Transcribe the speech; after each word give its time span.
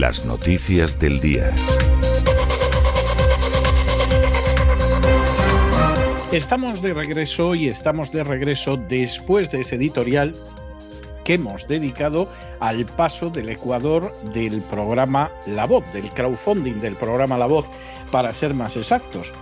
Las 0.00 0.26
noticias 0.26 0.98
del 0.98 1.20
día. 1.20 1.54
Estamos 6.32 6.82
de 6.82 6.92
regreso 6.92 7.54
y 7.54 7.68
estamos 7.68 8.10
de 8.10 8.24
regreso 8.24 8.76
después 8.76 9.52
de 9.52 9.60
ese 9.60 9.76
editorial 9.76 10.34
que 11.22 11.34
hemos 11.34 11.68
dedicado 11.68 12.28
al 12.58 12.84
paso 12.86 13.30
del 13.30 13.50
Ecuador 13.50 14.12
del 14.32 14.62
programa 14.62 15.30
La 15.46 15.64
Voz, 15.64 15.84
del 15.92 16.08
crowdfunding 16.08 16.80
del 16.80 16.96
programa 16.96 17.38
La 17.38 17.46
Voz, 17.46 17.70
para 18.10 18.34
ser 18.34 18.52
más 18.52 18.76
exactos. 18.76 19.32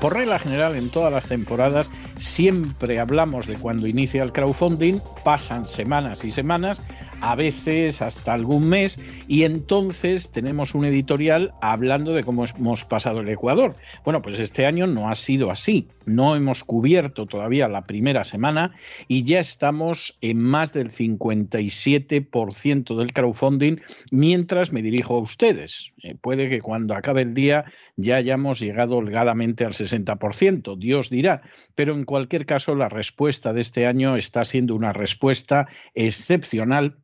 Por 0.00 0.14
regla 0.14 0.38
general, 0.38 0.76
en 0.76 0.90
todas 0.90 1.12
las 1.12 1.28
temporadas 1.28 1.90
siempre 2.16 2.98
hablamos 2.98 3.46
de 3.46 3.54
cuando 3.54 3.86
inicia 3.86 4.22
el 4.22 4.32
crowdfunding, 4.32 4.98
pasan 5.22 5.68
semanas 5.68 6.24
y 6.24 6.30
semanas, 6.30 6.80
a 7.24 7.34
veces 7.36 8.02
hasta 8.02 8.34
algún 8.34 8.68
mes, 8.68 8.98
y 9.28 9.44
entonces 9.44 10.30
tenemos 10.30 10.74
un 10.74 10.84
editorial 10.84 11.54
hablando 11.62 12.12
de 12.12 12.22
cómo 12.22 12.44
hemos 12.44 12.84
pasado 12.84 13.20
el 13.20 13.30
Ecuador. 13.30 13.76
Bueno, 14.04 14.20
pues 14.20 14.38
este 14.38 14.66
año 14.66 14.86
no 14.86 15.08
ha 15.08 15.14
sido 15.14 15.50
así. 15.50 15.88
No 16.04 16.36
hemos 16.36 16.64
cubierto 16.64 17.24
todavía 17.24 17.66
la 17.66 17.86
primera 17.86 18.24
semana 18.24 18.72
y 19.08 19.24
ya 19.24 19.40
estamos 19.40 20.18
en 20.20 20.38
más 20.38 20.74
del 20.74 20.90
57% 20.90 22.94
del 22.94 23.12
crowdfunding 23.14 23.76
mientras 24.10 24.70
me 24.70 24.82
dirijo 24.82 25.16
a 25.16 25.20
ustedes. 25.20 25.94
Eh, 26.02 26.16
puede 26.20 26.50
que 26.50 26.60
cuando 26.60 26.94
acabe 26.94 27.22
el 27.22 27.32
día 27.32 27.64
ya 27.96 28.16
hayamos 28.16 28.60
llegado 28.60 28.96
holgadamente 28.96 29.64
al 29.64 29.72
60%, 29.72 30.76
Dios 30.76 31.08
dirá, 31.08 31.40
pero 31.74 31.94
en 31.94 32.04
cualquier 32.04 32.44
caso 32.44 32.74
la 32.74 32.90
respuesta 32.90 33.54
de 33.54 33.62
este 33.62 33.86
año 33.86 34.16
está 34.16 34.44
siendo 34.44 34.74
una 34.74 34.92
respuesta 34.92 35.68
excepcional 35.94 36.98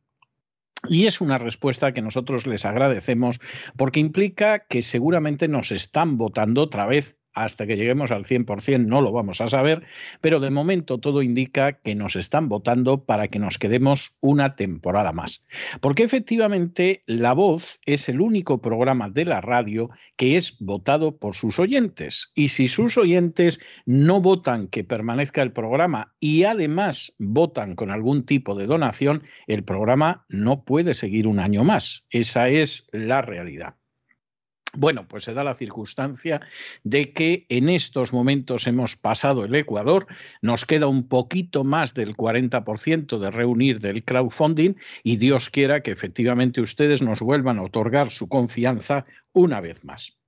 y 0.89 1.05
es 1.05 1.21
una 1.21 1.37
respuesta 1.37 1.93
que 1.93 2.01
nosotros 2.01 2.47
les 2.47 2.65
agradecemos 2.65 3.39
porque 3.77 3.99
implica 3.99 4.65
que 4.65 4.81
seguramente 4.81 5.47
nos 5.47 5.71
están 5.71 6.17
votando 6.17 6.61
otra 6.61 6.85
vez 6.85 7.17
hasta 7.33 7.67
que 7.67 7.77
lleguemos 7.77 8.11
al 8.11 8.25
100% 8.25 8.85
no 8.85 9.01
lo 9.01 9.11
vamos 9.11 9.41
a 9.41 9.47
saber, 9.47 9.83
pero 10.21 10.39
de 10.39 10.49
momento 10.49 10.99
todo 10.99 11.21
indica 11.21 11.73
que 11.73 11.95
nos 11.95 12.15
están 12.15 12.49
votando 12.49 13.05
para 13.05 13.27
que 13.27 13.39
nos 13.39 13.57
quedemos 13.57 14.17
una 14.21 14.55
temporada 14.55 15.11
más. 15.11 15.43
Porque 15.79 16.03
efectivamente 16.03 17.01
La 17.05 17.33
Voz 17.33 17.79
es 17.85 18.09
el 18.09 18.21
único 18.21 18.61
programa 18.61 19.09
de 19.09 19.25
la 19.25 19.41
radio 19.41 19.89
que 20.15 20.35
es 20.35 20.57
votado 20.59 21.17
por 21.17 21.35
sus 21.35 21.59
oyentes. 21.59 22.31
Y 22.35 22.49
si 22.49 22.67
sus 22.67 22.97
oyentes 22.97 23.59
no 23.85 24.21
votan 24.21 24.67
que 24.67 24.83
permanezca 24.83 25.41
el 25.41 25.51
programa 25.51 26.13
y 26.19 26.43
además 26.43 27.13
votan 27.17 27.75
con 27.75 27.91
algún 27.91 28.25
tipo 28.25 28.55
de 28.55 28.67
donación, 28.67 29.23
el 29.47 29.63
programa 29.63 30.25
no 30.29 30.63
puede 30.63 30.93
seguir 30.93 31.27
un 31.27 31.39
año 31.39 31.63
más. 31.63 32.05
Esa 32.09 32.49
es 32.49 32.87
la 32.91 33.21
realidad. 33.21 33.75
Bueno, 34.73 35.05
pues 35.07 35.25
se 35.25 35.33
da 35.33 35.43
la 35.43 35.53
circunstancia 35.53 36.41
de 36.83 37.11
que 37.11 37.45
en 37.49 37.67
estos 37.67 38.13
momentos 38.13 38.67
hemos 38.67 38.95
pasado 38.95 39.43
el 39.43 39.53
Ecuador, 39.55 40.07
nos 40.41 40.65
queda 40.65 40.87
un 40.87 41.07
poquito 41.07 41.63
más 41.63 41.93
del 41.93 42.15
40% 42.15 43.19
de 43.19 43.31
reunir 43.31 43.79
del 43.79 44.03
crowdfunding 44.05 44.75
y 45.03 45.17
Dios 45.17 45.49
quiera 45.49 45.81
que 45.81 45.91
efectivamente 45.91 46.61
ustedes 46.61 47.01
nos 47.01 47.19
vuelvan 47.19 47.59
a 47.59 47.63
otorgar 47.63 48.11
su 48.11 48.29
confianza 48.29 49.05
una 49.33 49.59
vez 49.59 49.83
más. 49.83 50.20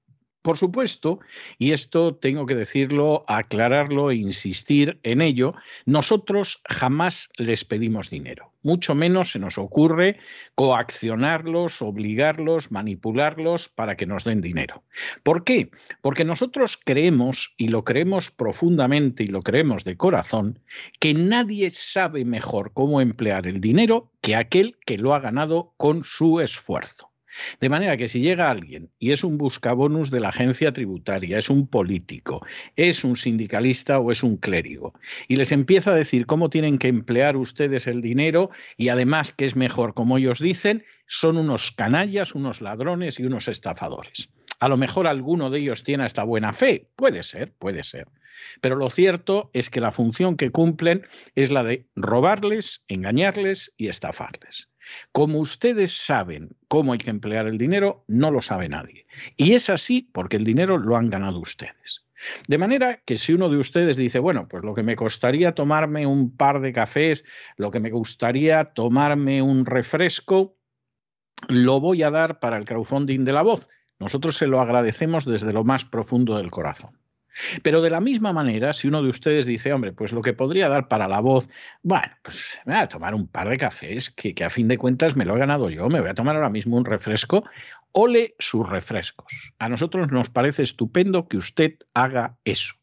Por 0.43 0.57
supuesto, 0.57 1.21
y 1.57 1.71
esto 1.71 2.15
tengo 2.15 2.45
que 2.45 2.53
decirlo, 2.53 3.23
aclararlo 3.29 4.11
e 4.11 4.15
insistir 4.15 4.99
en 5.03 5.21
ello, 5.21 5.53
nosotros 5.85 6.61
jamás 6.67 7.29
les 7.37 7.63
pedimos 7.63 8.09
dinero. 8.09 8.51
Mucho 8.61 8.93
menos 8.93 9.31
se 9.31 9.39
nos 9.39 9.57
ocurre 9.57 10.17
coaccionarlos, 10.55 11.81
obligarlos, 11.81 12.71
manipularlos 12.71 13.69
para 13.69 13.95
que 13.95 14.05
nos 14.05 14.25
den 14.25 14.41
dinero. 14.41 14.83
¿Por 15.23 15.45
qué? 15.45 15.71
Porque 16.01 16.25
nosotros 16.25 16.77
creemos, 16.83 17.53
y 17.55 17.69
lo 17.69 17.85
creemos 17.85 18.29
profundamente 18.29 19.23
y 19.23 19.27
lo 19.27 19.43
creemos 19.43 19.85
de 19.85 19.95
corazón, 19.95 20.59
que 20.99 21.13
nadie 21.13 21.69
sabe 21.69 22.25
mejor 22.25 22.73
cómo 22.73 22.99
emplear 22.99 23.47
el 23.47 23.61
dinero 23.61 24.11
que 24.19 24.35
aquel 24.35 24.75
que 24.85 24.97
lo 24.97 25.13
ha 25.13 25.21
ganado 25.21 25.73
con 25.77 26.03
su 26.03 26.41
esfuerzo. 26.41 27.12
De 27.59 27.69
manera 27.69 27.97
que 27.97 28.07
si 28.07 28.19
llega 28.19 28.49
alguien 28.49 28.91
y 28.99 29.11
es 29.11 29.23
un 29.23 29.37
buscabonus 29.37 30.11
de 30.11 30.19
la 30.19 30.29
agencia 30.29 30.71
tributaria, 30.71 31.37
es 31.37 31.49
un 31.49 31.67
político, 31.67 32.45
es 32.75 33.03
un 33.03 33.15
sindicalista 33.15 33.99
o 33.99 34.11
es 34.11 34.23
un 34.23 34.37
clérigo, 34.37 34.93
y 35.27 35.35
les 35.35 35.51
empieza 35.51 35.91
a 35.91 35.95
decir 35.95 36.25
cómo 36.25 36.49
tienen 36.49 36.77
que 36.77 36.87
emplear 36.87 37.37
ustedes 37.37 37.87
el 37.87 38.01
dinero 38.01 38.49
y 38.77 38.89
además 38.89 39.31
que 39.31 39.45
es 39.45 39.55
mejor 39.55 39.93
como 39.93 40.17
ellos 40.17 40.39
dicen, 40.39 40.83
son 41.07 41.37
unos 41.37 41.71
canallas, 41.71 42.35
unos 42.35 42.61
ladrones 42.61 43.19
y 43.19 43.25
unos 43.25 43.47
estafadores. 43.47 44.29
A 44.59 44.69
lo 44.69 44.77
mejor 44.77 45.07
alguno 45.07 45.49
de 45.49 45.59
ellos 45.59 45.83
tiene 45.83 46.05
esta 46.05 46.23
buena 46.23 46.53
fe, 46.53 46.87
puede 46.95 47.23
ser, 47.23 47.53
puede 47.53 47.83
ser. 47.83 48.07
Pero 48.61 48.75
lo 48.75 48.89
cierto 48.89 49.49
es 49.53 49.69
que 49.69 49.81
la 49.81 49.91
función 49.91 50.37
que 50.37 50.51
cumplen 50.51 51.05
es 51.35 51.51
la 51.51 51.63
de 51.63 51.87
robarles, 51.95 52.83
engañarles 52.87 53.73
y 53.77 53.87
estafarles. 53.87 54.69
Como 55.11 55.39
ustedes 55.39 55.95
saben 55.95 56.55
cómo 56.67 56.93
hay 56.93 56.99
que 56.99 57.09
emplear 57.09 57.47
el 57.47 57.57
dinero, 57.57 58.03
no 58.07 58.31
lo 58.31 58.41
sabe 58.41 58.69
nadie. 58.69 59.05
Y 59.37 59.53
es 59.53 59.69
así 59.69 60.09
porque 60.11 60.37
el 60.37 60.43
dinero 60.43 60.77
lo 60.77 60.95
han 60.95 61.09
ganado 61.09 61.39
ustedes. 61.39 62.03
De 62.47 62.57
manera 62.57 63.01
que 63.05 63.17
si 63.17 63.33
uno 63.33 63.49
de 63.49 63.57
ustedes 63.57 63.97
dice, 63.97 64.19
bueno, 64.19 64.47
pues 64.47 64.63
lo 64.63 64.73
que 64.73 64.83
me 64.83 64.95
costaría 64.95 65.53
tomarme 65.53 66.07
un 66.07 66.35
par 66.35 66.61
de 66.61 66.73
cafés, 66.73 67.25
lo 67.57 67.71
que 67.71 67.79
me 67.79 67.91
gustaría 67.91 68.65
tomarme 68.65 69.41
un 69.41 69.65
refresco, 69.65 70.57
lo 71.47 71.79
voy 71.79 72.03
a 72.03 72.09
dar 72.09 72.39
para 72.39 72.57
el 72.57 72.65
crowdfunding 72.65 73.25
de 73.25 73.33
la 73.33 73.41
voz. 73.41 73.67
Nosotros 73.99 74.37
se 74.37 74.47
lo 74.47 74.59
agradecemos 74.59 75.25
desde 75.25 75.53
lo 75.53 75.63
más 75.63 75.85
profundo 75.85 76.37
del 76.37 76.51
corazón. 76.51 76.97
Pero 77.61 77.81
de 77.81 77.89
la 77.89 77.99
misma 77.99 78.33
manera, 78.33 78.73
si 78.73 78.87
uno 78.87 79.01
de 79.01 79.09
ustedes 79.09 79.45
dice, 79.45 79.73
hombre, 79.73 79.91
pues 79.91 80.11
lo 80.11 80.21
que 80.21 80.33
podría 80.33 80.69
dar 80.69 80.87
para 80.87 81.07
la 81.07 81.19
voz, 81.19 81.49
bueno, 81.81 82.11
pues 82.21 82.59
me 82.65 82.73
voy 82.73 82.83
a 82.83 82.87
tomar 82.87 83.15
un 83.15 83.27
par 83.27 83.49
de 83.49 83.57
cafés, 83.57 84.09
que, 84.09 84.33
a 84.43 84.49
fin 84.49 84.67
de 84.67 84.77
cuentas 84.77 85.15
me 85.15 85.25
lo 85.25 85.35
he 85.35 85.39
ganado 85.39 85.69
yo, 85.69 85.89
me 85.89 86.01
voy 86.01 86.09
a 86.09 86.13
tomar 86.13 86.35
ahora 86.35 86.49
mismo 86.49 86.77
un 86.77 86.85
refresco, 86.85 87.43
ole 87.91 88.35
sus 88.39 88.67
refrescos. 88.67 89.53
A 89.59 89.69
nosotros 89.69 90.11
nos 90.11 90.29
parece 90.29 90.63
estupendo 90.63 91.27
que 91.27 91.37
usted 91.37 91.75
haga 91.93 92.37
eso, 92.45 92.75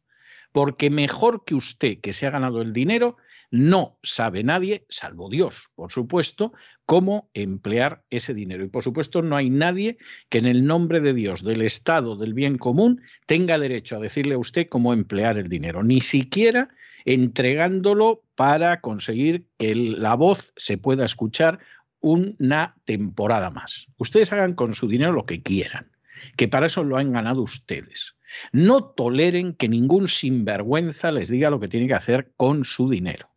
porque 0.52 0.90
mejor 0.90 1.44
que 1.44 1.54
usted, 1.54 1.98
que 2.00 2.12
se 2.12 2.26
ha 2.26 2.30
ganado 2.30 2.62
el 2.62 2.72
dinero, 2.72 3.16
no 3.50 3.98
sabe 4.02 4.44
nadie, 4.44 4.86
salvo 4.88 5.28
Dios, 5.28 5.70
por 5.74 5.90
supuesto, 5.90 6.52
cómo 6.86 7.30
emplear 7.34 8.04
ese 8.08 8.32
dinero. 8.32 8.64
Y 8.64 8.68
por 8.68 8.84
supuesto 8.84 9.22
no 9.22 9.36
hay 9.36 9.50
nadie 9.50 9.98
que 10.28 10.38
en 10.38 10.46
el 10.46 10.64
nombre 10.64 11.00
de 11.00 11.14
Dios, 11.14 11.42
del 11.42 11.62
Estado, 11.62 12.16
del 12.16 12.32
bien 12.32 12.58
común, 12.58 13.02
tenga 13.26 13.58
derecho 13.58 13.96
a 13.96 14.00
decirle 14.00 14.34
a 14.34 14.38
usted 14.38 14.68
cómo 14.68 14.92
emplear 14.92 15.36
el 15.36 15.48
dinero, 15.48 15.82
ni 15.82 16.00
siquiera 16.00 16.68
entregándolo 17.04 18.22
para 18.36 18.80
conseguir 18.80 19.46
que 19.58 19.74
la 19.74 20.14
voz 20.14 20.52
se 20.56 20.78
pueda 20.78 21.04
escuchar 21.04 21.58
una 21.98 22.76
temporada 22.84 23.50
más. 23.50 23.88
Ustedes 23.98 24.32
hagan 24.32 24.54
con 24.54 24.74
su 24.74 24.86
dinero 24.86 25.12
lo 25.12 25.26
que 25.26 25.42
quieran, 25.42 25.90
que 26.36 26.46
para 26.46 26.66
eso 26.66 26.84
lo 26.84 26.98
han 26.98 27.12
ganado 27.12 27.42
ustedes. 27.42 28.14
No 28.52 28.84
toleren 28.84 29.54
que 29.54 29.68
ningún 29.68 30.06
sinvergüenza 30.06 31.10
les 31.10 31.30
diga 31.30 31.50
lo 31.50 31.58
que 31.58 31.68
tiene 31.68 31.88
que 31.88 31.94
hacer 31.94 32.32
con 32.36 32.64
su 32.64 32.88
dinero 32.88 33.29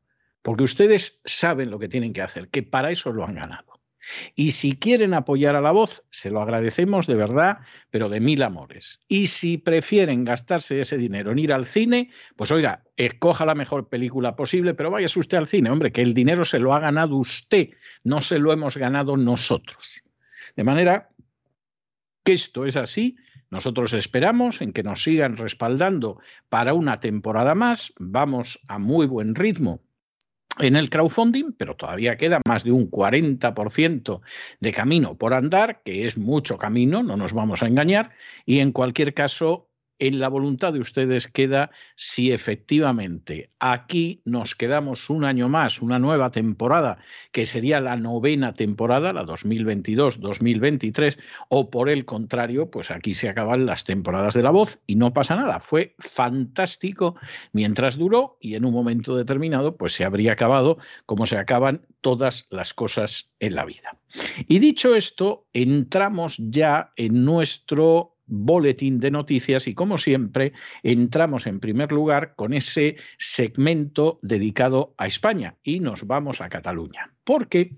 porque 0.43 0.63
ustedes 0.63 1.21
saben 1.25 1.71
lo 1.71 1.79
que 1.79 1.87
tienen 1.87 2.13
que 2.13 2.21
hacer, 2.21 2.49
que 2.49 2.61
para 2.61 2.91
eso 2.91 3.11
lo 3.11 3.25
han 3.25 3.35
ganado. 3.35 3.73
Y 4.35 4.51
si 4.51 4.73
quieren 4.73 5.13
apoyar 5.13 5.55
a 5.55 5.61
la 5.61 5.71
voz, 5.71 6.03
se 6.09 6.29
lo 6.29 6.41
agradecemos 6.41 7.07
de 7.07 7.15
verdad, 7.15 7.59
pero 7.89 8.09
de 8.09 8.19
mil 8.19 8.43
amores. 8.43 8.99
Y 9.07 9.27
si 9.27 9.57
prefieren 9.57 10.25
gastarse 10.25 10.81
ese 10.81 10.97
dinero 10.97 11.31
en 11.31 11.39
ir 11.39 11.53
al 11.53 11.65
cine, 11.65 12.11
pues 12.35 12.51
oiga, 12.51 12.83
escoja 12.97 13.45
la 13.45 13.55
mejor 13.55 13.87
película 13.87 14.35
posible, 14.35 14.73
pero 14.73 14.91
váyase 14.91 15.19
usted 15.19 15.37
al 15.37 15.47
cine, 15.47 15.69
hombre, 15.69 15.93
que 15.93 16.01
el 16.01 16.13
dinero 16.13 16.43
se 16.43 16.59
lo 16.59 16.73
ha 16.73 16.79
ganado 16.79 17.15
usted, 17.15 17.69
no 18.03 18.19
se 18.19 18.39
lo 18.39 18.51
hemos 18.51 18.75
ganado 18.75 19.15
nosotros. 19.15 20.03
De 20.57 20.65
manera 20.65 21.09
que 22.23 22.33
esto 22.33 22.65
es 22.65 22.75
así. 22.75 23.15
Nosotros 23.49 23.93
esperamos 23.93 24.61
en 24.61 24.73
que 24.73 24.83
nos 24.83 25.03
sigan 25.03 25.37
respaldando 25.37 26.19
para 26.49 26.73
una 26.73 26.99
temporada 26.99 27.53
más. 27.55 27.93
Vamos 27.99 28.59
a 28.67 28.79
muy 28.79 29.05
buen 29.05 29.35
ritmo 29.35 29.81
en 30.59 30.75
el 30.75 30.89
crowdfunding, 30.89 31.53
pero 31.57 31.75
todavía 31.75 32.17
queda 32.17 32.41
más 32.47 32.63
de 32.63 32.71
un 32.71 32.89
40% 32.89 34.21
de 34.59 34.71
camino 34.71 35.17
por 35.17 35.33
andar, 35.33 35.81
que 35.83 36.05
es 36.05 36.17
mucho 36.17 36.57
camino, 36.57 37.03
no 37.03 37.17
nos 37.17 37.33
vamos 37.33 37.63
a 37.63 37.67
engañar, 37.67 38.11
y 38.45 38.59
en 38.59 38.71
cualquier 38.71 39.13
caso 39.13 39.69
en 39.99 40.19
la 40.19 40.27
voluntad 40.27 40.73
de 40.73 40.79
ustedes 40.79 41.27
queda 41.27 41.71
si 41.95 42.31
efectivamente 42.31 43.49
aquí 43.59 44.21
nos 44.25 44.55
quedamos 44.55 45.09
un 45.09 45.23
año 45.23 45.49
más, 45.49 45.81
una 45.81 45.99
nueva 45.99 46.31
temporada, 46.31 46.97
que 47.31 47.45
sería 47.45 47.79
la 47.79 47.95
novena 47.95 48.53
temporada, 48.53 49.13
la 49.13 49.25
2022-2023, 49.25 51.19
o 51.49 51.69
por 51.69 51.89
el 51.89 52.05
contrario, 52.05 52.69
pues 52.69 52.91
aquí 52.91 53.13
se 53.13 53.29
acaban 53.29 53.65
las 53.65 53.83
temporadas 53.83 54.33
de 54.33 54.43
la 54.43 54.51
voz 54.51 54.79
y 54.87 54.95
no 54.95 55.13
pasa 55.13 55.35
nada. 55.35 55.59
Fue 55.59 55.95
fantástico 55.99 57.15
mientras 57.51 57.97
duró 57.97 58.37
y 58.39 58.55
en 58.55 58.65
un 58.65 58.73
momento 58.73 59.15
determinado, 59.15 59.77
pues 59.77 59.93
se 59.93 60.05
habría 60.05 60.33
acabado 60.33 60.77
como 61.05 61.25
se 61.25 61.37
acaban 61.37 61.85
todas 62.01 62.47
las 62.49 62.73
cosas 62.73 63.31
en 63.39 63.55
la 63.55 63.65
vida. 63.65 63.97
Y 64.47 64.59
dicho 64.59 64.95
esto, 64.95 65.47
entramos 65.53 66.37
ya 66.37 66.91
en 66.95 67.23
nuestro 67.25 68.12
boletín 68.25 68.99
de 68.99 69.11
noticias 69.11 69.67
y 69.67 69.73
como 69.73 69.97
siempre 69.97 70.53
entramos 70.81 71.47
en 71.47 71.59
primer 71.59 71.91
lugar 71.91 72.35
con 72.35 72.53
ese 72.53 72.97
segmento 73.17 74.19
dedicado 74.21 74.93
a 74.97 75.07
España 75.07 75.57
y 75.63 75.79
nos 75.79 76.07
vamos 76.07 76.41
a 76.41 76.49
Cataluña. 76.49 77.13
Porque 77.23 77.77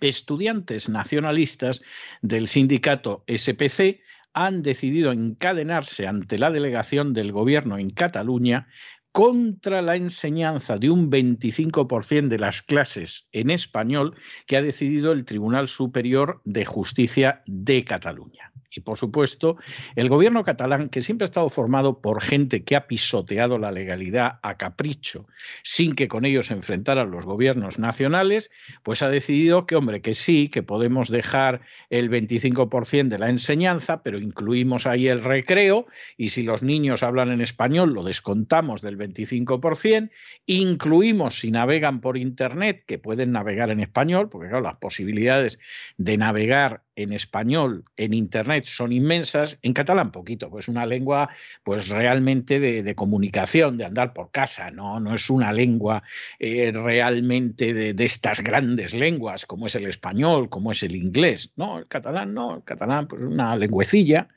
estudiantes 0.00 0.88
nacionalistas 0.88 1.82
del 2.22 2.48
sindicato 2.48 3.24
SPC 3.26 4.00
han 4.32 4.62
decidido 4.62 5.12
encadenarse 5.12 6.06
ante 6.06 6.38
la 6.38 6.50
delegación 6.50 7.12
del 7.12 7.32
gobierno 7.32 7.78
en 7.78 7.90
Cataluña 7.90 8.68
contra 9.12 9.82
la 9.82 9.96
enseñanza 9.96 10.78
de 10.78 10.88
un 10.88 11.10
25% 11.10 12.28
de 12.28 12.38
las 12.38 12.62
clases 12.62 13.28
en 13.32 13.50
español 13.50 14.14
que 14.46 14.56
ha 14.56 14.62
decidido 14.62 15.10
el 15.12 15.24
Tribunal 15.24 15.66
Superior 15.66 16.40
de 16.44 16.64
Justicia 16.64 17.42
de 17.46 17.84
Cataluña. 17.84 18.52
Y 18.72 18.80
por 18.80 18.96
supuesto, 18.96 19.56
el 19.96 20.08
gobierno 20.08 20.44
catalán, 20.44 20.88
que 20.88 21.02
siempre 21.02 21.24
ha 21.24 21.26
estado 21.26 21.48
formado 21.48 22.00
por 22.00 22.22
gente 22.22 22.62
que 22.62 22.76
ha 22.76 22.86
pisoteado 22.86 23.58
la 23.58 23.72
legalidad 23.72 24.38
a 24.42 24.56
capricho, 24.56 25.26
sin 25.62 25.94
que 25.94 26.06
con 26.06 26.24
ellos 26.24 26.46
se 26.46 26.54
enfrentaran 26.54 27.10
los 27.10 27.26
gobiernos 27.26 27.78
nacionales, 27.80 28.50
pues 28.84 29.02
ha 29.02 29.10
decidido 29.10 29.66
que, 29.66 29.74
hombre, 29.74 30.00
que 30.02 30.14
sí, 30.14 30.48
que 30.48 30.62
podemos 30.62 31.08
dejar 31.08 31.62
el 31.88 32.10
25% 32.10 33.08
de 33.08 33.18
la 33.18 33.28
enseñanza, 33.28 34.02
pero 34.04 34.18
incluimos 34.18 34.86
ahí 34.86 35.08
el 35.08 35.24
recreo, 35.24 35.86
y 36.16 36.28
si 36.28 36.44
los 36.44 36.62
niños 36.62 37.02
hablan 37.02 37.32
en 37.32 37.40
español, 37.40 37.92
lo 37.92 38.04
descontamos 38.04 38.82
del 38.82 38.96
25%, 38.96 40.10
incluimos 40.46 41.40
si 41.40 41.50
navegan 41.50 42.00
por 42.00 42.16
Internet, 42.16 42.84
que 42.86 42.98
pueden 42.98 43.32
navegar 43.32 43.70
en 43.70 43.80
español, 43.80 44.28
porque 44.28 44.48
claro, 44.48 44.62
las 44.62 44.76
posibilidades 44.76 45.58
de 45.96 46.16
navegar 46.16 46.82
en 47.02 47.12
español, 47.12 47.84
en 47.96 48.14
Internet, 48.14 48.64
son 48.66 48.92
inmensas, 48.92 49.58
en 49.62 49.72
catalán 49.72 50.12
poquito, 50.12 50.50
pues 50.50 50.68
una 50.68 50.86
lengua 50.86 51.30
pues 51.62 51.88
realmente 51.88 52.60
de, 52.60 52.94
comunicación, 52.94 53.76
de 53.76 53.84
andar 53.84 54.12
por 54.12 54.30
casa, 54.30 54.70
no, 54.70 55.00
no 55.00 55.14
es 55.14 55.30
una 55.30 55.52
lengua 55.52 56.02
eh, 56.38 56.72
realmente 56.72 57.72
de, 57.72 58.04
estas 58.04 58.42
grandes 58.42 58.94
lenguas 58.94 59.46
como 59.46 59.66
es 59.66 59.74
el 59.74 59.86
español, 59.86 60.48
como 60.48 60.72
es 60.72 60.82
el 60.82 60.96
inglés, 60.96 61.52
no, 61.56 61.78
el 61.78 61.86
catalán 61.86 62.34
no, 62.34 62.56
el 62.56 62.64
catalán 62.64 63.06
pues 63.06 63.22
una 63.22 63.56
lengüecilla, 63.56 64.28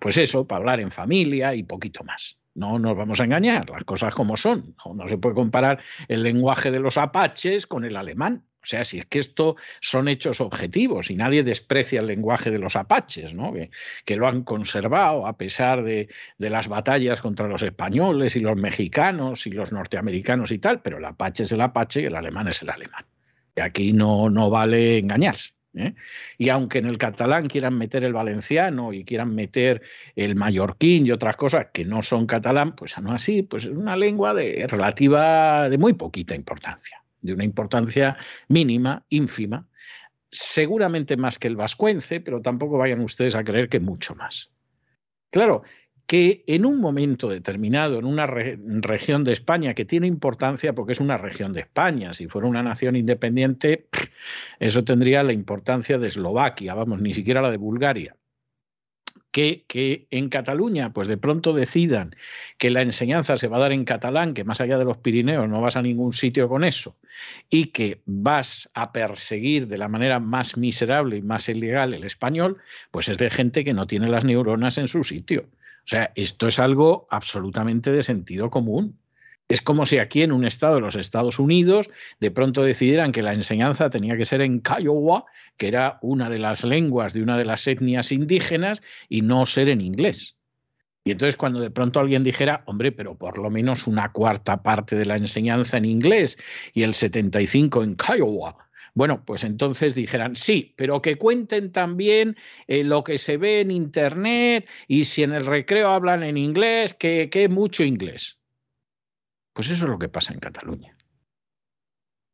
pues 0.00 0.16
eso, 0.18 0.46
para 0.46 0.58
hablar 0.58 0.80
en 0.80 0.90
familia 0.90 1.54
y 1.54 1.62
poquito 1.62 2.04
más. 2.04 2.38
No 2.54 2.78
nos 2.78 2.96
vamos 2.96 3.20
a 3.20 3.24
engañar, 3.24 3.68
las 3.68 3.84
cosas 3.84 4.14
como 4.14 4.38
son. 4.38 4.74
No, 4.94 5.06
se 5.06 5.18
puede 5.18 5.34
comparar 5.34 5.78
el 6.08 6.22
lenguaje 6.22 6.70
de 6.70 6.80
los 6.80 6.96
apaches 6.96 7.66
con 7.66 7.84
el 7.84 7.96
alemán. 7.96 8.44
O 8.66 8.68
sea, 8.68 8.84
si 8.84 8.98
es 8.98 9.06
que 9.06 9.20
esto 9.20 9.54
son 9.80 10.08
hechos 10.08 10.40
objetivos 10.40 11.12
y 11.12 11.14
nadie 11.14 11.44
desprecia 11.44 12.00
el 12.00 12.08
lenguaje 12.08 12.50
de 12.50 12.58
los 12.58 12.74
apaches, 12.74 13.32
¿no? 13.32 13.52
que, 14.04 14.16
lo 14.16 14.26
han 14.26 14.42
conservado 14.42 15.28
a 15.28 15.38
pesar 15.38 15.84
de, 15.84 16.08
las 16.38 16.66
batallas 16.66 17.20
contra 17.20 17.46
los 17.46 17.62
españoles 17.62 18.34
y 18.34 18.40
los 18.40 18.56
mexicanos 18.56 19.46
y 19.46 19.52
los 19.52 19.70
norteamericanos 19.70 20.50
y 20.50 20.58
tal, 20.58 20.82
pero 20.82 20.98
el 20.98 21.04
apache 21.04 21.44
es 21.44 21.52
el 21.52 21.60
apache 21.60 22.00
y 22.00 22.04
el 22.06 22.16
alemán 22.16 22.48
es 22.48 22.60
el 22.62 22.70
alemán. 22.70 23.04
Y 23.54 23.60
aquí 23.60 23.92
no, 23.92 24.30
no 24.30 24.50
vale 24.50 24.98
engañarse. 24.98 25.52
¿eh? 25.74 25.94
Y 26.36 26.48
aunque 26.48 26.78
en 26.78 26.86
el 26.86 26.98
catalán 26.98 27.46
quieran 27.46 27.78
meter 27.78 28.02
el 28.02 28.14
valenciano 28.14 28.92
y 28.92 29.04
quieran 29.04 29.32
meter 29.32 29.80
el 30.16 30.34
mallorquín 30.34 31.06
y 31.06 31.12
otras 31.12 31.36
cosas 31.36 31.68
que 31.72 31.84
no 31.84 32.02
son 32.02 32.26
catalán, 32.26 32.74
pues 32.74 32.98
no 32.98 33.12
así, 33.12 33.42
pues 33.42 33.62
es 33.66 33.70
una 33.70 33.96
lengua 33.96 34.34
de 34.34 34.66
relativa, 34.66 35.68
de 35.68 35.78
muy 35.78 35.92
poquita 35.92 36.34
importancia, 36.34 37.00
de 37.22 37.32
una 37.32 37.44
importancia 37.44 38.16
mínima, 38.48 39.04
ínfima, 39.08 39.68
seguramente 40.30 41.16
más 41.16 41.38
que 41.38 41.48
el 41.48 41.56
vascuence, 41.56 42.20
pero 42.20 42.40
tampoco 42.40 42.78
vayan 42.78 43.00
ustedes 43.00 43.34
a 43.34 43.44
creer 43.44 43.68
que 43.68 43.80
mucho 43.80 44.14
más. 44.14 44.50
Claro, 45.30 45.62
que 46.06 46.44
en 46.46 46.64
un 46.64 46.80
momento 46.80 47.28
determinado, 47.28 47.98
en 47.98 48.04
una 48.04 48.26
región 48.26 49.24
de 49.24 49.32
España 49.32 49.74
que 49.74 49.84
tiene 49.84 50.06
importancia 50.06 50.72
porque 50.72 50.92
es 50.92 51.00
una 51.00 51.18
región 51.18 51.52
de 51.52 51.60
España, 51.60 52.14
si 52.14 52.28
fuera 52.28 52.46
una 52.46 52.62
nación 52.62 52.94
independiente, 52.94 53.88
eso 54.60 54.84
tendría 54.84 55.22
la 55.24 55.32
importancia 55.32 55.98
de 55.98 56.08
Eslovaquia, 56.08 56.74
vamos, 56.74 57.00
ni 57.00 57.12
siquiera 57.12 57.42
la 57.42 57.50
de 57.50 57.56
Bulgaria. 57.56 58.16
Que, 59.30 60.06
en 60.10 60.30
Cataluña, 60.30 60.94
pues 60.94 61.08
de 61.08 61.18
pronto 61.18 61.52
decidan 61.52 62.16
que 62.56 62.70
la 62.70 62.80
enseñanza 62.80 63.36
se 63.36 63.48
va 63.48 63.58
a 63.58 63.60
dar 63.60 63.72
en 63.72 63.84
catalán, 63.84 64.32
que 64.32 64.44
más 64.44 64.62
allá 64.62 64.78
de 64.78 64.86
los 64.86 64.96
Pirineos 64.96 65.46
no 65.46 65.60
vas 65.60 65.76
a 65.76 65.82
ningún 65.82 66.14
sitio 66.14 66.48
con 66.48 66.64
eso, 66.64 66.96
y 67.50 67.66
que 67.66 68.00
vas 68.06 68.70
a 68.72 68.92
perseguir 68.92 69.66
de 69.66 69.76
la 69.76 69.88
manera 69.88 70.20
más 70.20 70.56
miserable 70.56 71.16
y 71.16 71.22
más 71.22 71.50
ilegal 71.50 71.92
el 71.92 72.04
español, 72.04 72.56
pues 72.90 73.08
es 73.08 73.18
de 73.18 73.28
gente 73.28 73.62
que 73.62 73.74
no 73.74 73.86
tiene 73.86 74.08
las 74.08 74.24
neuronas 74.24 74.78
en 74.78 74.88
su 74.88 75.04
sitio. 75.04 75.50
O 75.84 75.88
sea, 75.88 76.12
esto 76.14 76.48
es 76.48 76.58
algo 76.58 77.06
absolutamente 77.10 77.92
de 77.92 78.02
sentido 78.02 78.50
común. 78.50 78.98
Es 79.48 79.62
como 79.62 79.86
si 79.86 79.98
aquí 79.98 80.22
en 80.22 80.32
un 80.32 80.44
estado 80.44 80.76
de 80.76 80.80
los 80.80 80.96
Estados 80.96 81.38
Unidos 81.38 81.88
de 82.18 82.32
pronto 82.32 82.64
decidieran 82.64 83.12
que 83.12 83.22
la 83.22 83.32
enseñanza 83.32 83.90
tenía 83.90 84.16
que 84.16 84.24
ser 84.24 84.40
en 84.40 84.60
Kiowa, 84.60 85.24
que 85.56 85.68
era 85.68 85.98
una 86.02 86.28
de 86.28 86.38
las 86.38 86.64
lenguas 86.64 87.12
de 87.12 87.22
una 87.22 87.38
de 87.38 87.44
las 87.44 87.66
etnias 87.68 88.10
indígenas, 88.10 88.82
y 89.08 89.22
no 89.22 89.46
ser 89.46 89.68
en 89.68 89.80
inglés. 89.80 90.36
Y 91.04 91.12
entonces 91.12 91.36
cuando 91.36 91.60
de 91.60 91.70
pronto 91.70 92.00
alguien 92.00 92.24
dijera, 92.24 92.64
hombre, 92.66 92.90
pero 92.90 93.16
por 93.16 93.38
lo 93.38 93.48
menos 93.48 93.86
una 93.86 94.10
cuarta 94.10 94.64
parte 94.64 94.96
de 94.96 95.06
la 95.06 95.14
enseñanza 95.14 95.76
en 95.76 95.84
inglés 95.84 96.36
y 96.74 96.82
el 96.82 96.94
75 96.94 97.84
en 97.84 97.94
Kiowa, 97.94 98.66
bueno, 98.94 99.24
pues 99.24 99.44
entonces 99.44 99.94
dijeran, 99.94 100.34
sí, 100.34 100.74
pero 100.74 101.02
que 101.02 101.16
cuenten 101.16 101.70
también 101.70 102.36
eh, 102.66 102.82
lo 102.82 103.04
que 103.04 103.18
se 103.18 103.36
ve 103.36 103.60
en 103.60 103.70
Internet 103.70 104.66
y 104.88 105.04
si 105.04 105.22
en 105.22 105.32
el 105.34 105.46
recreo 105.46 105.90
hablan 105.90 106.24
en 106.24 106.36
inglés, 106.36 106.94
que, 106.94 107.28
que 107.30 107.48
mucho 107.48 107.84
inglés. 107.84 108.38
Pues 109.56 109.70
eso 109.70 109.86
es 109.86 109.90
lo 109.90 109.98
que 109.98 110.10
pasa 110.10 110.34
en 110.34 110.38
Cataluña. 110.38 110.94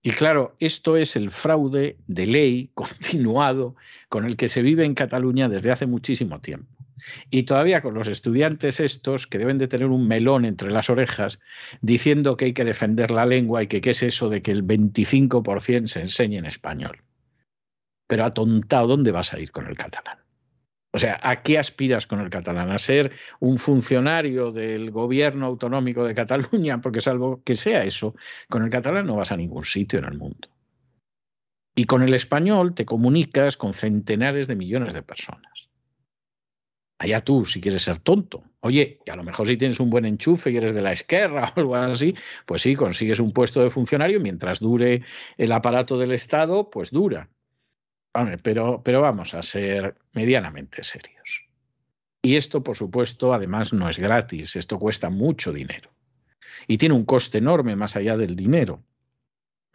Y 0.02 0.10
claro, 0.10 0.56
esto 0.58 0.96
es 0.96 1.14
el 1.14 1.30
fraude 1.30 1.96
de 2.08 2.26
ley 2.26 2.70
continuado 2.74 3.76
con 4.08 4.26
el 4.26 4.36
que 4.36 4.48
se 4.48 4.60
vive 4.60 4.84
en 4.84 4.94
Cataluña 4.94 5.48
desde 5.48 5.70
hace 5.70 5.86
muchísimo 5.86 6.40
tiempo. 6.40 6.84
Y 7.30 7.44
todavía 7.44 7.80
con 7.80 7.94
los 7.94 8.08
estudiantes 8.08 8.80
estos 8.80 9.28
que 9.28 9.38
deben 9.38 9.58
de 9.58 9.68
tener 9.68 9.86
un 9.86 10.08
melón 10.08 10.44
entre 10.44 10.72
las 10.72 10.90
orejas 10.90 11.38
diciendo 11.80 12.36
que 12.36 12.46
hay 12.46 12.54
que 12.54 12.64
defender 12.64 13.12
la 13.12 13.24
lengua 13.24 13.62
y 13.62 13.68
que 13.68 13.80
qué 13.80 13.90
es 13.90 14.02
eso 14.02 14.28
de 14.28 14.42
que 14.42 14.50
el 14.50 14.66
25% 14.66 15.86
se 15.86 16.00
enseñe 16.00 16.38
en 16.38 16.46
español. 16.46 17.02
Pero 18.08 18.24
atontado, 18.24 18.88
¿dónde 18.88 19.12
vas 19.12 19.32
a 19.32 19.38
ir 19.38 19.52
con 19.52 19.68
el 19.68 19.76
catalán? 19.76 20.21
O 20.94 20.98
sea, 20.98 21.18
¿a 21.22 21.42
qué 21.42 21.58
aspiras 21.58 22.06
con 22.06 22.20
el 22.20 22.28
catalán? 22.28 22.70
¿A 22.70 22.78
ser 22.78 23.12
un 23.40 23.56
funcionario 23.56 24.52
del 24.52 24.90
gobierno 24.90 25.46
autonómico 25.46 26.04
de 26.04 26.14
Cataluña? 26.14 26.82
Porque 26.82 27.00
salvo 27.00 27.42
que 27.42 27.54
sea 27.54 27.84
eso, 27.84 28.14
con 28.50 28.62
el 28.62 28.70
catalán 28.70 29.06
no 29.06 29.16
vas 29.16 29.32
a 29.32 29.36
ningún 29.38 29.64
sitio 29.64 29.98
en 30.00 30.04
el 30.04 30.18
mundo. 30.18 30.48
Y 31.74 31.84
con 31.84 32.02
el 32.02 32.12
español 32.12 32.74
te 32.74 32.84
comunicas 32.84 33.56
con 33.56 33.72
centenares 33.72 34.46
de 34.46 34.56
millones 34.56 34.92
de 34.92 35.02
personas. 35.02 35.70
Allá 36.98 37.20
tú, 37.22 37.46
si 37.46 37.62
quieres 37.62 37.82
ser 37.82 37.98
tonto. 37.98 38.44
Oye, 38.60 39.00
y 39.06 39.10
a 39.10 39.16
lo 39.16 39.24
mejor 39.24 39.48
si 39.48 39.56
tienes 39.56 39.80
un 39.80 39.88
buen 39.88 40.04
enchufe 40.04 40.50
y 40.50 40.58
eres 40.58 40.74
de 40.74 40.82
la 40.82 40.92
izquierda 40.92 41.52
o 41.56 41.58
algo 41.58 41.76
así, 41.76 42.14
pues 42.44 42.60
sí, 42.60 42.76
consigues 42.76 43.18
un 43.18 43.32
puesto 43.32 43.62
de 43.62 43.70
funcionario 43.70 44.20
mientras 44.20 44.60
dure 44.60 45.02
el 45.38 45.52
aparato 45.52 45.96
del 45.98 46.12
Estado, 46.12 46.68
pues 46.68 46.90
dura. 46.90 47.30
Pero, 48.42 48.82
pero 48.84 49.00
vamos 49.00 49.34
a 49.34 49.42
ser 49.42 49.96
medianamente 50.12 50.82
serios. 50.82 51.46
Y 52.22 52.36
esto, 52.36 52.62
por 52.62 52.76
supuesto, 52.76 53.34
además 53.34 53.72
no 53.72 53.88
es 53.88 53.98
gratis, 53.98 54.54
esto 54.56 54.78
cuesta 54.78 55.10
mucho 55.10 55.52
dinero. 55.52 55.90
Y 56.68 56.78
tiene 56.78 56.94
un 56.94 57.04
coste 57.04 57.38
enorme 57.38 57.74
más 57.74 57.96
allá 57.96 58.16
del 58.16 58.36
dinero. 58.36 58.84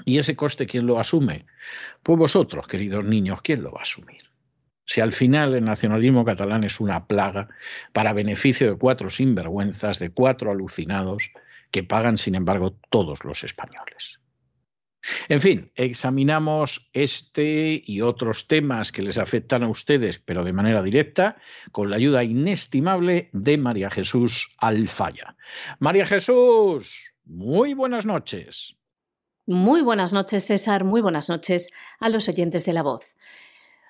¿Y 0.05 0.19
ese 0.19 0.35
coste 0.35 0.65
quién 0.65 0.85
lo 0.85 0.99
asume? 0.99 1.45
Pues 2.03 2.17
vosotros, 2.17 2.67
queridos 2.67 3.03
niños, 3.03 3.41
¿quién 3.41 3.63
lo 3.63 3.71
va 3.71 3.79
a 3.79 3.81
asumir? 3.81 4.31
Si 4.85 5.01
al 5.01 5.11
final 5.11 5.53
el 5.53 5.65
nacionalismo 5.65 6.23
catalán 6.23 6.63
es 6.63 6.79
una 6.79 7.07
plaga 7.07 7.49
para 7.91 8.13
beneficio 8.13 8.71
de 8.71 8.77
cuatro 8.77 9.09
sinvergüenzas, 9.09 9.99
de 9.99 10.11
cuatro 10.11 10.51
alucinados, 10.51 11.31
que 11.71 11.83
pagan, 11.83 12.17
sin 12.17 12.35
embargo, 12.35 12.77
todos 12.89 13.25
los 13.25 13.43
españoles. 13.43 14.21
En 15.29 15.39
fin, 15.39 15.71
examinamos 15.75 16.89
este 16.93 17.81
y 17.85 18.01
otros 18.01 18.47
temas 18.47 18.91
que 18.91 19.01
les 19.01 19.17
afectan 19.17 19.63
a 19.63 19.69
ustedes, 19.69 20.19
pero 20.19 20.43
de 20.43 20.53
manera 20.53 20.83
directa, 20.83 21.37
con 21.71 21.89
la 21.89 21.95
ayuda 21.95 22.23
inestimable 22.23 23.29
de 23.33 23.57
María 23.57 23.89
Jesús 23.89 24.49
Alfaya. 24.57 25.35
María 25.79 26.05
Jesús, 26.05 27.01
muy 27.25 27.73
buenas 27.73 28.05
noches. 28.05 28.75
Muy 29.45 29.81
buenas 29.81 30.11
noches, 30.11 30.45
César. 30.45 30.83
Muy 30.83 31.01
buenas 31.01 31.29
noches 31.29 31.71
a 31.99 32.09
los 32.09 32.27
oyentes 32.27 32.65
de 32.65 32.73
la 32.73 32.83
voz. 32.83 33.15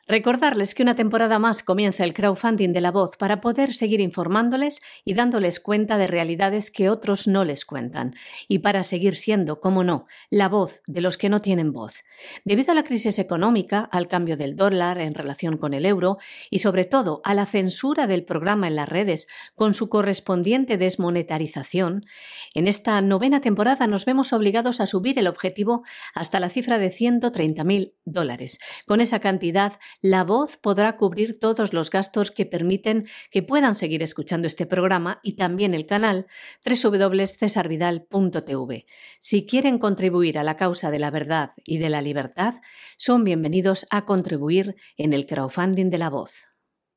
Recordarles 0.09 0.73
que 0.73 0.83
una 0.83 0.95
temporada 0.95 1.37
más 1.37 1.63
comienza 1.63 2.05
el 2.05 2.13
crowdfunding 2.13 2.71
de 2.71 2.79
la 2.79 2.91
voz 2.91 3.17
para 3.17 3.41
poder 3.41 3.73
seguir 3.73 3.99
informándoles 3.99 4.81
y 5.03 5.15
dándoles 5.15 5.59
cuenta 5.59 5.97
de 5.97 6.07
realidades 6.07 6.71
que 6.71 6.89
otros 6.89 7.27
no 7.27 7.43
les 7.43 7.65
cuentan, 7.65 8.15
y 8.47 8.59
para 8.59 8.83
seguir 8.83 9.17
siendo, 9.17 9.59
como 9.59 9.83
no, 9.83 10.07
la 10.29 10.47
voz 10.47 10.81
de 10.87 11.01
los 11.01 11.17
que 11.17 11.27
no 11.27 11.41
tienen 11.41 11.73
voz. 11.73 12.05
Debido 12.45 12.71
a 12.71 12.75
la 12.75 12.85
crisis 12.85 13.19
económica, 13.19 13.81
al 13.81 14.07
cambio 14.07 14.37
del 14.37 14.55
dólar 14.55 15.01
en 15.01 15.13
relación 15.13 15.57
con 15.57 15.73
el 15.73 15.85
euro 15.85 16.19
y 16.49 16.59
sobre 16.59 16.85
todo 16.85 17.19
a 17.25 17.33
la 17.33 17.45
censura 17.45 18.07
del 18.07 18.23
programa 18.23 18.69
en 18.69 18.77
las 18.77 18.87
redes 18.87 19.27
con 19.55 19.75
su 19.75 19.89
correspondiente 19.89 20.77
desmonetarización, 20.77 22.05
en 22.53 22.69
esta 22.69 23.01
novena 23.01 23.41
temporada 23.41 23.87
nos 23.87 24.05
vemos 24.05 24.31
obligados 24.31 24.79
a 24.79 24.87
subir 24.87 25.19
el 25.19 25.27
objetivo 25.27 25.83
hasta 26.13 26.39
la 26.39 26.47
cifra 26.47 26.79
de 26.79 26.91
130.000 26.91 27.93
dólares. 28.05 28.59
Con 28.85 29.01
esa 29.01 29.19
cantidad, 29.19 29.73
la 30.01 30.23
voz 30.23 30.57
podrá 30.57 30.97
cubrir 30.97 31.39
todos 31.39 31.73
los 31.73 31.89
gastos 31.89 32.29
que 32.31 32.45
permiten 32.45 33.07
que 33.31 33.43
puedan 33.43 33.75
seguir 33.75 34.03
escuchando 34.03 34.47
este 34.47 34.65
programa 34.65 35.19
y 35.23 35.35
también 35.35 35.73
el 35.73 35.85
canal 35.85 36.27
www.cesarvidal.tv. 36.65 38.85
Si 39.19 39.45
quieren 39.45 39.79
contribuir 39.79 40.37
a 40.37 40.43
la 40.43 40.57
causa 40.57 40.91
de 40.91 40.99
la 40.99 41.11
verdad 41.11 41.51
y 41.63 41.77
de 41.79 41.89
la 41.89 42.01
libertad, 42.01 42.55
son 42.97 43.23
bienvenidos 43.23 43.87
a 43.89 44.03
contribuir 44.05 44.75
en 44.97 45.13
el 45.13 45.25
crowdfunding 45.25 45.89
de 45.89 45.97
la 45.97 46.09
voz. 46.09 46.47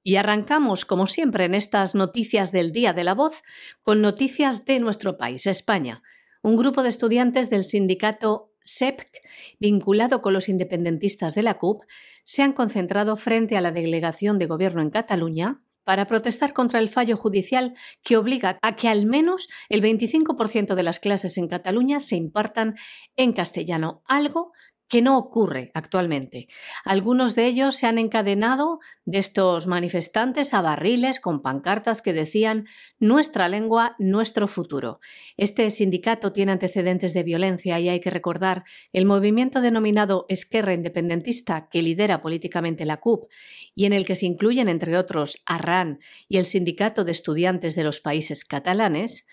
Y 0.03 0.17
arrancamos, 0.17 0.85
como 0.85 1.07
siempre, 1.07 1.45
en 1.45 1.55
estas 1.55 1.95
noticias 1.95 2.51
del 2.53 2.73
Día 2.73 2.95
de 2.95 3.05
la 3.05 3.15
Voz, 3.15 3.43
con 3.83 4.01
noticias 4.01 4.65
de 4.65 4.81
nuestro 4.81 5.19
país, 5.19 5.47
España. 5.47 6.03
Un 6.43 6.57
grupo 6.57 6.83
de 6.83 6.89
estudiantes 6.89 7.51
del 7.51 7.65
sindicato 7.65 8.50
SEPC, 8.71 9.23
vinculado 9.59 10.23
con 10.23 10.33
los 10.33 10.49
independentistas 10.49 11.35
de 11.35 11.43
la 11.43 11.59
CUP, 11.59 11.83
se 12.25 12.43
han 12.43 12.53
concentrado 12.53 13.17
frente 13.17 13.57
a 13.57 13.61
la 13.61 13.73
delegación 13.73 14.39
de 14.39 14.47
gobierno 14.47 14.81
en 14.81 14.91
Cataluña 14.91 15.63
para 15.83 16.07
protestar 16.07 16.53
contra 16.53 16.79
el 16.79 16.89
fallo 16.89 17.17
judicial 17.17 17.75
que 18.05 18.17
obliga 18.17 18.59
a 18.63 18.77
que 18.77 18.87
al 18.87 19.07
menos 19.07 19.49
el 19.69 19.83
25% 19.83 20.75
de 20.75 20.83
las 20.85 21.01
clases 21.01 21.37
en 21.37 21.49
Cataluña 21.49 21.99
se 21.99 22.15
impartan 22.15 22.77
en 23.17 23.33
castellano, 23.33 24.03
algo 24.07 24.53
que 24.91 25.03
no 25.03 25.17
ocurre 25.17 25.71
actualmente. 25.73 26.49
Algunos 26.85 27.37
de 27.37 27.47
ellos 27.47 27.77
se 27.77 27.87
han 27.87 27.97
encadenado 27.97 28.81
de 29.05 29.19
estos 29.19 29.69
manifestantes 29.69 30.53
a 30.53 30.61
barriles 30.61 31.21
con 31.21 31.41
pancartas 31.41 32.03
que 32.03 32.13
decían 32.13 32.67
nuestra 32.99 33.49
lengua, 33.49 33.95
nuestro 34.01 34.49
futuro. 34.49 34.99
Este 35.37 35.71
sindicato 35.71 36.33
tiene 36.33 36.53
antecedentes 36.53 37.15
de 37.15 37.23
violencia 37.23 37.79
y 37.79 37.89
hay 37.89 38.01
que 38.01 38.11
recordar 38.11 38.65
el 38.93 39.07
movimiento 39.07 39.61
denominado 39.61 40.27
Esquerra 40.29 40.75
Independentista 40.75 41.69
que 41.71 41.83
lidera 41.83 42.21
políticamente 42.21 42.85
la 42.85 42.97
CUP 42.97 43.31
y 43.77 43.85
en 43.85 43.93
el 43.93 44.05
que 44.05 44.17
se 44.17 44.27
incluyen 44.27 44.69
entre 44.69 44.99
otros 44.99 45.41
Arran 45.47 46.01
y 46.29 46.39
el 46.39 46.47
Sindicato 46.47 47.05
de 47.05 47.13
Estudiantes 47.13 47.77
de 47.77 47.85
los 47.85 48.01
Países 48.01 48.45
Catalanes, 48.45 49.25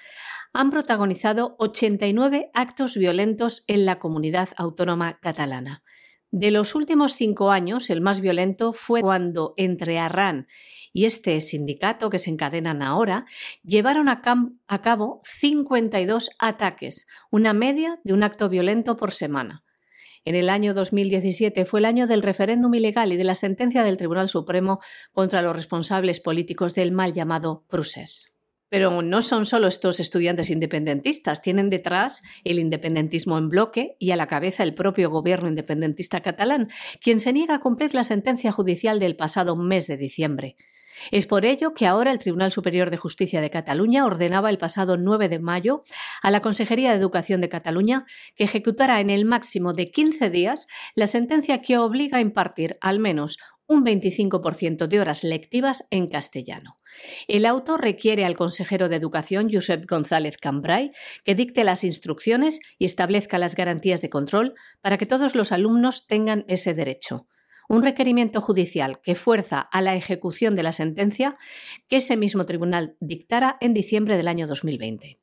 han 0.53 0.71
protagonizado 0.71 1.55
89 1.59 2.51
actos 2.53 2.95
violentos 2.95 3.63
en 3.67 3.85
la 3.85 3.99
comunidad 3.99 4.49
autónoma 4.57 5.19
catalana. 5.19 5.83
De 6.31 6.51
los 6.51 6.75
últimos 6.75 7.13
cinco 7.15 7.51
años, 7.51 7.89
el 7.89 8.01
más 8.01 8.19
violento 8.19 8.73
fue 8.73 9.01
cuando 9.01 9.53
entre 9.55 9.97
Arran 9.97 10.47
y 10.91 11.05
este 11.05 11.39
sindicato 11.39 12.09
que 12.09 12.19
se 12.19 12.29
encadenan 12.29 12.81
ahora 12.81 13.25
llevaron 13.63 14.09
a, 14.09 14.21
a, 14.67 14.81
cabo 14.81 15.21
52 15.23 16.31
ataques, 16.37 17.07
una 17.31 17.53
media 17.53 17.99
de 18.03 18.13
un 18.13 18.23
acto 18.23 18.49
violento 18.49 18.97
por 18.97 19.13
semana. 19.13 19.63
en 20.25 20.35
el 20.35 20.49
año 20.49 20.73
2017 20.73 21.63
fue 21.63 21.79
el 21.79 21.85
año 21.85 22.07
del 22.07 22.21
referéndum 22.21 22.73
ilegal 22.75 23.13
y 23.13 23.17
de 23.17 23.23
la 23.23 23.35
sentencia 23.35 23.83
del 23.83 23.95
Tribunal 23.95 24.27
Supremo 24.27 24.81
contra 25.13 25.41
los 25.41 25.55
responsables 25.55 26.19
políticos 26.19 26.75
del 26.75 26.91
mal 26.91 27.13
llamado 27.13 27.65
procés. 27.69 28.36
Pero 28.69 29.01
no 29.01 29.21
son 29.21 29.45
solo 29.45 29.67
estos 29.67 29.99
estudiantes 29.99 30.49
independentistas, 30.49 31.41
tienen 31.41 31.69
detrás 31.69 32.23
el 32.43 32.59
independentismo 32.59 33.37
en 33.37 33.49
bloque 33.49 33.95
y 33.99 34.11
a 34.11 34.15
la 34.15 34.27
cabeza 34.27 34.63
el 34.63 34.73
propio 34.73 35.09
gobierno 35.09 35.47
independentista 35.47 36.21
catalán, 36.21 36.69
quien 37.01 37.21
se 37.21 37.33
niega 37.33 37.55
a 37.55 37.59
cumplir 37.59 37.93
la 37.93 38.03
sentencia 38.03 38.51
judicial 38.51 38.99
del 38.99 39.15
pasado 39.15 39.55
mes 39.55 39.87
de 39.87 39.97
diciembre. 39.97 40.57
Es 41.11 41.25
por 41.25 41.45
ello 41.45 41.73
que 41.73 41.85
ahora 41.85 42.11
el 42.11 42.19
Tribunal 42.19 42.51
Superior 42.51 42.89
de 42.89 42.97
Justicia 42.97 43.41
de 43.41 43.49
Cataluña 43.49 44.05
ordenaba 44.05 44.49
el 44.49 44.57
pasado 44.57 44.97
9 44.97 45.29
de 45.29 45.39
mayo 45.39 45.83
a 46.21 46.31
la 46.31 46.41
Consejería 46.41 46.91
de 46.91 46.97
Educación 46.97 47.41
de 47.41 47.49
Cataluña 47.49 48.05
que 48.35 48.45
ejecutara 48.45 48.99
en 48.99 49.09
el 49.09 49.25
máximo 49.25 49.73
de 49.73 49.91
15 49.91 50.29
días 50.29 50.67
la 50.95 51.07
sentencia 51.07 51.61
que 51.61 51.77
obliga 51.77 52.17
a 52.17 52.21
impartir 52.21 52.77
al 52.81 52.99
menos 52.99 53.37
un 53.67 53.85
25% 53.85 54.87
de 54.87 54.99
horas 54.99 55.23
lectivas 55.23 55.87
en 55.91 56.07
castellano. 56.07 56.79
El 57.27 57.45
auto 57.45 57.77
requiere 57.77 58.25
al 58.25 58.35
consejero 58.35 58.89
de 58.89 58.95
Educación, 58.95 59.49
Josep 59.51 59.87
González 59.87 60.37
Cambrai, 60.37 60.91
que 61.23 61.35
dicte 61.35 61.63
las 61.63 61.83
instrucciones 61.83 62.59
y 62.79 62.85
establezca 62.85 63.37
las 63.37 63.55
garantías 63.55 64.01
de 64.01 64.09
control 64.09 64.55
para 64.81 64.97
que 64.97 65.05
todos 65.05 65.35
los 65.35 65.51
alumnos 65.51 66.07
tengan 66.07 66.45
ese 66.47 66.73
derecho. 66.73 67.27
Un 67.69 67.83
requerimiento 67.83 68.39
judicial 68.39 69.01
que 69.01 69.15
fuerza 69.15 69.59
a 69.59 69.81
la 69.81 69.95
ejecución 69.95 70.55
de 70.55 70.63
la 70.63 70.71
sentencia 70.71 71.35
que 71.89 71.97
ese 71.97 72.15
mismo 72.15 72.45
tribunal 72.45 72.95
dictara 73.01 73.57
en 73.59 73.73
diciembre 73.73 74.15
del 74.15 74.29
año 74.29 74.47
2020. 74.47 75.19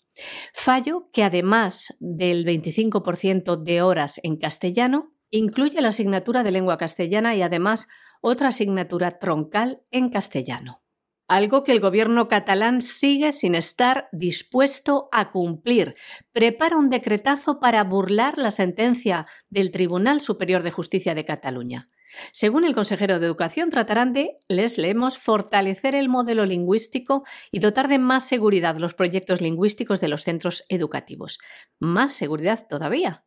Fallo 0.53 1.09
que 1.13 1.25
además 1.25 1.97
del 2.01 2.45
25% 2.45 3.63
de 3.63 3.83
horas 3.83 4.21
en 4.23 4.37
castellano, 4.37 5.15
incluye 5.31 5.81
la 5.81 5.89
asignatura 5.89 6.45
de 6.45 6.53
lengua 6.53 6.77
castellana 6.77 7.35
y 7.35 7.43
además 7.43 7.89
otra 8.21 8.49
asignatura 8.49 9.13
troncal 9.13 9.83
en 9.91 10.09
castellano. 10.09 10.83
Algo 11.27 11.65
que 11.65 11.73
el 11.73 11.81
gobierno 11.81 12.29
catalán 12.29 12.83
sigue 12.83 13.33
sin 13.33 13.55
estar 13.55 14.09
dispuesto 14.13 15.09
a 15.11 15.31
cumplir. 15.31 15.95
Prepara 16.33 16.77
un 16.77 16.91
decretazo 16.91 17.61
para 17.61 17.83
burlar 17.83 18.37
la 18.37 18.51
sentencia 18.51 19.27
del 19.49 19.71
Tribunal 19.71 20.21
Superior 20.21 20.63
de 20.63 20.71
Justicia 20.71 21.15
de 21.15 21.25
Cataluña. 21.25 21.89
Según 22.33 22.65
el 22.65 22.75
consejero 22.75 23.19
de 23.19 23.27
Educación, 23.27 23.71
tratarán 23.71 24.13
de, 24.13 24.39
les 24.49 24.79
leemos, 24.79 25.19
fortalecer 25.19 25.95
el 25.95 26.09
modelo 26.09 26.45
lingüístico 26.45 27.25
y 27.51 27.59
dotar 27.59 27.89
de 27.89 27.99
más 27.99 28.27
seguridad 28.27 28.77
los 28.77 28.95
proyectos 28.95 29.41
lingüísticos 29.41 30.01
de 30.01 30.09
los 30.09 30.23
centros 30.23 30.65
educativos. 30.69 31.39
Más 31.79 32.13
seguridad 32.13 32.67
todavía. 32.69 33.25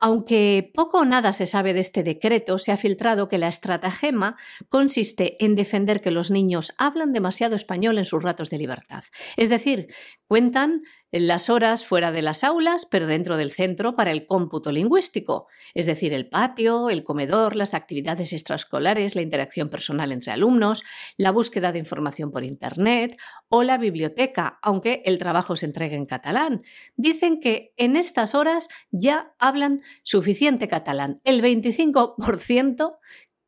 Aunque 0.00 0.70
poco 0.74 0.98
o 0.98 1.04
nada 1.04 1.32
se 1.32 1.46
sabe 1.46 1.72
de 1.72 1.80
este 1.80 2.02
decreto, 2.02 2.58
se 2.58 2.70
ha 2.72 2.76
filtrado 2.76 3.28
que 3.28 3.38
la 3.38 3.48
estratagema 3.48 4.36
consiste 4.68 5.42
en 5.44 5.56
defender 5.56 6.00
que 6.02 6.10
los 6.10 6.30
niños 6.30 6.74
hablan 6.76 7.12
demasiado 7.12 7.56
español 7.56 7.98
en 7.98 8.04
sus 8.04 8.22
ratos 8.22 8.50
de 8.50 8.58
libertad. 8.58 9.04
Es 9.36 9.48
decir, 9.48 9.86
cuentan 10.28 10.82
las 11.12 11.48
horas 11.48 11.86
fuera 11.86 12.12
de 12.12 12.20
las 12.20 12.44
aulas, 12.44 12.84
pero 12.84 13.06
dentro 13.06 13.38
del 13.38 13.50
centro 13.50 13.96
para 13.96 14.10
el 14.10 14.26
cómputo 14.26 14.70
lingüístico, 14.70 15.46
es 15.72 15.86
decir, 15.86 16.12
el 16.12 16.28
patio, 16.28 16.90
el 16.90 17.04
comedor, 17.04 17.56
las 17.56 17.72
actividades 17.72 18.32
extraescolares, 18.34 19.14
la 19.14 19.22
interacción 19.22 19.70
personal 19.70 20.12
entre 20.12 20.32
alumnos, 20.32 20.82
la 21.16 21.30
búsqueda 21.30 21.72
de 21.72 21.78
información 21.78 22.32
por 22.32 22.44
Internet 22.44 23.16
o 23.48 23.62
la 23.62 23.78
biblioteca, 23.78 24.58
aunque 24.62 25.02
el 25.06 25.18
trabajo 25.18 25.56
se 25.56 25.66
entregue 25.66 25.96
en 25.96 26.06
catalán. 26.06 26.62
Dicen 26.96 27.40
que 27.40 27.72
en 27.76 27.96
estas 27.96 28.34
horas 28.34 28.68
ya 28.90 29.25
hablan 29.38 29.82
suficiente 30.02 30.68
catalán, 30.68 31.20
el 31.24 31.42
25% 31.42 32.98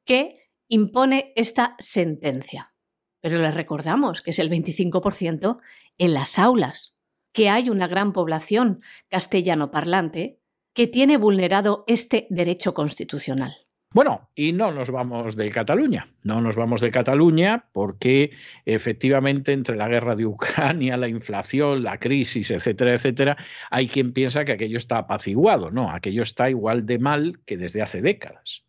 que 0.04 0.34
impone 0.68 1.32
esta 1.36 1.76
sentencia. 1.78 2.74
Pero 3.20 3.38
les 3.38 3.54
recordamos 3.54 4.22
que 4.22 4.30
es 4.30 4.38
el 4.38 4.50
25% 4.50 5.60
en 5.98 6.14
las 6.14 6.38
aulas, 6.38 6.94
que 7.32 7.48
hay 7.50 7.70
una 7.70 7.88
gran 7.88 8.12
población 8.12 8.80
castellano 9.08 9.70
parlante 9.70 10.40
que 10.72 10.86
tiene 10.86 11.16
vulnerado 11.16 11.84
este 11.86 12.26
derecho 12.30 12.74
constitucional. 12.74 13.67
Bueno, 13.90 14.28
y 14.34 14.52
no 14.52 14.70
nos 14.70 14.90
vamos 14.90 15.34
de 15.34 15.50
Cataluña, 15.50 16.14
no 16.22 16.42
nos 16.42 16.56
vamos 16.56 16.82
de 16.82 16.90
Cataluña 16.90 17.70
porque 17.72 18.32
efectivamente 18.66 19.52
entre 19.52 19.76
la 19.76 19.88
guerra 19.88 20.14
de 20.14 20.26
Ucrania, 20.26 20.98
la 20.98 21.08
inflación, 21.08 21.82
la 21.82 21.98
crisis, 21.98 22.50
etcétera, 22.50 22.94
etcétera, 22.94 23.38
hay 23.70 23.88
quien 23.88 24.12
piensa 24.12 24.44
que 24.44 24.52
aquello 24.52 24.76
está 24.76 24.98
apaciguado. 24.98 25.70
No, 25.70 25.90
aquello 25.90 26.22
está 26.22 26.50
igual 26.50 26.84
de 26.84 26.98
mal 26.98 27.40
que 27.46 27.56
desde 27.56 27.80
hace 27.80 28.02
décadas. 28.02 28.67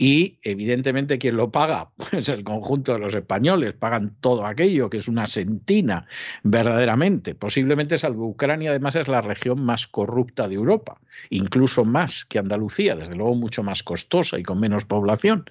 Y 0.00 0.38
evidentemente, 0.42 1.18
¿quién 1.18 1.36
lo 1.36 1.50
paga? 1.50 1.90
Pues 2.10 2.28
el 2.28 2.44
conjunto 2.44 2.92
de 2.94 3.00
los 3.00 3.14
españoles 3.14 3.74
pagan 3.74 4.16
todo 4.20 4.46
aquello, 4.46 4.88
que 4.88 4.98
es 4.98 5.08
una 5.08 5.26
sentina 5.26 6.06
verdaderamente. 6.44 7.34
Posiblemente, 7.34 7.98
salvo 7.98 8.28
Ucrania, 8.28 8.70
además 8.70 8.94
es 8.94 9.08
la 9.08 9.20
región 9.20 9.60
más 9.60 9.86
corrupta 9.88 10.48
de 10.48 10.54
Europa, 10.54 11.00
incluso 11.30 11.84
más 11.84 12.24
que 12.24 12.38
Andalucía, 12.38 12.94
desde 12.94 13.16
luego 13.16 13.34
mucho 13.34 13.62
más 13.62 13.82
costosa 13.82 14.38
y 14.38 14.44
con 14.44 14.60
menos 14.60 14.84
población. 14.84 15.44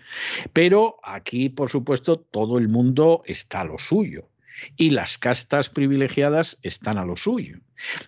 Pero 0.54 0.98
aquí, 1.04 1.50
por 1.50 1.70
supuesto, 1.70 2.18
todo 2.18 2.58
el 2.58 2.70
mundo 2.70 3.24
está 3.26 3.62
a 3.62 3.66
lo 3.66 3.78
suyo 3.78 4.30
y 4.76 4.92
las 4.92 5.18
castas 5.18 5.70
privilegiadas 5.70 6.58
están 6.62 6.98
a 6.98 7.06
lo 7.06 7.16
suyo. 7.16 7.60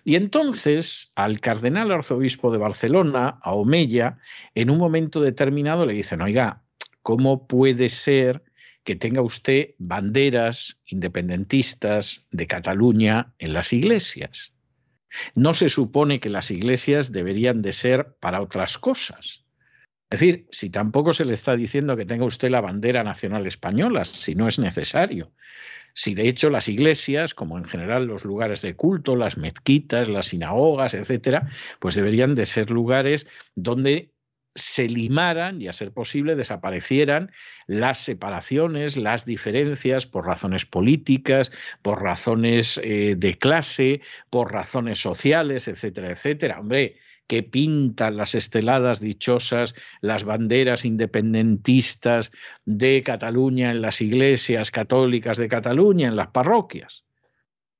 Y 0.04 0.16
entonces 0.16 1.12
al 1.14 1.40
cardenal 1.40 1.92
arzobispo 1.92 2.50
de 2.50 2.58
Barcelona, 2.58 3.38
a 3.42 3.52
Omeya, 3.52 4.18
en 4.54 4.70
un 4.70 4.78
momento 4.78 5.20
determinado 5.20 5.86
le 5.86 5.94
dicen, 5.94 6.22
oiga, 6.22 6.62
¿cómo 7.02 7.46
puede 7.46 7.88
ser 7.88 8.42
que 8.84 8.96
tenga 8.96 9.22
usted 9.22 9.74
banderas 9.78 10.78
independentistas 10.86 12.26
de 12.30 12.46
Cataluña 12.46 13.34
en 13.38 13.52
las 13.52 13.72
iglesias? 13.72 14.52
No 15.34 15.54
se 15.54 15.68
supone 15.68 16.20
que 16.20 16.30
las 16.30 16.50
iglesias 16.50 17.12
deberían 17.12 17.62
de 17.62 17.72
ser 17.72 18.16
para 18.20 18.40
otras 18.40 18.78
cosas. 18.78 19.44
Es 20.10 20.18
decir, 20.18 20.46
si 20.50 20.70
tampoco 20.70 21.14
se 21.14 21.24
le 21.24 21.34
está 21.34 21.54
diciendo 21.54 21.96
que 21.96 22.04
tenga 22.04 22.24
usted 22.24 22.50
la 22.50 22.60
bandera 22.60 23.04
nacional 23.04 23.46
española, 23.46 24.04
si 24.04 24.34
no 24.34 24.48
es 24.48 24.58
necesario. 24.58 25.32
Si 25.94 26.14
de 26.14 26.28
hecho 26.28 26.50
las 26.50 26.68
iglesias, 26.68 27.32
como 27.32 27.56
en 27.56 27.64
general 27.64 28.06
los 28.06 28.24
lugares 28.24 28.60
de 28.60 28.74
culto, 28.74 29.14
las 29.14 29.36
mezquitas, 29.36 30.08
las 30.08 30.26
sinagogas, 30.26 30.94
etcétera, 30.94 31.48
pues 31.78 31.94
deberían 31.94 32.34
de 32.34 32.46
ser 32.46 32.70
lugares 32.70 33.28
donde 33.54 34.12
se 34.56 34.88
limaran 34.88 35.62
y 35.62 35.68
a 35.68 35.72
ser 35.72 35.92
posible 35.92 36.34
desaparecieran 36.34 37.30
las 37.68 37.98
separaciones, 37.98 38.96
las 38.96 39.24
diferencias 39.24 40.06
por 40.06 40.26
razones 40.26 40.66
políticas, 40.66 41.52
por 41.82 42.02
razones 42.02 42.80
eh, 42.82 43.14
de 43.16 43.38
clase, 43.38 44.00
por 44.28 44.52
razones 44.52 44.98
sociales, 44.98 45.68
etcétera, 45.68 46.10
etcétera. 46.10 46.58
Hombre, 46.58 46.96
que 47.30 47.44
pintan 47.44 48.16
las 48.16 48.34
esteladas 48.34 48.98
dichosas, 48.98 49.76
las 50.00 50.24
banderas 50.24 50.84
independentistas 50.84 52.32
de 52.64 53.04
Cataluña 53.04 53.70
en 53.70 53.82
las 53.82 54.00
iglesias 54.00 54.72
católicas 54.72 55.38
de 55.38 55.46
Cataluña, 55.46 56.08
en 56.08 56.16
las 56.16 56.26
parroquias. 56.32 57.04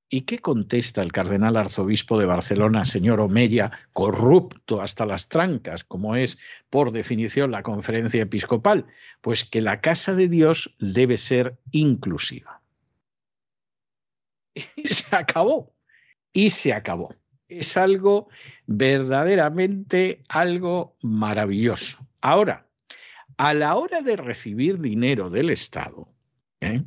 ¿Y 0.08 0.20
qué 0.20 0.38
contesta 0.38 1.02
el 1.02 1.10
cardenal 1.10 1.56
arzobispo 1.56 2.16
de 2.16 2.26
Barcelona, 2.26 2.84
señor 2.84 3.18
Omeya, 3.18 3.72
corrupto 3.92 4.80
hasta 4.82 5.04
las 5.04 5.28
trancas, 5.28 5.82
como 5.82 6.14
es 6.14 6.38
por 6.70 6.92
definición 6.92 7.50
la 7.50 7.64
conferencia 7.64 8.22
episcopal? 8.22 8.86
Pues 9.20 9.44
que 9.44 9.60
la 9.60 9.80
casa 9.80 10.14
de 10.14 10.28
Dios 10.28 10.76
debe 10.78 11.16
ser 11.16 11.58
inclusiva. 11.72 12.62
Y 14.76 14.86
se 14.86 15.16
acabó. 15.16 15.74
Y 16.32 16.50
se 16.50 16.72
acabó 16.72 17.19
es 17.50 17.76
algo 17.76 18.28
verdaderamente 18.66 20.22
algo 20.28 20.96
maravilloso. 21.02 21.98
Ahora, 22.20 22.66
a 23.36 23.54
la 23.54 23.74
hora 23.76 24.02
de 24.02 24.16
recibir 24.16 24.80
dinero 24.80 25.30
del 25.30 25.50
Estado, 25.50 26.08
¿eh? 26.60 26.82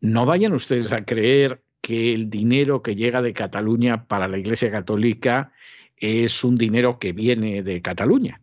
no 0.00 0.26
vayan 0.26 0.52
ustedes 0.52 0.92
a 0.92 1.04
creer 1.04 1.62
que 1.80 2.14
el 2.14 2.30
dinero 2.30 2.82
que 2.82 2.96
llega 2.96 3.22
de 3.22 3.32
Cataluña 3.32 4.06
para 4.06 4.28
la 4.28 4.38
Iglesia 4.38 4.70
Católica 4.70 5.52
es 5.96 6.44
un 6.44 6.58
dinero 6.58 6.98
que 6.98 7.12
viene 7.12 7.62
de 7.62 7.80
Cataluña 7.80 8.40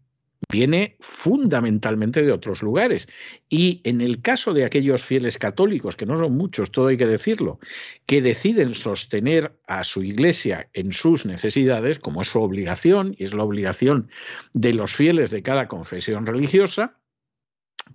viene 0.52 0.96
fundamentalmente 1.00 2.22
de 2.24 2.32
otros 2.32 2.62
lugares. 2.62 3.08
Y 3.50 3.82
en 3.84 4.02
el 4.02 4.22
caso 4.22 4.54
de 4.54 4.66
aquellos 4.66 5.04
fieles 5.04 5.38
católicos, 5.38 5.96
que 5.96 6.06
no 6.06 6.18
son 6.18 6.36
muchos, 6.36 6.72
todo 6.72 6.88
hay 6.88 6.98
que 6.98 7.08
decirlo, 7.08 7.60
que 8.06 8.22
deciden 8.22 8.74
sostener 8.76 9.58
a 9.68 9.84
su 9.84 10.04
iglesia 10.04 10.70
en 10.74 10.92
sus 10.92 11.26
necesidades, 11.26 12.00
como 12.00 12.22
es 12.22 12.30
su 12.30 12.42
obligación, 12.42 13.16
y 13.18 13.24
es 13.24 13.34
la 13.34 13.44
obligación 13.44 14.10
de 14.54 14.74
los 14.74 14.94
fieles 14.94 15.32
de 15.32 15.42
cada 15.42 15.68
confesión 15.68 16.26
religiosa, 16.26 16.98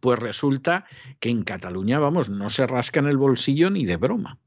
pues 0.01 0.19
resulta 0.19 0.87
que 1.21 1.31
en 1.31 1.43
Cataluña, 1.43 1.99
vamos, 1.99 2.31
no 2.31 2.51
se 2.51 2.67
rascan 2.67 3.07
el 3.07 3.17
bolsillo 3.17 3.71
ni 3.71 3.85
de 3.85 3.97
broma. 3.97 4.39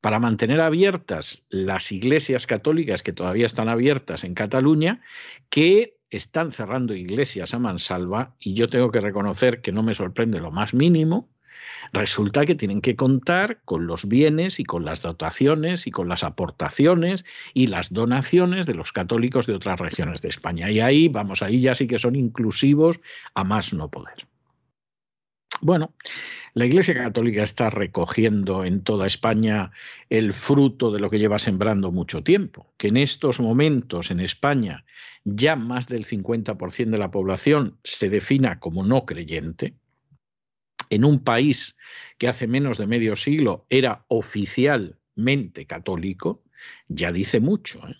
Para 0.00 0.18
mantener 0.18 0.60
abiertas 0.60 1.46
las 1.48 1.90
iglesias 1.90 2.46
católicas 2.46 3.02
que 3.02 3.12
todavía 3.12 3.46
están 3.46 3.68
abiertas 3.68 4.24
en 4.24 4.34
Cataluña, 4.34 5.00
que 5.48 5.93
están 6.16 6.52
cerrando 6.52 6.94
iglesias 6.94 7.54
a 7.54 7.58
mansalva 7.58 8.34
y 8.38 8.54
yo 8.54 8.68
tengo 8.68 8.90
que 8.90 9.00
reconocer 9.00 9.60
que 9.60 9.72
no 9.72 9.82
me 9.82 9.94
sorprende 9.94 10.40
lo 10.40 10.50
más 10.50 10.74
mínimo. 10.74 11.28
Resulta 11.92 12.44
que 12.44 12.54
tienen 12.54 12.80
que 12.80 12.96
contar 12.96 13.60
con 13.64 13.86
los 13.86 14.08
bienes 14.08 14.58
y 14.58 14.64
con 14.64 14.84
las 14.84 15.02
dotaciones 15.02 15.86
y 15.86 15.90
con 15.90 16.08
las 16.08 16.24
aportaciones 16.24 17.24
y 17.52 17.66
las 17.66 17.92
donaciones 17.92 18.66
de 18.66 18.74
los 18.74 18.92
católicos 18.92 19.46
de 19.46 19.54
otras 19.54 19.78
regiones 19.78 20.22
de 20.22 20.28
España. 20.28 20.70
Y 20.70 20.80
ahí, 20.80 21.08
vamos, 21.08 21.42
ahí 21.42 21.60
ya 21.60 21.74
sí 21.74 21.86
que 21.86 21.98
son 21.98 22.16
inclusivos 22.16 23.00
a 23.34 23.44
más 23.44 23.72
no 23.72 23.90
poder. 23.90 24.26
Bueno, 25.64 25.94
la 26.52 26.66
Iglesia 26.66 26.92
Católica 26.92 27.42
está 27.42 27.70
recogiendo 27.70 28.66
en 28.66 28.82
toda 28.82 29.06
España 29.06 29.72
el 30.10 30.34
fruto 30.34 30.92
de 30.92 31.00
lo 31.00 31.08
que 31.08 31.18
lleva 31.18 31.38
sembrando 31.38 31.90
mucho 31.90 32.22
tiempo, 32.22 32.74
que 32.76 32.88
en 32.88 32.98
estos 32.98 33.40
momentos 33.40 34.10
en 34.10 34.20
España 34.20 34.84
ya 35.24 35.56
más 35.56 35.88
del 35.88 36.04
50% 36.04 36.90
de 36.90 36.98
la 36.98 37.10
población 37.10 37.78
se 37.82 38.10
defina 38.10 38.60
como 38.60 38.84
no 38.84 39.06
creyente, 39.06 39.72
en 40.90 41.02
un 41.02 41.24
país 41.24 41.76
que 42.18 42.28
hace 42.28 42.46
menos 42.46 42.76
de 42.76 42.86
medio 42.86 43.16
siglo 43.16 43.64
era 43.70 44.04
oficialmente 44.08 45.64
católico, 45.64 46.42
ya 46.88 47.10
dice 47.10 47.40
mucho. 47.40 47.88
¿eh? 47.88 47.96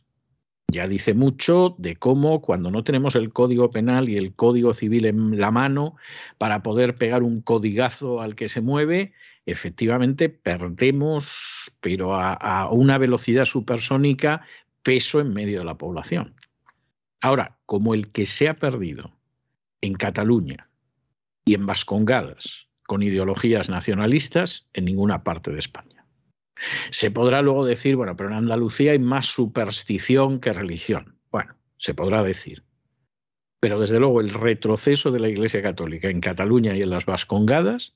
Ya 0.74 0.86
dice 0.86 1.14
mucho 1.14 1.74
de 1.78 1.96
cómo 1.96 2.42
cuando 2.42 2.70
no 2.70 2.84
tenemos 2.84 3.14
el 3.16 3.32
código 3.32 3.70
penal 3.70 4.08
y 4.10 4.16
el 4.16 4.34
código 4.34 4.74
civil 4.74 5.06
en 5.06 5.40
la 5.40 5.50
mano 5.50 5.96
para 6.36 6.62
poder 6.62 6.96
pegar 6.96 7.22
un 7.22 7.40
codigazo 7.40 8.20
al 8.20 8.34
que 8.34 8.50
se 8.50 8.60
mueve, 8.60 9.12
efectivamente 9.46 10.28
perdemos, 10.28 11.72
pero 11.80 12.14
a, 12.14 12.34
a 12.34 12.68
una 12.68 12.98
velocidad 12.98 13.46
supersónica, 13.46 14.42
peso 14.82 15.20
en 15.20 15.32
medio 15.32 15.60
de 15.60 15.64
la 15.64 15.78
población. 15.78 16.34
Ahora, 17.22 17.56
como 17.64 17.94
el 17.94 18.12
que 18.12 18.26
se 18.26 18.48
ha 18.48 18.58
perdido 18.58 19.10
en 19.80 19.94
Cataluña 19.94 20.68
y 21.44 21.54
en 21.54 21.64
Vascongadas 21.64 22.66
con 22.86 23.02
ideologías 23.02 23.68
nacionalistas 23.68 24.66
en 24.74 24.84
ninguna 24.84 25.24
parte 25.24 25.50
de 25.50 25.58
España. 25.58 25.93
Se 26.90 27.10
podrá 27.10 27.42
luego 27.42 27.64
decir, 27.64 27.96
bueno, 27.96 28.16
pero 28.16 28.30
en 28.30 28.36
Andalucía 28.36 28.92
hay 28.92 28.98
más 28.98 29.26
superstición 29.26 30.40
que 30.40 30.52
religión. 30.52 31.16
Bueno, 31.30 31.54
se 31.76 31.94
podrá 31.94 32.22
decir. 32.22 32.64
Pero 33.60 33.80
desde 33.80 33.98
luego 33.98 34.20
el 34.20 34.30
retroceso 34.30 35.10
de 35.10 35.20
la 35.20 35.28
Iglesia 35.28 35.62
Católica 35.62 36.08
en 36.08 36.20
Cataluña 36.20 36.74
y 36.74 36.82
en 36.82 36.90
las 36.90 37.06
Vascongadas 37.06 37.94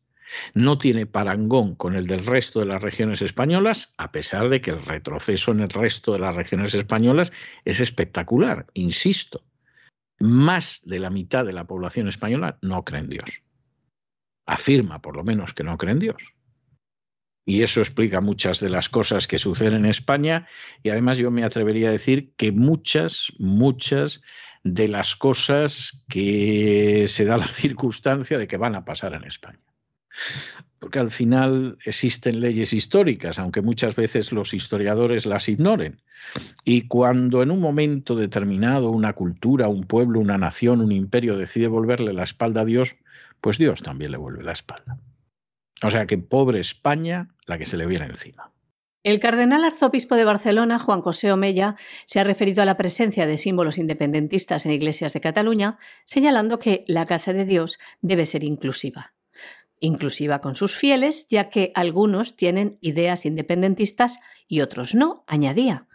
no 0.55 0.79
tiene 0.79 1.07
parangón 1.07 1.75
con 1.75 1.95
el 1.95 2.07
del 2.07 2.25
resto 2.25 2.61
de 2.61 2.67
las 2.67 2.83
regiones 2.83 3.23
españolas, 3.23 3.95
a 3.97 4.13
pesar 4.13 4.49
de 4.49 4.61
que 4.61 4.71
el 4.71 4.85
retroceso 4.85 5.53
en 5.53 5.61
el 5.61 5.71
resto 5.71 6.13
de 6.13 6.19
las 6.19 6.37
regiones 6.37 6.75
españolas 6.75 7.33
es 7.65 7.81
espectacular, 7.81 8.67
insisto. 8.75 9.45
Más 10.21 10.83
de 10.85 10.99
la 10.99 11.11
mitad 11.11 11.47
de 11.47 11.53
la 11.53 11.67
población 11.67 12.09
española 12.09 12.59
no 12.61 12.85
cree 12.85 13.01
en 13.01 13.09
Dios. 13.09 13.43
Afirma, 14.47 15.01
por 15.01 15.17
lo 15.17 15.25
menos, 15.25 15.55
que 15.55 15.65
no 15.65 15.79
cree 15.79 15.93
en 15.93 15.99
Dios 16.01 16.35
y 17.49 17.63
eso 17.63 17.81
explica 17.81 18.21
muchas 18.21 18.61
de 18.61 18.69
las 18.69 18.91
cosas 18.91 19.27
que 19.27 19.39
suceden 19.39 19.73
en 19.73 19.87
España 19.87 20.47
y 20.83 20.91
además 20.91 21.17
yo 21.17 21.31
me 21.31 21.45
atrevería 21.45 21.89
a 21.89 21.93
decir 21.93 22.35
que 22.37 22.53
muchas, 22.53 23.33
muchas 23.39 24.21
de 24.65 24.87
las 24.87 25.17
cosas 25.17 26.05
que 26.11 27.07
se 27.09 27.25
da 27.25 27.39
la 27.39 27.49
circunstancia 27.49 28.37
de 28.37 28.47
que 28.47 28.59
van 28.59 28.75
a 28.75 28.85
pasar 28.85 29.15
en 29.15 29.25
España. 29.25 29.61
Porque 30.79 30.99
al 30.99 31.11
final 31.11 31.79
existen 31.87 32.41
leyes 32.41 32.75
históricas, 32.75 33.39
aunque 33.39 33.63
muchas 33.63 33.97
veces 33.97 34.31
los 34.31 34.53
historiadores 34.53 35.25
las 35.25 35.49
ignoren. 35.49 36.03
Y 36.65 36.83
cuando 36.83 37.43
en 37.43 37.51
un 37.51 37.61
momento 37.61 38.15
determinado 38.15 38.91
una 38.91 39.15
cultura, 39.15 39.69
un 39.69 39.85
pueblo, 39.85 40.21
una 40.21 40.37
nación, 40.37 40.83
un 40.83 40.93
imperio 40.93 41.39
decide 41.39 41.69
volverle 41.69 42.13
la 42.13 42.25
espalda 42.25 42.61
a 42.61 42.67
Dios, 42.67 42.97
pues 43.41 43.57
Dios 43.57 43.81
también 43.81 44.11
le 44.11 44.19
vuelve 44.19 44.45
la 44.45 44.53
espalda. 44.53 44.99
O 45.83 45.91
sea 45.91 46.07
que 46.07 46.19
pobre 46.19 46.61
España 46.61 47.29
la 47.47 47.59
que 47.59 47.67
se 47.67 47.77
le 47.77 47.87
viene 47.87 48.07
encima. 48.07 48.53
El 49.05 49.21
cardenal 49.21 49.65
arzobispo 49.65 50.17
de 50.17 50.25
Barcelona, 50.25 50.79
Juan 50.79 51.03
José 51.03 51.31
Omella, 51.33 51.77
se 52.05 52.19
ha 52.19 52.25
referido 52.25 52.63
a 52.63 52.67
la 52.67 52.77
presencia 52.77 53.27
de 53.27 53.39
símbolos 53.39 53.79
independentistas 53.79 54.67
en 54.67 54.73
iglesias 54.73 55.13
de 55.13 55.21
Cataluña, 55.21 55.79
señalando 56.05 56.59
que 56.59 56.85
la 56.89 57.07
Casa 57.07 57.33
de 57.33 57.45
Dios 57.45 57.79
debe 58.01 58.27
ser 58.27 58.43
inclusiva. 58.43 59.15
Inclusiva 59.81 60.41
con 60.41 60.57
sus 60.57 60.75
fieles, 60.75 61.29
ya 61.29 61.49
que 61.49 61.71
algunos 61.75 62.35
tienen 62.37 62.77
ideas 62.81 63.25
independentistas 63.25 64.19
y 64.49 64.61
otros 64.61 64.97
no, 64.97 65.25
añadía. 65.29 65.87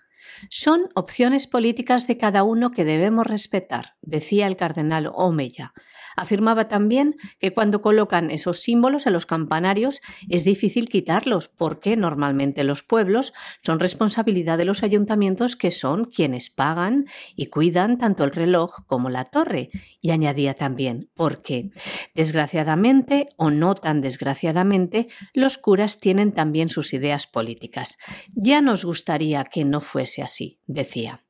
Son 0.49 0.89
opciones 0.95 1.45
políticas 1.45 2.07
de 2.07 2.17
cada 2.17 2.43
uno 2.43 2.71
que 2.71 2.85
debemos 2.85 3.27
respetar, 3.27 3.95
decía 4.01 4.47
el 4.47 4.55
cardenal 4.55 5.11
Omella, 5.13 5.73
Afirmaba 6.15 6.67
también 6.67 7.15
que 7.39 7.53
cuando 7.53 7.81
colocan 7.81 8.29
esos 8.29 8.59
símbolos 8.61 9.05
en 9.07 9.13
los 9.13 9.25
campanarios 9.25 10.01
es 10.29 10.43
difícil 10.43 10.89
quitarlos 10.89 11.47
porque 11.47 11.97
normalmente 11.97 12.63
los 12.63 12.83
pueblos 12.83 13.33
son 13.63 13.79
responsabilidad 13.79 14.57
de 14.57 14.65
los 14.65 14.83
ayuntamientos 14.83 15.55
que 15.55 15.71
son 15.71 16.05
quienes 16.05 16.49
pagan 16.49 17.05
y 17.35 17.47
cuidan 17.47 17.97
tanto 17.97 18.23
el 18.23 18.31
reloj 18.31 18.85
como 18.87 19.09
la 19.09 19.25
torre. 19.25 19.69
Y 20.01 20.11
añadía 20.11 20.53
también 20.53 21.09
porque, 21.15 21.71
desgraciadamente 22.15 23.29
o 23.37 23.49
no 23.49 23.75
tan 23.75 24.01
desgraciadamente, 24.01 25.07
los 25.33 25.57
curas 25.57 25.99
tienen 25.99 26.31
también 26.31 26.69
sus 26.69 26.93
ideas 26.93 27.27
políticas. 27.27 27.97
Ya 28.33 28.61
nos 28.61 28.85
gustaría 28.85 29.43
que 29.45 29.65
no 29.65 29.81
fuese 29.81 30.21
así, 30.21 30.59
decía. 30.67 31.23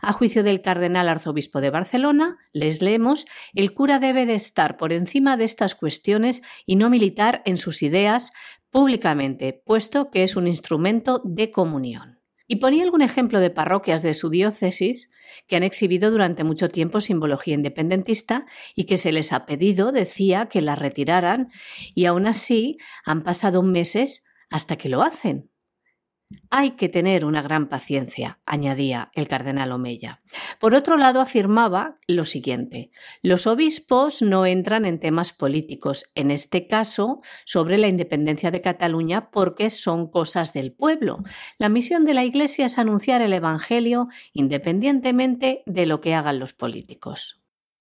A 0.00 0.12
juicio 0.12 0.42
del 0.42 0.62
cardenal 0.62 1.08
arzobispo 1.08 1.60
de 1.60 1.70
Barcelona, 1.70 2.38
les 2.52 2.82
leemos, 2.82 3.26
el 3.54 3.74
cura 3.74 3.98
debe 3.98 4.26
de 4.26 4.34
estar 4.34 4.76
por 4.76 4.92
encima 4.92 5.36
de 5.36 5.44
estas 5.44 5.74
cuestiones 5.74 6.42
y 6.66 6.76
no 6.76 6.90
militar 6.90 7.42
en 7.44 7.58
sus 7.58 7.82
ideas 7.82 8.32
públicamente, 8.70 9.62
puesto 9.64 10.10
que 10.10 10.24
es 10.24 10.36
un 10.36 10.48
instrumento 10.48 11.22
de 11.24 11.50
comunión. 11.50 12.20
Y 12.46 12.56
ponía 12.56 12.82
algún 12.82 13.02
ejemplo 13.02 13.40
de 13.40 13.50
parroquias 13.50 14.02
de 14.02 14.14
su 14.14 14.28
diócesis 14.28 15.10
que 15.46 15.56
han 15.56 15.62
exhibido 15.62 16.10
durante 16.10 16.44
mucho 16.44 16.68
tiempo 16.68 17.00
simbología 17.00 17.54
independentista 17.54 18.46
y 18.74 18.84
que 18.84 18.96
se 18.96 19.12
les 19.12 19.32
ha 19.32 19.46
pedido, 19.46 19.92
decía, 19.92 20.46
que 20.46 20.60
la 20.60 20.76
retiraran 20.76 21.48
y 21.94 22.04
aún 22.04 22.26
así 22.26 22.76
han 23.04 23.22
pasado 23.22 23.62
meses 23.62 24.24
hasta 24.50 24.76
que 24.76 24.88
lo 24.88 25.02
hacen. 25.02 25.50
Hay 26.50 26.72
que 26.72 26.88
tener 26.88 27.24
una 27.24 27.42
gran 27.42 27.68
paciencia, 27.68 28.38
añadía 28.46 29.10
el 29.14 29.28
cardenal 29.28 29.72
Omeya. 29.72 30.22
Por 30.58 30.74
otro 30.74 30.96
lado, 30.96 31.20
afirmaba 31.20 31.98
lo 32.06 32.24
siguiente, 32.24 32.90
los 33.22 33.46
obispos 33.46 34.22
no 34.22 34.46
entran 34.46 34.84
en 34.84 34.98
temas 34.98 35.32
políticos, 35.32 36.10
en 36.14 36.30
este 36.30 36.66
caso 36.66 37.20
sobre 37.44 37.78
la 37.78 37.88
independencia 37.88 38.50
de 38.50 38.60
Cataluña, 38.60 39.30
porque 39.30 39.70
son 39.70 40.10
cosas 40.10 40.52
del 40.52 40.72
pueblo. 40.72 41.18
La 41.58 41.68
misión 41.68 42.04
de 42.04 42.14
la 42.14 42.24
Iglesia 42.24 42.66
es 42.66 42.78
anunciar 42.78 43.22
el 43.22 43.32
Evangelio 43.32 44.08
independientemente 44.32 45.62
de 45.66 45.86
lo 45.86 46.00
que 46.00 46.14
hagan 46.14 46.38
los 46.38 46.52
políticos. 46.52 47.40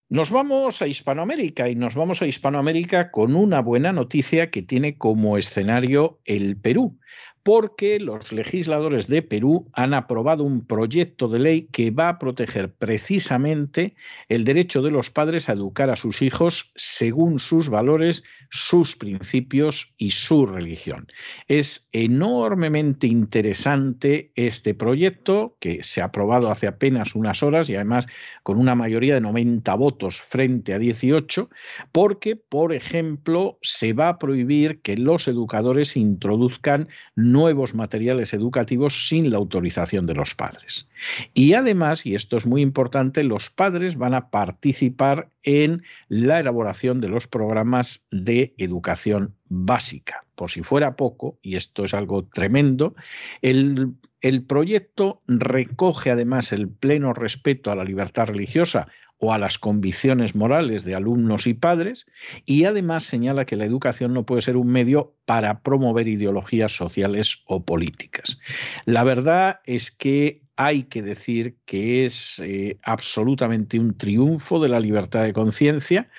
Nos 0.09 0.29
vamos 0.29 0.81
a 0.81 0.87
Hispanoamérica 0.87 1.69
y 1.69 1.75
nos 1.75 1.95
vamos 1.95 2.21
a 2.21 2.27
Hispanoamérica 2.27 3.09
con 3.09 3.35
una 3.35 3.61
buena 3.61 3.91
noticia 3.93 4.51
que 4.51 4.61
tiene 4.61 4.95
como 4.95 5.39
escenario 5.39 6.19
el 6.25 6.55
Perú 6.55 6.99
porque 7.43 7.99
los 7.99 8.31
legisladores 8.31 9.07
de 9.07 9.21
Perú 9.21 9.69
han 9.73 9.93
aprobado 9.93 10.43
un 10.43 10.65
proyecto 10.65 11.27
de 11.27 11.39
ley 11.39 11.67
que 11.71 11.91
va 11.91 12.07
a 12.07 12.17
proteger 12.17 12.73
precisamente 12.73 13.95
el 14.29 14.45
derecho 14.45 14.81
de 14.81 14.91
los 14.91 15.09
padres 15.09 15.49
a 15.49 15.53
educar 15.53 15.89
a 15.89 15.97
sus 15.97 16.21
hijos 16.21 16.71
según 16.75 17.39
sus 17.39 17.69
valores, 17.69 18.23
sus 18.49 18.95
principios 18.95 19.93
y 19.97 20.11
su 20.11 20.45
religión. 20.45 21.07
Es 21.49 21.89
enormemente 21.91 23.07
interesante 23.07 24.31
este 24.35 24.73
proyecto 24.73 25.57
que 25.59 25.83
se 25.83 26.01
ha 26.01 26.05
aprobado 26.05 26.49
hace 26.49 26.67
apenas 26.67 27.13
unas 27.13 27.43
horas 27.43 27.69
y 27.69 27.75
además 27.75 28.07
con 28.43 28.57
una 28.57 28.75
mayoría 28.75 29.15
de 29.15 29.21
90 29.21 29.73
votos 29.75 30.21
frente 30.21 30.73
a 30.73 30.79
18, 30.79 31.49
porque, 31.91 32.37
por 32.37 32.73
ejemplo, 32.73 33.59
se 33.61 33.91
va 33.91 34.07
a 34.07 34.17
prohibir 34.17 34.81
que 34.81 34.95
los 34.95 35.27
educadores 35.27 35.97
introduzcan 35.97 36.87
nuevos 37.33 37.73
materiales 37.73 38.33
educativos 38.33 39.07
sin 39.09 39.31
la 39.31 39.37
autorización 39.37 40.05
de 40.05 40.13
los 40.13 40.35
padres. 40.35 40.87
Y 41.33 41.53
además, 41.53 42.05
y 42.05 42.15
esto 42.15 42.37
es 42.37 42.45
muy 42.45 42.61
importante, 42.61 43.23
los 43.23 43.49
padres 43.49 43.97
van 43.97 44.13
a 44.13 44.29
participar 44.29 45.29
en 45.41 45.83
la 46.07 46.39
elaboración 46.39 47.01
de 47.01 47.09
los 47.09 47.27
programas 47.27 48.05
de 48.11 48.53
educación 48.57 49.35
básica. 49.49 50.23
Por 50.35 50.51
si 50.51 50.63
fuera 50.63 50.95
poco, 50.95 51.37
y 51.41 51.55
esto 51.55 51.83
es 51.83 51.93
algo 51.93 52.23
tremendo, 52.23 52.95
el, 53.41 53.93
el 54.23 54.41
proyecto 54.43 55.21
recoge 55.27 56.09
además 56.09 56.53
el 56.53 56.69
pleno 56.69 57.13
respeto 57.13 57.69
a 57.69 57.75
la 57.75 57.83
libertad 57.83 58.25
religiosa 58.27 58.87
o 59.17 59.33
a 59.33 59.37
las 59.37 59.59
convicciones 59.59 60.33
morales 60.33 60.85
de 60.85 60.95
alumnos 60.95 61.45
y 61.45 61.53
padres, 61.53 62.05
y 62.45 62.63
además 62.63 63.03
señala 63.03 63.45
que 63.45 63.57
la 63.57 63.65
educación 63.65 64.13
no 64.13 64.25
puede 64.25 64.41
ser 64.41 64.57
un 64.57 64.67
medio 64.67 65.15
para 65.25 65.61
promover 65.61 66.07
ideologías 66.07 66.75
sociales 66.75 67.43
o 67.45 67.63
políticas. 67.63 68.39
La 68.85 69.03
verdad 69.03 69.59
es 69.65 69.91
que 69.91 70.42
hay 70.55 70.83
que 70.83 71.01
decir 71.01 71.55
que 71.65 72.05
es 72.05 72.39
eh, 72.39 72.77
absolutamente 72.83 73.79
un 73.79 73.97
triunfo 73.97 74.59
de 74.59 74.69
la 74.69 74.79
libertad 74.79 75.23
de 75.23 75.33
conciencia, 75.33 76.09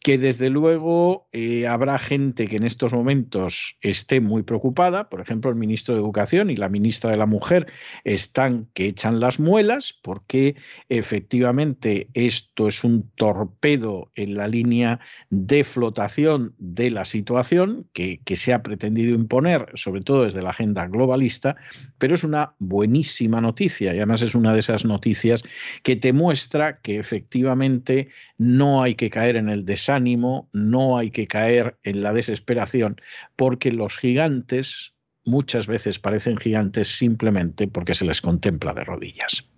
que 0.00 0.16
desde 0.16 0.48
luego 0.48 1.28
eh, 1.32 1.66
habrá 1.66 1.98
gente 1.98 2.46
que 2.46 2.56
en 2.56 2.64
estos 2.64 2.92
momentos 2.92 3.76
esté 3.82 4.20
muy 4.20 4.42
preocupada, 4.42 5.10
por 5.10 5.20
ejemplo 5.20 5.50
el 5.50 5.56
ministro 5.56 5.94
de 5.94 6.00
Educación 6.00 6.50
y 6.50 6.56
la 6.56 6.70
ministra 6.70 7.10
de 7.10 7.18
la 7.18 7.26
Mujer 7.26 7.66
están 8.04 8.68
que 8.72 8.86
echan 8.86 9.20
las 9.20 9.38
muelas 9.38 9.92
porque 10.02 10.56
efectivamente 10.88 12.08
esto 12.14 12.68
es 12.68 12.84
un 12.84 13.10
torpedo 13.16 14.10
en 14.14 14.36
la 14.36 14.48
línea 14.48 15.00
de 15.28 15.64
flotación 15.64 16.54
de 16.58 16.90
la 16.90 17.04
situación 17.04 17.86
que, 17.92 18.20
que 18.24 18.36
se 18.36 18.54
ha 18.54 18.62
pretendido 18.62 19.14
imponer, 19.14 19.66
sobre 19.74 20.00
todo 20.00 20.24
desde 20.24 20.42
la 20.42 20.50
agenda 20.50 20.86
globalista, 20.86 21.56
pero 21.98 22.14
es 22.14 22.24
una 22.24 22.54
buenísima 22.58 23.40
noticia 23.40 23.81
y 23.82 23.98
además 23.98 24.22
es 24.22 24.34
una 24.34 24.52
de 24.52 24.60
esas 24.60 24.84
noticias 24.84 25.42
que 25.82 25.96
te 25.96 26.12
muestra 26.12 26.80
que 26.80 26.98
efectivamente 26.98 28.08
no 28.38 28.82
hay 28.82 28.94
que 28.94 29.10
caer 29.10 29.36
en 29.36 29.48
el 29.48 29.64
desánimo, 29.64 30.48
no 30.52 30.98
hay 30.98 31.10
que 31.10 31.26
caer 31.26 31.78
en 31.82 32.02
la 32.02 32.12
desesperación, 32.12 33.00
porque 33.36 33.72
los 33.72 33.96
gigantes 33.96 34.94
muchas 35.24 35.66
veces 35.66 35.98
parecen 35.98 36.36
gigantes 36.36 36.88
simplemente 36.88 37.68
porque 37.68 37.94
se 37.94 38.04
les 38.04 38.20
contempla 38.20 38.74
de 38.74 38.84
rodillas. 38.84 39.51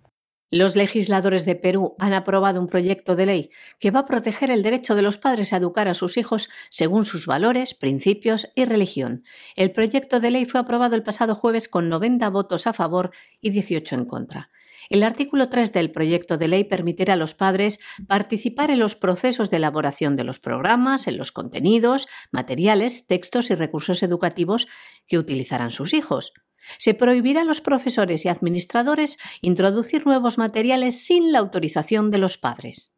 Los 0.54 0.76
legisladores 0.76 1.46
de 1.46 1.56
Perú 1.56 1.96
han 1.98 2.12
aprobado 2.12 2.60
un 2.60 2.68
proyecto 2.68 3.16
de 3.16 3.26
ley 3.26 3.50
que 3.80 3.90
va 3.90 4.00
a 4.00 4.06
proteger 4.06 4.52
el 4.52 4.62
derecho 4.62 4.94
de 4.94 5.02
los 5.02 5.18
padres 5.18 5.52
a 5.52 5.56
educar 5.56 5.88
a 5.88 5.94
sus 5.94 6.16
hijos 6.16 6.48
según 6.70 7.06
sus 7.06 7.26
valores, 7.26 7.74
principios 7.74 8.48
y 8.54 8.64
religión. 8.64 9.24
El 9.56 9.72
proyecto 9.72 10.20
de 10.20 10.30
ley 10.30 10.44
fue 10.44 10.60
aprobado 10.60 10.94
el 10.94 11.02
pasado 11.02 11.34
jueves 11.34 11.66
con 11.66 11.88
90 11.88 12.30
votos 12.30 12.68
a 12.68 12.72
favor 12.72 13.10
y 13.40 13.50
18 13.50 13.96
en 13.96 14.04
contra. 14.04 14.50
El 14.90 15.02
artículo 15.02 15.48
3 15.48 15.72
del 15.72 15.90
proyecto 15.90 16.36
de 16.38 16.46
ley 16.46 16.62
permitirá 16.62 17.14
a 17.14 17.16
los 17.16 17.34
padres 17.34 17.80
participar 18.06 18.70
en 18.70 18.78
los 18.78 18.94
procesos 18.94 19.50
de 19.50 19.56
elaboración 19.56 20.14
de 20.14 20.22
los 20.22 20.38
programas, 20.38 21.08
en 21.08 21.16
los 21.16 21.32
contenidos, 21.32 22.06
materiales, 22.30 23.08
textos 23.08 23.50
y 23.50 23.56
recursos 23.56 24.04
educativos 24.04 24.68
que 25.08 25.18
utilizarán 25.18 25.72
sus 25.72 25.94
hijos. 25.94 26.32
Se 26.79 26.94
prohibirá 26.94 27.42
a 27.42 27.44
los 27.44 27.61
profesores 27.61 28.24
y 28.24 28.29
administradores 28.29 29.18
introducir 29.40 30.07
nuevos 30.07 30.38
materiales 30.38 31.05
sin 31.05 31.33
la 31.33 31.38
autorización 31.38 32.11
de 32.11 32.18
los 32.18 32.38
padres. 32.38 32.94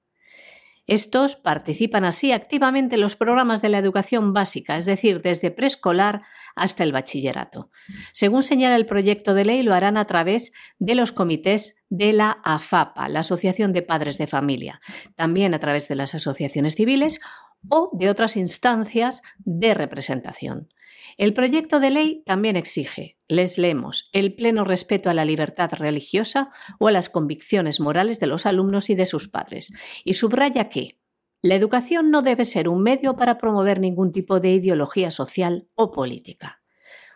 Estos 0.86 1.34
participan 1.34 2.04
así 2.04 2.30
activamente 2.30 2.94
en 2.94 3.00
los 3.00 3.16
programas 3.16 3.60
de 3.60 3.68
la 3.68 3.78
educación 3.78 4.32
básica, 4.32 4.78
es 4.78 4.86
decir, 4.86 5.20
desde 5.20 5.50
preescolar 5.50 6.22
hasta 6.54 6.84
el 6.84 6.92
bachillerato. 6.92 7.70
Según 8.12 8.44
señala 8.44 8.76
el 8.76 8.86
proyecto 8.86 9.34
de 9.34 9.44
ley, 9.44 9.62
lo 9.64 9.74
harán 9.74 9.96
a 9.96 10.04
través 10.04 10.52
de 10.78 10.94
los 10.94 11.10
comités 11.10 11.84
de 11.88 12.12
la 12.12 12.38
AFAPA, 12.44 13.08
la 13.08 13.20
Asociación 13.20 13.72
de 13.72 13.82
Padres 13.82 14.16
de 14.16 14.28
Familia, 14.28 14.80
también 15.16 15.54
a 15.54 15.58
través 15.58 15.88
de 15.88 15.96
las 15.96 16.14
asociaciones 16.14 16.76
civiles 16.76 17.20
o 17.68 17.90
de 17.92 18.08
otras 18.08 18.36
instancias 18.36 19.22
de 19.38 19.74
representación. 19.74 20.68
El 21.16 21.32
proyecto 21.32 21.80
de 21.80 21.90
ley 21.90 22.22
también 22.26 22.56
exige, 22.56 23.16
les 23.26 23.56
leemos, 23.56 24.10
el 24.12 24.34
pleno 24.34 24.64
respeto 24.64 25.08
a 25.08 25.14
la 25.14 25.24
libertad 25.24 25.70
religiosa 25.72 26.50
o 26.78 26.88
a 26.88 26.90
las 26.90 27.08
convicciones 27.08 27.80
morales 27.80 28.20
de 28.20 28.26
los 28.26 28.44
alumnos 28.44 28.90
y 28.90 28.94
de 28.94 29.06
sus 29.06 29.26
padres, 29.28 29.72
y 30.04 30.14
subraya 30.14 30.66
que 30.66 31.00
la 31.40 31.54
educación 31.54 32.10
no 32.10 32.20
debe 32.20 32.44
ser 32.44 32.68
un 32.68 32.82
medio 32.82 33.16
para 33.16 33.38
promover 33.38 33.80
ningún 33.80 34.12
tipo 34.12 34.40
de 34.40 34.52
ideología 34.52 35.10
social 35.10 35.68
o 35.74 35.90
política. 35.90 36.60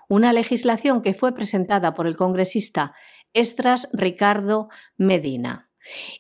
Una 0.09 0.33
legislación 0.33 1.03
que 1.03 1.15
fue 1.15 1.35
presentada 1.35 1.93
por 1.95 2.07
el 2.07 2.17
congresista 2.17 2.95
Estras 3.35 3.89
Ricardo 3.93 4.69
Medina 4.97 5.71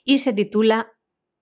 y 0.04 0.18
se 0.18 0.32
titula 0.32 0.92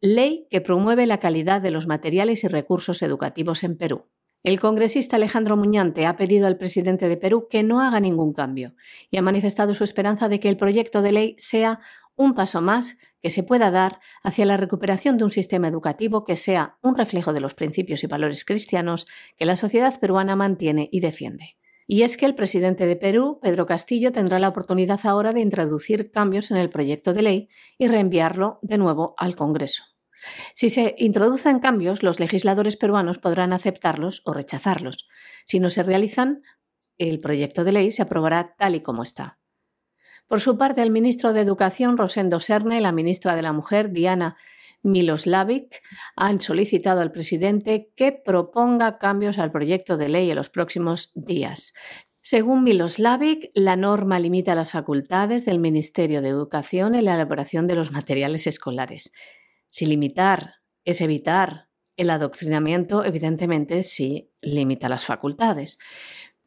Ley 0.01 0.47
que 0.51 0.61
promueve 0.61 1.07
la 1.07 1.19
calidad 1.19 1.61
de 1.61 1.73
los 1.73 1.87
materiales 1.87 2.45
y 2.45 2.49
recursos 2.49 3.03
educativos 3.03 3.65
en 3.65 3.77
Perú. 3.77 4.09
El 4.45 4.61
congresista 4.61 5.17
Alejandro 5.17 5.57
Muñante 5.57 6.07
ha 6.07 6.17
pedido 6.17 6.47
al 6.47 6.59
presidente 6.59 7.09
de 7.09 7.17
Perú 7.17 7.49
que 7.51 7.65
no 7.65 7.81
haga 7.81 7.99
ningún 7.99 8.33
cambio 8.33 8.75
y 9.11 9.17
ha 9.17 9.23
manifestado 9.23 9.75
su 9.75 9.83
esperanza 9.83 10.29
de 10.29 10.39
que 10.39 10.49
el 10.49 10.57
proyecto 10.57 11.03
de 11.03 11.13
ley 11.13 11.35
sea 11.39 11.81
un 12.15 12.35
paso 12.35 12.61
más 12.61 12.99
que 13.21 13.31
se 13.31 13.43
pueda 13.43 13.73
dar 13.73 13.99
hacia 14.23 14.47
la 14.47 14.57
recuperación 14.57 15.19
de 15.19 15.25
un 15.25 15.31
sistema 15.31 15.67
educativo 15.67 16.25
que 16.25 16.37
sea 16.37 16.79
un 16.83 16.97
reflejo 16.97 17.33
de 17.33 17.41
los 17.41 17.55
principios 17.55 18.05
y 18.05 18.07
valores 18.07 18.45
cristianos 18.45 19.07
que 19.37 19.45
la 19.45 19.57
sociedad 19.57 19.99
peruana 19.99 20.37
mantiene 20.37 20.89
y 20.93 21.01
defiende. 21.01 21.57
Y 21.89 22.03
es 22.03 22.17
que 22.17 22.27
el 22.27 22.37
presidente 22.37 22.87
de 22.87 22.97
Perú, 22.97 23.41
Pedro 23.43 23.67
Castillo, 23.67 24.13
tendrá 24.13 24.39
la 24.39 24.49
oportunidad 24.49 25.01
ahora 25.05 25.33
de 25.33 25.41
introducir 25.41 26.13
cambios 26.13 26.51
en 26.51 26.59
el 26.59 26.71
proyecto 26.71 27.13
de 27.13 27.23
ley 27.23 27.49
y 27.77 27.89
reenviarlo 27.89 28.61
de 28.63 28.79
nuevo 28.79 29.15
al 29.17 29.35
Congreso. 29.35 29.83
Si 30.55 30.71
se 30.71 30.95
introducen 30.99 31.59
cambios, 31.59 32.03
los 32.03 32.21
legisladores 32.21 32.77
peruanos 32.77 33.19
podrán 33.19 33.53
aceptarlos 33.53 34.23
o 34.25 34.33
rechazarlos. 34.33 35.09
Si 35.45 35.61
no 35.61 35.71
se 35.71 35.83
realizan, 35.83 36.43
el 36.99 37.21
proyecto 37.21 37.65
de 37.65 37.73
ley 37.73 37.93
se 37.93 38.03
aprobará 38.03 38.55
tal 38.59 38.75
y 38.75 38.81
como 38.81 39.03
está. 39.03 39.39
Por 40.27 40.41
su 40.41 40.59
parte, 40.59 40.83
el 40.83 40.91
ministro 40.91 41.33
de 41.33 41.41
Educación, 41.41 41.97
Rosendo 41.97 42.39
Serna, 42.41 42.77
y 42.77 42.81
la 42.81 42.93
ministra 42.93 43.35
de 43.35 43.43
la 43.43 43.53
Mujer, 43.53 43.93
Diana 43.93 44.37
Miloslavic, 44.83 45.83
han 46.17 46.41
solicitado 46.41 47.01
al 47.01 47.13
presidente 47.13 47.91
que 47.97 48.13
proponga 48.13 48.99
cambios 48.99 49.39
al 49.39 49.51
proyecto 49.51 49.97
de 49.97 50.09
ley 50.11 50.31
en 50.31 50.37
los 50.37 50.51
próximos 50.51 51.13
días. 51.15 51.73
Según 52.21 52.63
Miloslavic, 52.63 53.51
la 53.55 53.77
norma 53.77 54.19
limita 54.19 54.55
las 54.55 54.73
facultades 54.73 55.47
del 55.47 55.61
Ministerio 55.61 56.21
de 56.21 56.29
Educación 56.29 56.95
en 56.95 57.07
la 57.07 57.15
elaboración 57.15 57.67
de 57.67 57.75
los 57.75 57.91
materiales 57.91 58.47
escolares. 58.47 59.13
Si 59.69 59.87
limitar 59.87 60.57
es 60.85 61.01
evitar 61.01 61.69
el 61.97 62.11
adoctrinamiento, 62.11 63.05
evidentemente 63.05 63.83
sí 63.83 64.33
limita 64.41 64.89
las 64.89 65.05
facultades. 65.05 65.79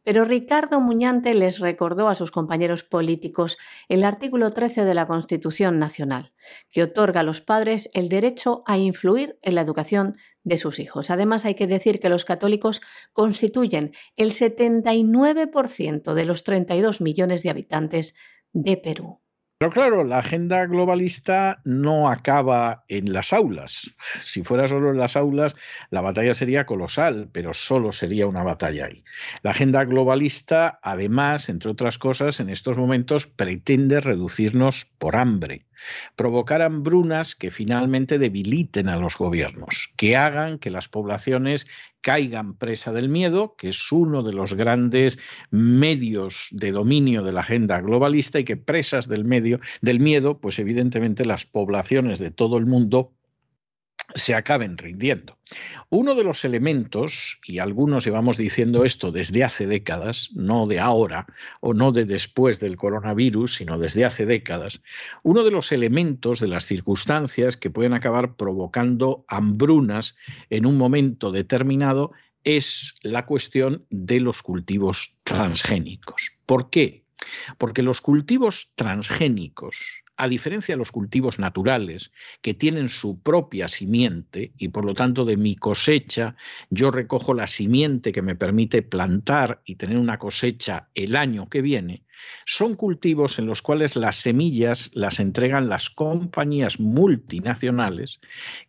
Pero 0.03 0.25
Ricardo 0.25 0.81
Muñante 0.81 1.35
les 1.35 1.59
recordó 1.59 2.09
a 2.09 2.15
sus 2.15 2.31
compañeros 2.31 2.81
políticos 2.83 3.59
el 3.87 4.03
artículo 4.03 4.51
13 4.51 4.83
de 4.83 4.95
la 4.95 5.05
Constitución 5.05 5.77
Nacional, 5.77 6.33
que 6.71 6.81
otorga 6.81 7.19
a 7.19 7.23
los 7.23 7.41
padres 7.41 7.91
el 7.93 8.09
derecho 8.09 8.63
a 8.65 8.79
influir 8.79 9.37
en 9.43 9.53
la 9.53 9.61
educación 9.61 10.17
de 10.43 10.57
sus 10.57 10.79
hijos. 10.79 11.11
Además, 11.11 11.45
hay 11.45 11.53
que 11.53 11.67
decir 11.67 11.99
que 11.99 12.09
los 12.09 12.25
católicos 12.25 12.81
constituyen 13.13 13.91
el 14.15 14.31
79% 14.31 16.13
de 16.15 16.25
los 16.25 16.43
32 16.43 16.99
millones 17.01 17.43
de 17.43 17.51
habitantes 17.51 18.15
de 18.53 18.77
Perú. 18.77 19.19
Pero 19.61 19.73
claro, 19.73 20.03
la 20.03 20.17
agenda 20.17 20.65
globalista 20.65 21.61
no 21.65 22.09
acaba 22.09 22.83
en 22.87 23.13
las 23.13 23.31
aulas. 23.31 23.91
Si 24.23 24.41
fuera 24.41 24.67
solo 24.67 24.89
en 24.89 24.97
las 24.97 25.15
aulas, 25.15 25.55
la 25.91 26.01
batalla 26.01 26.33
sería 26.33 26.65
colosal, 26.65 27.29
pero 27.31 27.53
solo 27.53 27.91
sería 27.91 28.25
una 28.25 28.41
batalla 28.41 28.87
ahí. 28.87 29.03
La 29.43 29.51
agenda 29.51 29.85
globalista, 29.85 30.79
además, 30.81 31.47
entre 31.47 31.69
otras 31.69 31.99
cosas, 31.99 32.39
en 32.39 32.49
estos 32.49 32.79
momentos 32.79 33.27
pretende 33.27 34.01
reducirnos 34.01 34.85
por 34.97 35.15
hambre 35.15 35.67
provocar 36.15 36.61
hambrunas 36.61 37.35
que 37.35 37.51
finalmente 37.51 38.19
debiliten 38.19 38.89
a 38.89 38.97
los 38.97 39.17
gobiernos, 39.17 39.93
que 39.97 40.15
hagan 40.15 40.59
que 40.59 40.69
las 40.69 40.89
poblaciones 40.89 41.67
caigan 42.01 42.55
presa 42.55 42.91
del 42.91 43.09
miedo, 43.09 43.55
que 43.57 43.69
es 43.69 43.91
uno 43.91 44.23
de 44.23 44.33
los 44.33 44.53
grandes 44.53 45.19
medios 45.51 46.47
de 46.51 46.71
dominio 46.71 47.23
de 47.23 47.31
la 47.31 47.41
agenda 47.41 47.79
globalista 47.79 48.39
y 48.39 48.43
que 48.43 48.57
presas 48.57 49.07
del 49.07 49.23
medio 49.23 49.59
del 49.81 49.99
miedo, 49.99 50.39
pues 50.39 50.59
evidentemente 50.59 51.25
las 51.25 51.45
poblaciones 51.45 52.19
de 52.19 52.31
todo 52.31 52.57
el 52.57 52.65
mundo 52.65 53.13
se 54.15 54.35
acaben 54.35 54.77
rindiendo. 54.77 55.37
Uno 55.89 56.15
de 56.15 56.23
los 56.23 56.45
elementos, 56.45 57.39
y 57.45 57.59
algunos 57.59 58.05
llevamos 58.05 58.37
diciendo 58.37 58.85
esto 58.85 59.11
desde 59.11 59.43
hace 59.43 59.67
décadas, 59.67 60.29
no 60.33 60.67
de 60.67 60.79
ahora 60.79 61.27
o 61.59 61.73
no 61.73 61.91
de 61.91 62.05
después 62.05 62.59
del 62.59 62.77
coronavirus, 62.77 63.55
sino 63.55 63.77
desde 63.77 64.05
hace 64.05 64.25
décadas, 64.25 64.81
uno 65.23 65.43
de 65.43 65.51
los 65.51 65.71
elementos 65.71 66.39
de 66.39 66.47
las 66.47 66.65
circunstancias 66.65 67.57
que 67.57 67.69
pueden 67.69 67.93
acabar 67.93 68.35
provocando 68.35 69.25
hambrunas 69.27 70.15
en 70.49 70.65
un 70.65 70.77
momento 70.77 71.31
determinado 71.31 72.11
es 72.43 72.95
la 73.01 73.25
cuestión 73.25 73.85
de 73.89 74.19
los 74.19 74.41
cultivos 74.41 75.19
transgénicos. 75.23 76.31
¿Por 76.45 76.69
qué? 76.69 77.03
Porque 77.57 77.83
los 77.83 78.01
cultivos 78.01 78.73
transgénicos 78.75 80.03
a 80.21 80.27
diferencia 80.27 80.75
de 80.75 80.77
los 80.77 80.91
cultivos 80.91 81.39
naturales, 81.39 82.11
que 82.43 82.53
tienen 82.53 82.89
su 82.89 83.19
propia 83.23 83.67
simiente 83.67 84.51
y 84.55 84.67
por 84.67 84.85
lo 84.85 84.93
tanto 84.93 85.25
de 85.25 85.35
mi 85.35 85.55
cosecha, 85.55 86.35
yo 86.69 86.91
recojo 86.91 87.33
la 87.33 87.47
simiente 87.47 88.11
que 88.11 88.21
me 88.21 88.35
permite 88.35 88.83
plantar 88.83 89.63
y 89.65 89.77
tener 89.77 89.97
una 89.97 90.19
cosecha 90.19 90.89
el 90.93 91.15
año 91.15 91.49
que 91.49 91.63
viene, 91.63 92.03
son 92.45 92.75
cultivos 92.75 93.39
en 93.39 93.47
los 93.47 93.63
cuales 93.63 93.95
las 93.95 94.17
semillas 94.17 94.91
las 94.93 95.19
entregan 95.19 95.69
las 95.69 95.89
compañías 95.89 96.79
multinacionales 96.79 98.19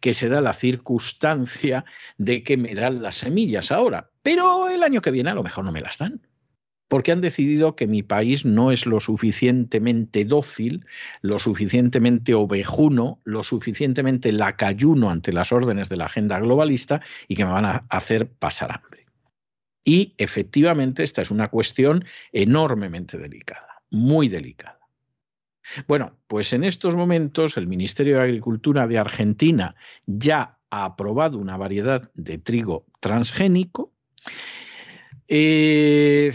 que 0.01 0.15
se 0.15 0.31
da 0.31 0.41
la 0.41 0.55
circunstancia 0.55 1.85
de 2.17 2.43
que 2.45 2.57
me 2.57 2.75
dan 2.75 3.03
las 3.03 3.17
semillas 3.17 3.71
ahora, 3.71 4.09
pero 4.23 4.71
el 4.71 4.83
año 4.83 5.03
que 5.03 5.11
viene 5.11 5.29
a 5.29 5.35
lo 5.35 5.43
mejor 5.43 5.67
no 5.67 5.73
me 5.73 5.83
las 5.83 5.99
dan 5.99 6.23
porque 6.93 7.11
han 7.11 7.23
decidido 7.23 7.75
que 7.75 7.87
mi 7.87 8.03
país 8.03 8.45
no 8.45 8.71
es 8.71 8.85
lo 8.85 9.01
suficientemente 9.01 10.27
dócil, 10.27 10.85
lo 11.23 11.39
suficientemente 11.39 12.35
ovejuno, 12.35 13.19
lo 13.25 13.43
suficientemente 13.43 14.31
lacayuno 14.31 15.09
ante 15.09 15.33
las 15.33 15.53
órdenes 15.53 15.89
de 15.89 15.97
la 15.97 16.05
agenda 16.05 16.39
globalista 16.39 17.01
y 17.29 17.37
que 17.37 17.47
me 17.47 17.53
van 17.53 17.65
a 17.65 17.87
hacer 17.89 18.29
pasar 18.29 18.73
hambre. 18.73 19.07
Y 19.83 20.13
efectivamente 20.19 21.03
esta 21.03 21.23
es 21.23 21.31
una 21.31 21.49
cuestión 21.49 22.05
enormemente 22.31 23.17
delicada, 23.17 23.83
muy 23.91 24.29
delicada. 24.29 24.81
Bueno, 25.89 26.19
pues 26.27 26.53
en 26.53 26.63
estos 26.63 26.95
momentos 26.95 27.57
el 27.57 27.69
Ministerio 27.69 28.17
de 28.17 28.25
Agricultura 28.25 28.87
de 28.87 28.99
Argentina 28.99 29.77
ya 30.05 30.59
ha 30.69 30.85
aprobado 30.85 31.39
una 31.39 31.57
variedad 31.57 32.11
de 32.13 32.37
trigo 32.37 32.85
transgénico. 33.01 33.95
Eh, 35.27 36.35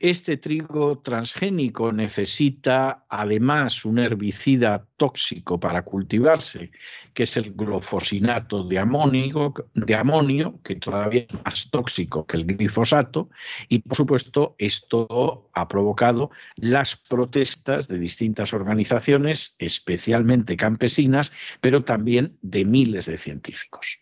este 0.00 0.36
trigo 0.36 0.98
transgénico 0.98 1.92
necesita 1.92 3.04
además 3.08 3.84
un 3.84 3.98
herbicida 3.98 4.86
tóxico 4.96 5.58
para 5.58 5.82
cultivarse, 5.82 6.70
que 7.14 7.24
es 7.24 7.36
el 7.36 7.52
glofosinato 7.52 8.64
de 8.64 8.78
amonio, 8.78 9.54
de 9.74 9.94
amonio, 9.94 10.60
que 10.62 10.76
todavía 10.76 11.26
es 11.28 11.44
más 11.44 11.70
tóxico 11.70 12.26
que 12.26 12.36
el 12.36 12.46
glifosato, 12.46 13.30
y 13.68 13.80
por 13.80 13.96
supuesto 13.96 14.54
esto 14.58 15.48
ha 15.52 15.68
provocado 15.68 16.30
las 16.56 16.96
protestas 16.96 17.88
de 17.88 17.98
distintas 17.98 18.52
organizaciones, 18.52 19.54
especialmente 19.58 20.56
campesinas, 20.56 21.32
pero 21.60 21.84
también 21.84 22.36
de 22.42 22.64
miles 22.64 23.06
de 23.06 23.18
científicos 23.18 23.98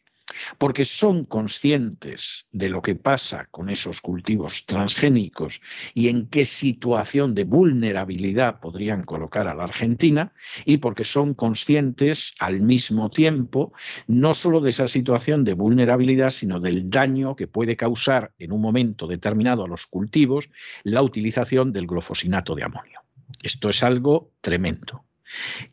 porque 0.59 0.85
son 0.85 1.25
conscientes 1.25 2.47
de 2.53 2.69
lo 2.69 2.83
que 2.83 2.95
pasa 2.95 3.47
con 3.51 3.71
esos 3.71 4.01
cultivos 4.01 4.67
transgénicos 4.67 5.61
y 5.95 6.09
en 6.09 6.27
qué 6.27 6.45
situación 6.45 7.35
de 7.35 7.45
vulnerabilidad 7.45 8.61
podrían 8.61 9.05
colocar 9.05 9.49
a 9.49 9.55
la 9.55 9.65
Argentina, 9.65 10.33
y 10.65 10.79
porque 10.79 11.05
son 11.05 11.35
conscientes 11.35 12.35
al 12.39 12.61
mismo 12.61 13.11
tiempo 13.11 13.73
no 14.07 14.35
solo 14.35 14.61
de 14.61 14.71
esa 14.71 14.89
situación 14.89 15.45
de 15.45 15.55
vulnerabilidad, 15.55 16.31
sino 16.31 16.61
del 16.61 16.91
daño 16.91 17.37
que 17.37 17.47
puede 17.47 17.77
causar 17.77 18.33
en 18.39 18.53
un 18.53 18.61
momento 18.61 19.07
determinado 19.07 19.65
a 19.65 19.69
los 19.69 19.87
cultivos 19.87 20.51
la 20.83 21.03
utilización 21.03 21.73
del 21.73 21.87
glofosinato 21.87 22.55
de 22.55 22.65
amonio. 22.65 23.01
Esto 23.43 23.69
es 23.69 23.83
algo 23.83 24.33
tremendo. 24.41 25.05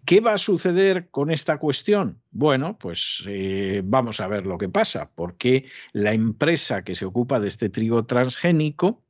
¿Qué 0.05 0.19
va 0.19 0.33
a 0.33 0.37
suceder 0.37 1.09
con 1.09 1.31
esta 1.31 1.57
cuestión? 1.57 2.21
Bueno, 2.31 2.77
pues 2.77 3.23
eh, 3.27 3.81
vamos 3.83 4.19
a 4.19 4.27
ver 4.27 4.45
lo 4.45 4.57
que 4.57 4.69
pasa, 4.69 5.11
porque 5.13 5.65
la 5.91 6.13
empresa 6.13 6.83
que 6.83 6.95
se 6.95 7.05
ocupa 7.05 7.39
de 7.39 7.47
este 7.47 7.69
trigo 7.69 8.05
transgénico 8.05 9.03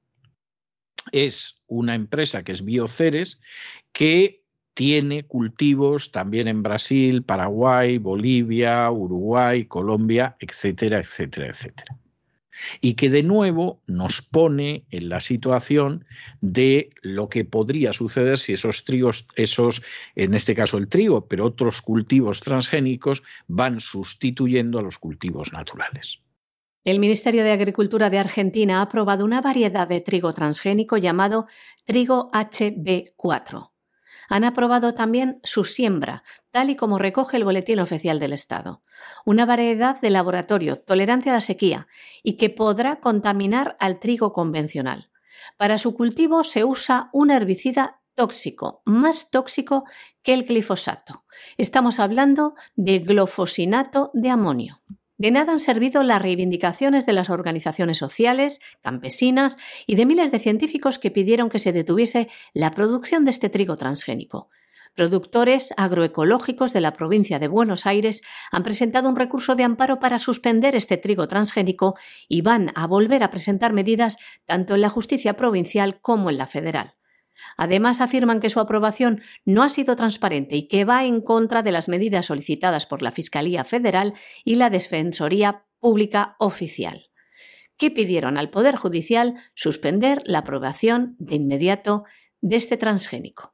es 1.11 1.61
una 1.67 1.95
empresa 1.95 2.43
que 2.43 2.51
es 2.51 2.63
Bioceres, 2.63 3.41
que 3.91 4.43
tiene 4.73 5.25
cultivos 5.27 6.11
también 6.11 6.47
en 6.47 6.63
Brasil, 6.63 7.23
Paraguay, 7.23 7.97
Bolivia, 7.97 8.89
Uruguay, 8.89 9.65
Colombia, 9.65 10.35
etcétera, 10.39 10.99
etcétera, 10.99 11.47
etcétera 11.47 12.02
y 12.81 12.93
que 12.93 13.09
de 13.09 13.23
nuevo 13.23 13.81
nos 13.87 14.21
pone 14.21 14.85
en 14.89 15.09
la 15.09 15.21
situación 15.21 16.05
de 16.41 16.89
lo 17.01 17.29
que 17.29 17.45
podría 17.45 17.93
suceder 17.93 18.37
si 18.37 18.53
esos 18.53 18.85
trigos, 18.85 19.27
esos, 19.35 19.83
en 20.15 20.33
este 20.33 20.55
caso 20.55 20.77
el 20.77 20.87
trigo, 20.87 21.27
pero 21.27 21.45
otros 21.45 21.81
cultivos 21.81 22.41
transgénicos 22.41 23.23
van 23.47 23.79
sustituyendo 23.79 24.79
a 24.79 24.81
los 24.81 24.99
cultivos 24.99 25.53
naturales. 25.53 26.19
El 26.85 26.99
Ministerio 26.99 27.43
de 27.43 27.51
Agricultura 27.51 28.09
de 28.09 28.19
Argentina 28.19 28.79
ha 28.79 28.81
aprobado 28.83 29.23
una 29.23 29.41
variedad 29.41 29.87
de 29.87 30.01
trigo 30.01 30.33
transgénico 30.33 30.97
llamado 30.97 31.47
trigo 31.85 32.29
HB4 32.33 33.72
han 34.29 34.43
aprobado 34.43 34.93
también 34.93 35.39
su 35.43 35.63
siembra, 35.63 36.23
tal 36.51 36.69
y 36.69 36.75
como 36.75 36.99
recoge 36.99 37.37
el 37.37 37.43
Boletín 37.43 37.79
Oficial 37.79 38.19
del 38.19 38.33
Estado. 38.33 38.83
Una 39.25 39.45
variedad 39.45 39.99
de 40.01 40.09
laboratorio 40.09 40.79
tolerante 40.79 41.29
a 41.29 41.33
la 41.33 41.41
sequía 41.41 41.87
y 42.23 42.37
que 42.37 42.49
podrá 42.49 42.99
contaminar 42.99 43.75
al 43.79 43.99
trigo 43.99 44.33
convencional. 44.33 45.09
Para 45.57 45.77
su 45.77 45.93
cultivo 45.93 46.43
se 46.43 46.63
usa 46.63 47.09
un 47.11 47.31
herbicida 47.31 48.01
tóxico, 48.15 48.81
más 48.85 49.31
tóxico 49.31 49.85
que 50.21 50.33
el 50.33 50.43
glifosato. 50.43 51.25
Estamos 51.57 51.99
hablando 51.99 52.55
de 52.75 52.99
glofosinato 52.99 54.11
de 54.13 54.29
amonio. 54.29 54.81
De 55.23 55.31
nada 55.31 55.53
han 55.53 55.61
servido 55.61 56.03
las 56.03 56.21
reivindicaciones 56.21 57.05
de 57.05 57.13
las 57.13 57.29
organizaciones 57.29 57.97
sociales, 57.97 58.59
campesinas 58.81 59.55
y 59.87 59.95
de 59.95 60.05
miles 60.05 60.33
de 60.33 60.39
científicos 60.39 60.99
que 60.99 61.11
pidieron 61.11 61.49
que 61.49 61.59
se 61.59 61.71
detuviese 61.71 62.27
la 62.53 62.71
producción 62.71 63.23
de 63.23 63.31
este 63.31 63.47
trigo 63.47 63.77
transgénico. 63.77 64.49
Productores 64.95 65.73
agroecológicos 65.77 66.73
de 66.73 66.81
la 66.81 66.91
provincia 66.91 67.39
de 67.39 67.47
Buenos 67.47 67.85
Aires 67.85 68.21
han 68.51 68.63
presentado 68.63 69.07
un 69.07 69.15
recurso 69.15 69.55
de 69.55 69.63
amparo 69.63 69.97
para 70.01 70.19
suspender 70.19 70.75
este 70.75 70.97
trigo 70.97 71.29
transgénico 71.29 71.95
y 72.27 72.41
van 72.41 72.73
a 72.75 72.85
volver 72.85 73.23
a 73.23 73.31
presentar 73.31 73.71
medidas 73.71 74.17
tanto 74.45 74.75
en 74.75 74.81
la 74.81 74.89
justicia 74.89 75.37
provincial 75.37 76.01
como 76.01 76.31
en 76.31 76.37
la 76.37 76.47
federal. 76.47 76.95
Además, 77.57 78.01
afirman 78.01 78.39
que 78.39 78.49
su 78.49 78.59
aprobación 78.59 79.21
no 79.45 79.63
ha 79.63 79.69
sido 79.69 79.95
transparente 79.95 80.55
y 80.55 80.67
que 80.67 80.85
va 80.85 81.05
en 81.05 81.21
contra 81.21 81.63
de 81.63 81.71
las 81.71 81.89
medidas 81.89 82.27
solicitadas 82.27 82.85
por 82.85 83.01
la 83.01 83.11
Fiscalía 83.11 83.63
Federal 83.63 84.13
y 84.43 84.55
la 84.55 84.69
Defensoría 84.69 85.65
Pública 85.79 86.35
Oficial, 86.39 87.07
que 87.77 87.91
pidieron 87.91 88.37
al 88.37 88.49
Poder 88.49 88.75
Judicial 88.75 89.35
suspender 89.55 90.21
la 90.25 90.39
aprobación 90.39 91.15
de 91.19 91.35
inmediato 91.35 92.03
de 92.41 92.55
este 92.55 92.77
transgénico. 92.77 93.53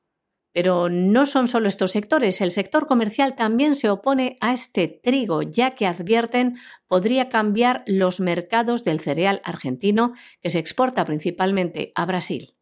Pero 0.51 0.89
no 0.89 1.27
son 1.27 1.47
solo 1.47 1.67
estos 1.67 1.91
sectores, 1.91 2.41
el 2.41 2.51
sector 2.51 2.87
comercial 2.87 3.35
también 3.35 3.75
se 3.75 3.89
opone 3.89 4.37
a 4.41 4.53
este 4.53 4.87
trigo, 4.87 5.43
ya 5.43 5.75
que 5.75 5.85
advierten 5.85 6.57
podría 6.87 7.29
cambiar 7.29 7.83
los 7.85 8.19
mercados 8.19 8.83
del 8.83 8.99
cereal 8.99 9.41
argentino 9.43 10.13
que 10.41 10.49
se 10.49 10.59
exporta 10.59 11.05
principalmente 11.05 11.91
a 11.93 12.05
Brasil. 12.05 12.58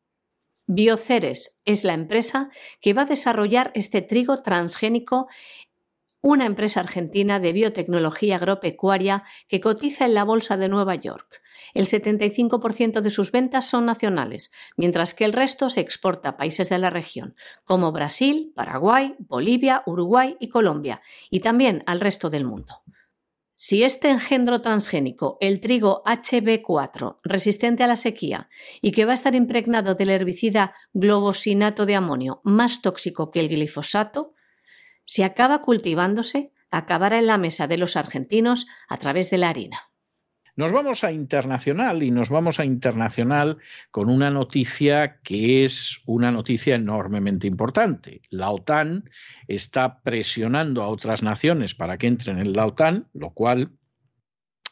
Bioceres 0.70 1.62
es 1.64 1.86
la 1.86 1.94
empresa 1.94 2.50
que 2.82 2.94
va 2.94 3.04
a 3.04 3.06
desarrollar 3.06 3.72
este 3.74 4.02
trigo 4.02 4.44
transgénico, 4.44 5.28
una 6.22 6.46
empresa 6.46 6.82
argentina 6.82 7.40
de 7.40 7.54
biotecnología 7.54 8.36
agropecuaria 8.36 9.24
que 9.48 9.62
cotiza 9.62 10.04
en 10.04 10.14
la 10.14 10.26
Bolsa 10.26 10.58
de 10.58 10.68
Nueva 10.68 10.96
York. 10.96 11.42
El 11.74 11.86
75% 11.86 13.00
de 13.00 13.12
sus 13.12 13.32
ventas 13.32 13.66
son 13.66 13.86
nacionales, 13.86 14.52
mientras 14.76 15.14
que 15.14 15.24
el 15.24 15.32
resto 15.32 15.70
se 15.70 15.80
exporta 15.80 16.30
a 16.30 16.38
países 16.38 16.68
de 16.68 16.80
la 16.80 16.90
región, 16.90 17.36
como 17.64 17.94
Brasil, 17.94 18.52
Paraguay, 18.54 19.16
Bolivia, 19.20 19.84
Uruguay 19.86 20.36
y 20.42 20.50
Colombia, 20.50 21.02
y 21.30 21.40
también 21.40 21.82
al 21.86 22.02
resto 22.02 22.30
del 22.30 22.44
mundo. 22.44 22.82
Si 23.60 23.84
este 23.84 24.12
engendro 24.12 24.62
transgénico, 24.62 25.40
el 25.42 25.60
trigo 25.62 26.04
HB4, 26.06 27.18
resistente 27.24 27.84
a 27.84 27.88
la 27.88 27.96
sequía 27.96 28.50
y 28.84 28.92
que 28.92 29.04
va 29.04 29.14
a 29.14 29.16
estar 29.16 29.34
impregnado 29.34 29.96
del 29.96 30.12
herbicida 30.12 30.76
globosinato 30.94 31.88
de 31.88 31.96
amonio 31.96 32.40
más 32.44 32.84
tóxico 32.84 33.32
que 33.32 33.40
el 33.40 33.50
glifosato, 33.50 34.36
si 35.06 35.24
acaba 35.24 35.64
cultivándose, 35.64 36.54
acabará 36.70 37.18
en 37.18 37.26
la 37.26 37.40
mesa 37.40 37.66
de 37.66 37.78
los 37.78 37.96
argentinos 37.96 38.68
a 38.88 38.98
través 38.98 39.32
de 39.32 39.40
la 39.40 39.50
harina. 39.50 39.90
Nos 40.58 40.72
vamos 40.74 41.04
a 41.04 41.12
internacional 41.12 42.02
y 42.02 42.10
nos 42.10 42.32
vamos 42.32 42.60
a 42.60 42.66
internacional 42.66 43.60
con 43.92 44.10
una 44.10 44.32
noticia 44.32 45.20
que 45.22 45.64
es 45.64 46.02
una 46.08 46.32
noticia 46.32 46.74
enormemente 46.74 47.46
importante. 47.46 48.22
La 48.32 48.50
OTAN 48.50 49.08
está 49.48 50.02
presionando 50.02 50.82
a 50.82 50.88
otras 50.88 51.22
naciones 51.22 51.76
para 51.76 52.00
que 52.00 52.08
entren 52.08 52.40
en 52.40 52.54
la 52.54 52.66
OTAN, 52.66 53.06
lo 53.14 53.30
cual 53.30 53.70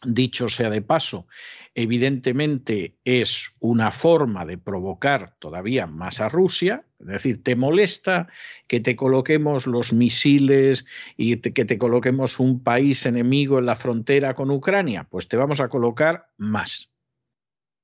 Dicho 0.05 0.49
sea 0.49 0.69
de 0.69 0.81
paso, 0.81 1.27
evidentemente 1.73 2.95
es 3.03 3.53
una 3.59 3.91
forma 3.91 4.45
de 4.45 4.57
provocar 4.57 5.35
todavía 5.39 5.87
más 5.87 6.21
a 6.21 6.29
Rusia, 6.29 6.85
es 6.99 7.07
decir, 7.07 7.43
te 7.43 7.55
molesta 7.55 8.27
que 8.67 8.79
te 8.79 8.95
coloquemos 8.95 9.67
los 9.67 9.93
misiles 9.93 10.85
y 11.17 11.37
que 11.37 11.65
te 11.65 11.77
coloquemos 11.77 12.39
un 12.39 12.63
país 12.63 13.05
enemigo 13.05 13.59
en 13.59 13.65
la 13.65 13.75
frontera 13.75 14.35
con 14.35 14.51
Ucrania, 14.51 15.07
pues 15.09 15.27
te 15.27 15.37
vamos 15.37 15.59
a 15.59 15.67
colocar 15.67 16.29
más. 16.37 16.89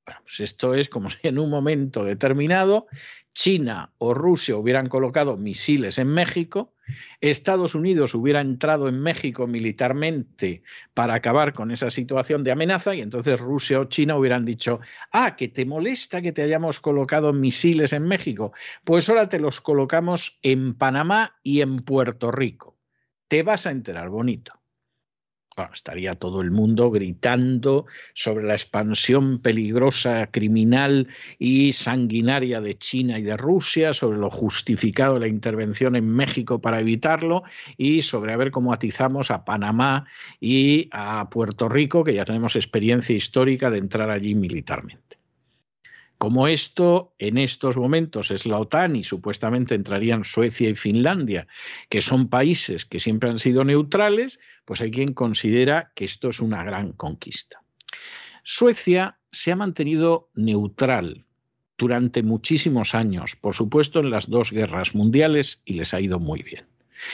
Bueno, 0.05 0.21
pues 0.23 0.39
esto 0.39 0.73
es 0.73 0.89
como 0.89 1.09
si 1.09 1.19
en 1.27 1.37
un 1.37 1.49
momento 1.49 2.03
determinado 2.03 2.87
China 3.33 3.91
o 3.97 4.13
Rusia 4.13 4.57
hubieran 4.57 4.87
colocado 4.87 5.37
misiles 5.37 5.97
en 5.97 6.07
México, 6.07 6.73
Estados 7.19 7.75
Unidos 7.75 8.13
hubiera 8.15 8.41
entrado 8.41 8.87
en 8.87 8.99
México 8.99 9.47
militarmente 9.47 10.63
para 10.93 11.15
acabar 11.15 11.53
con 11.53 11.71
esa 11.71 11.89
situación 11.89 12.43
de 12.43 12.51
amenaza 12.51 12.95
y 12.95 13.01
entonces 13.01 13.39
Rusia 13.39 13.79
o 13.79 13.85
China 13.85 14.17
hubieran 14.17 14.45
dicho, 14.45 14.79
ah, 15.11 15.35
que 15.35 15.47
te 15.47 15.65
molesta 15.65 16.21
que 16.21 16.31
te 16.31 16.43
hayamos 16.43 16.79
colocado 16.79 17.33
misiles 17.33 17.93
en 17.93 18.03
México, 18.03 18.53
pues 18.83 19.09
ahora 19.09 19.29
te 19.29 19.39
los 19.39 19.61
colocamos 19.61 20.39
en 20.41 20.75
Panamá 20.75 21.39
y 21.43 21.61
en 21.61 21.77
Puerto 21.83 22.31
Rico. 22.31 22.77
Te 23.27 23.43
vas 23.43 23.65
a 23.65 23.71
enterar 23.71 24.09
bonito. 24.09 24.60
Estaría 25.73 26.15
todo 26.15 26.41
el 26.41 26.51
mundo 26.51 26.91
gritando 26.91 27.85
sobre 28.13 28.45
la 28.45 28.53
expansión 28.53 29.39
peligrosa, 29.39 30.27
criminal 30.31 31.07
y 31.39 31.73
sanguinaria 31.73 32.61
de 32.61 32.73
China 32.75 33.19
y 33.19 33.23
de 33.23 33.37
Rusia, 33.37 33.93
sobre 33.93 34.17
lo 34.17 34.29
justificado 34.29 35.15
de 35.15 35.21
la 35.21 35.27
intervención 35.27 35.95
en 35.95 36.07
México 36.07 36.61
para 36.61 36.79
evitarlo 36.79 37.43
y 37.77 38.01
sobre 38.01 38.33
a 38.33 38.37
ver 38.37 38.51
cómo 38.51 38.73
atizamos 38.73 39.31
a 39.31 39.45
Panamá 39.45 40.05
y 40.39 40.87
a 40.91 41.29
Puerto 41.29 41.69
Rico, 41.69 42.03
que 42.03 42.13
ya 42.13 42.25
tenemos 42.25 42.55
experiencia 42.55 43.15
histórica 43.15 43.69
de 43.69 43.79
entrar 43.79 44.09
allí 44.09 44.35
militarmente. 44.35 45.20
Como 46.21 46.47
esto 46.47 47.15
en 47.17 47.39
estos 47.39 47.77
momentos 47.77 48.29
es 48.29 48.45
la 48.45 48.59
OTAN 48.59 48.95
y 48.95 49.03
supuestamente 49.03 49.73
entrarían 49.73 50.23
Suecia 50.23 50.69
y 50.69 50.75
Finlandia, 50.75 51.47
que 51.89 51.99
son 51.99 52.29
países 52.29 52.85
que 52.85 52.99
siempre 52.99 53.31
han 53.31 53.39
sido 53.39 53.63
neutrales, 53.63 54.39
pues 54.63 54.81
hay 54.81 54.91
quien 54.91 55.15
considera 55.15 55.91
que 55.95 56.05
esto 56.05 56.29
es 56.29 56.39
una 56.39 56.63
gran 56.63 56.91
conquista. 56.91 57.63
Suecia 58.43 59.17
se 59.31 59.51
ha 59.51 59.55
mantenido 59.55 60.29
neutral 60.35 61.25
durante 61.75 62.21
muchísimos 62.21 62.93
años, 62.93 63.35
por 63.35 63.55
supuesto 63.55 63.99
en 63.99 64.11
las 64.11 64.29
dos 64.29 64.51
guerras 64.51 64.93
mundiales, 64.93 65.63
y 65.65 65.73
les 65.73 65.91
ha 65.95 66.01
ido 66.01 66.19
muy 66.19 66.43
bien. 66.43 66.67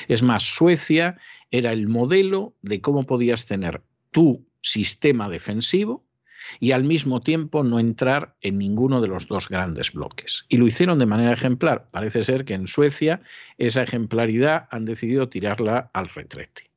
Es 0.10 0.22
más, 0.22 0.44
Suecia 0.44 1.18
era 1.50 1.72
el 1.72 1.88
modelo 1.88 2.58
de 2.62 2.82
cómo 2.82 3.04
podías 3.04 3.46
tener 3.46 3.82
tu 4.12 4.46
sistema 4.60 5.30
defensivo 5.30 6.07
y 6.60 6.72
al 6.72 6.84
mismo 6.84 7.22
tiempo 7.22 7.64
no 7.64 7.80
entrar 7.80 8.36
en 8.42 8.58
ninguno 8.58 9.02
de 9.02 9.08
los 9.08 9.28
dos 9.28 9.50
grandes 9.50 9.92
bloques. 9.92 10.46
Y 10.50 10.58
lo 10.58 10.68
hicieron 10.68 11.00
de 11.00 11.06
manera 11.06 11.34
ejemplar. 11.34 11.90
Parece 11.92 12.24
ser 12.24 12.46
que 12.46 12.54
en 12.54 12.68
Suecia 12.68 13.22
esa 13.58 13.84
ejemplaridad 13.84 14.68
han 14.72 14.86
decidido 14.86 15.30
tirarla 15.30 15.90
al 15.94 16.10
retrete. 16.10 16.70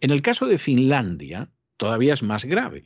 En 0.00 0.10
el 0.10 0.22
caso 0.22 0.46
de 0.46 0.58
Finlandia, 0.58 1.48
todavía 1.76 2.14
es 2.14 2.22
más 2.22 2.44
grave, 2.44 2.84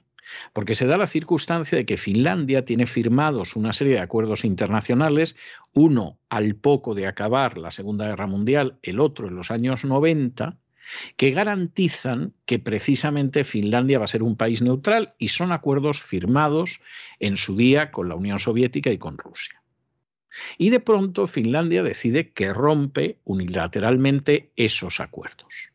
porque 0.52 0.74
se 0.74 0.86
da 0.86 0.96
la 0.96 1.06
circunstancia 1.06 1.78
de 1.78 1.86
que 1.86 1.96
Finlandia 1.96 2.64
tiene 2.64 2.86
firmados 2.86 3.56
una 3.56 3.72
serie 3.72 3.94
de 3.94 4.00
acuerdos 4.00 4.44
internacionales, 4.44 5.36
uno 5.72 6.18
al 6.28 6.54
poco 6.54 6.94
de 6.94 7.06
acabar 7.06 7.58
la 7.58 7.70
Segunda 7.70 8.06
Guerra 8.06 8.26
Mundial, 8.26 8.78
el 8.82 9.00
otro 9.00 9.28
en 9.28 9.36
los 9.36 9.50
años 9.50 9.84
90, 9.84 10.58
que 11.16 11.30
garantizan 11.30 12.34
que 12.46 12.58
precisamente 12.58 13.44
Finlandia 13.44 13.98
va 13.98 14.06
a 14.06 14.08
ser 14.08 14.22
un 14.22 14.36
país 14.36 14.62
neutral 14.62 15.14
y 15.18 15.28
son 15.28 15.52
acuerdos 15.52 16.02
firmados 16.02 16.80
en 17.20 17.36
su 17.36 17.56
día 17.56 17.90
con 17.90 18.08
la 18.08 18.14
Unión 18.14 18.38
Soviética 18.38 18.90
y 18.90 18.98
con 18.98 19.18
Rusia. 19.18 19.62
Y 20.56 20.70
de 20.70 20.80
pronto 20.80 21.26
Finlandia 21.26 21.82
decide 21.82 22.30
que 22.30 22.52
rompe 22.52 23.18
unilateralmente 23.24 24.52
esos 24.56 25.00
acuerdos. 25.00 25.72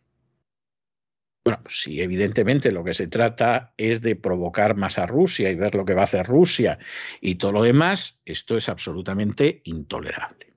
Bueno, 1.43 1.59
pues 1.61 1.81
si 1.81 2.01
evidentemente 2.01 2.71
lo 2.71 2.85
que 2.85 2.93
se 2.93 3.07
trata 3.07 3.73
es 3.75 4.01
de 4.01 4.15
provocar 4.15 4.77
más 4.77 4.97
a 4.97 5.05
Rusia 5.05 5.49
y 5.49 5.55
ver 5.55 5.75
lo 5.75 5.83
que 5.83 5.93
va 5.93 6.01
a 6.01 6.05
hacer 6.05 6.25
Rusia 6.25 6.79
y 7.19 7.35
todo 7.35 7.51
lo 7.51 7.63
demás, 7.63 8.21
esto 8.23 8.55
es 8.55 8.69
absolutamente 8.69 9.61
intolerable. 9.65 10.52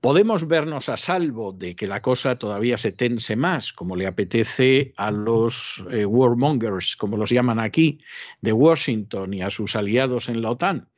Podemos 0.00 0.46
vernos 0.46 0.88
a 0.88 0.96
salvo 0.96 1.52
de 1.52 1.74
que 1.74 1.88
la 1.88 2.00
cosa 2.00 2.38
todavía 2.38 2.78
se 2.78 2.92
tense 2.92 3.34
más, 3.34 3.72
como 3.72 3.96
le 3.96 4.06
apetece 4.06 4.92
a 4.96 5.10
los 5.10 5.84
eh, 5.90 6.06
warmongers, 6.06 6.94
como 6.94 7.16
los 7.16 7.30
llaman 7.30 7.58
aquí, 7.58 7.98
de 8.40 8.52
Washington 8.52 9.34
y 9.34 9.42
a 9.42 9.50
sus 9.50 9.74
aliados 9.74 10.28
en 10.28 10.40
la 10.40 10.52
OTAN. 10.52 10.88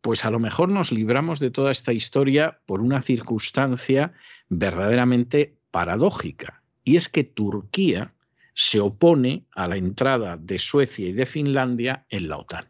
Pues 0.00 0.24
a 0.24 0.30
lo 0.30 0.38
mejor 0.38 0.70
nos 0.70 0.92
libramos 0.92 1.40
de 1.40 1.50
toda 1.50 1.70
esta 1.70 1.92
historia 1.92 2.58
por 2.64 2.80
una 2.80 3.02
circunstancia 3.02 4.14
verdaderamente 4.48 5.58
paradójica, 5.70 6.62
y 6.84 6.96
es 6.96 7.10
que 7.10 7.24
Turquía 7.24 8.14
se 8.54 8.80
opone 8.80 9.44
a 9.54 9.68
la 9.68 9.76
entrada 9.76 10.38
de 10.38 10.58
Suecia 10.58 11.06
y 11.06 11.12
de 11.12 11.26
Finlandia 11.26 12.06
en 12.08 12.30
la 12.30 12.38
OTAN. 12.38 12.66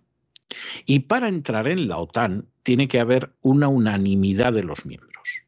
Y 0.86 1.00
para 1.00 1.28
entrar 1.28 1.68
en 1.68 1.86
la 1.86 1.98
OTAN 1.98 2.48
tiene 2.64 2.88
que 2.88 2.98
haber 2.98 3.32
una 3.42 3.68
unanimidad 3.68 4.52
de 4.52 4.64
los 4.64 4.84
miembros. 4.84 5.47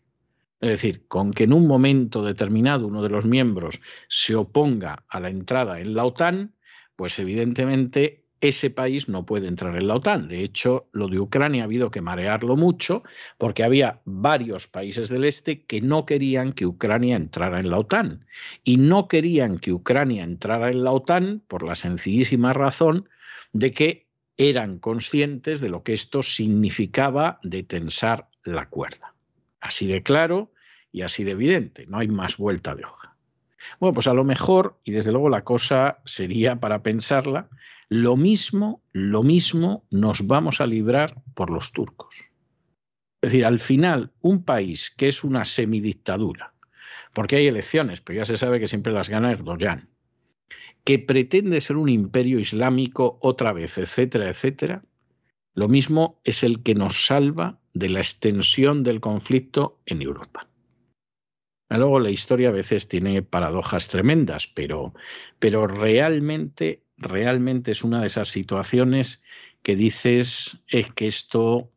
Es 0.61 0.71
decir, 0.71 1.07
con 1.09 1.33
que 1.33 1.45
en 1.45 1.55
un 1.55 1.67
momento 1.67 2.23
determinado 2.23 2.87
uno 2.87 3.03
de 3.03 3.09
los 3.09 3.25
miembros 3.25 3.81
se 4.09 4.37
oponga 4.37 5.05
a 5.09 5.19
la 5.19 5.31
entrada 5.31 5.81
en 5.81 5.95
la 5.95 6.05
OTAN, 6.05 6.55
pues 6.97 7.19
evidentemente 7.19 8.27
ese 8.43 8.71
país 8.71 9.09
no 9.09 9.27
puede 9.27 9.49
entrar 9.49 9.77
en 9.77 9.87
la 9.87 9.97
OTAN. 9.97 10.29
De 10.29 10.43
hecho, 10.43 10.89
lo 10.93 11.09
de 11.09 11.19
Ucrania 11.19 11.63
ha 11.63 11.65
habido 11.65 11.91
que 11.91 12.01
marearlo 12.01 12.57
mucho 12.57 13.03
porque 13.39 13.65
había 13.65 14.01
varios 14.05 14.67
países 14.67 15.09
del 15.09 15.25
este 15.25 15.65
que 15.65 15.81
no 15.81 16.07
querían 16.07 16.53
que 16.53 16.67
Ucrania 16.67 17.17
entrara 17.17 17.61
en 17.61 17.71
la 17.71 17.79
OTAN. 17.79 18.27
Y 18.65 18.79
no 18.79 19.09
querían 19.09 19.59
que 19.59 19.73
Ucrania 19.73 20.25
entrara 20.25 20.71
en 20.71 20.85
la 20.85 20.93
OTAN 20.93 21.43
por 21.49 21.63
la 21.63 21.75
sencillísima 21.75 22.53
razón 22.53 23.09
de 23.53 23.73
que 23.73 24.09
eran 24.37 24.79
conscientes 24.79 25.61
de 25.61 25.69
lo 25.69 25.83
que 25.83 25.93
esto 25.93 26.23
significaba 26.23 27.41
de 27.43 27.63
tensar 27.63 28.29
la 28.43 28.71
cuerda. 28.71 29.10
Así 29.61 29.87
de 29.87 30.03
claro 30.03 30.53
y 30.93 31.03
así 31.03 31.25
de 31.25 31.33
evidente, 31.33 31.87
no 31.87 31.99
hay 31.99 32.09
más 32.09 32.37
vuelta 32.37 32.75
de 32.75 32.85
hoja. 32.85 33.17
Bueno, 33.79 33.95
pues 33.95 34.07
a 34.07 34.15
lo 34.15 34.25
mejor, 34.25 34.81
y 34.85 34.93
desde 34.93 35.13
luego 35.13 35.29
la 35.29 35.45
cosa 35.45 35.99
sería 36.05 36.61
para 36.61 36.83
pensarla, 36.83 37.49
lo 37.89 38.17
mismo, 38.17 38.83
lo 38.93 39.23
mismo 39.23 39.85
nos 39.91 40.27
vamos 40.27 40.61
a 40.61 40.67
librar 40.67 41.23
por 41.35 41.51
los 41.51 41.73
turcos. 41.73 42.15
Es 43.23 43.33
decir, 43.33 43.45
al 43.45 43.59
final, 43.59 44.13
un 44.21 44.45
país 44.45 44.91
que 44.91 45.09
es 45.09 45.25
una 45.25 45.45
semidictadura, 45.45 46.55
porque 47.13 47.37
hay 47.37 47.49
elecciones, 47.49 48.01
pero 48.01 48.19
ya 48.19 48.25
se 48.25 48.39
sabe 48.39 48.61
que 48.61 48.69
siempre 48.69 48.93
las 48.93 49.09
gana 49.09 49.31
Erdogan, 49.31 49.91
que 50.85 50.99
pretende 50.99 51.61
ser 51.61 51.77
un 51.77 51.89
imperio 51.89 52.39
islámico 52.39 53.19
otra 53.21 53.53
vez, 53.53 53.77
etcétera, 53.77 54.31
etcétera, 54.31 54.83
lo 55.55 55.69
mismo 55.69 56.21
es 56.25 56.43
el 56.43 56.63
que 56.63 56.75
nos 56.75 57.07
salva 57.07 57.59
de 57.75 57.89
la 57.89 58.01
extensión 58.01 58.83
del 58.83 59.01
conflicto 59.01 59.81
en 59.87 60.03
Europa. 60.03 60.49
Luego 61.69 62.01
la 62.01 62.11
historia 62.11 62.49
a 62.49 62.53
veces 62.53 62.89
tiene 62.89 63.23
paradojas 63.23 63.89
tremendas, 63.89 64.49
pero, 64.49 64.93
pero 65.39 65.69
realmente, 65.69 66.83
realmente 66.97 67.71
es 67.71 67.85
una 67.85 68.01
de 68.01 68.09
esas 68.09 68.29
situaciones 68.29 69.23
que 69.63 69.77
dices 69.77 70.59
es 70.67 70.91
que 70.91 71.07
esto 71.07 71.71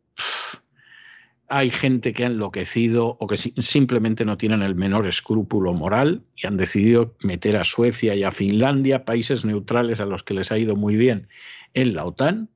hay 1.48 1.70
gente 1.70 2.14
que 2.14 2.24
ha 2.24 2.28
enloquecido 2.28 3.18
o 3.20 3.28
que 3.28 3.38
simplemente 3.38 4.26
no 4.26 4.38
tienen 4.38 4.64
el 4.64 4.74
menor 4.74 5.08
escrúpulo 5.08 5.74
moral 5.74 6.24
y 6.36 6.48
han 6.48 6.58
decidido 6.58 7.16
meter 7.22 7.58
a 7.58 7.64
Suecia 7.64 8.16
y 8.16 8.24
a 8.24 8.32
Finlandia, 8.32 9.06
países 9.06 9.46
neutrales 9.46 10.00
a 10.00 10.06
los 10.06 10.24
que 10.24 10.34
les 10.34 10.52
ha 10.52 10.58
ido 10.58 10.76
muy 10.76 10.96
bien 10.96 11.28
en 11.76 11.94
la 11.94 12.06
OTAN, 12.06 12.50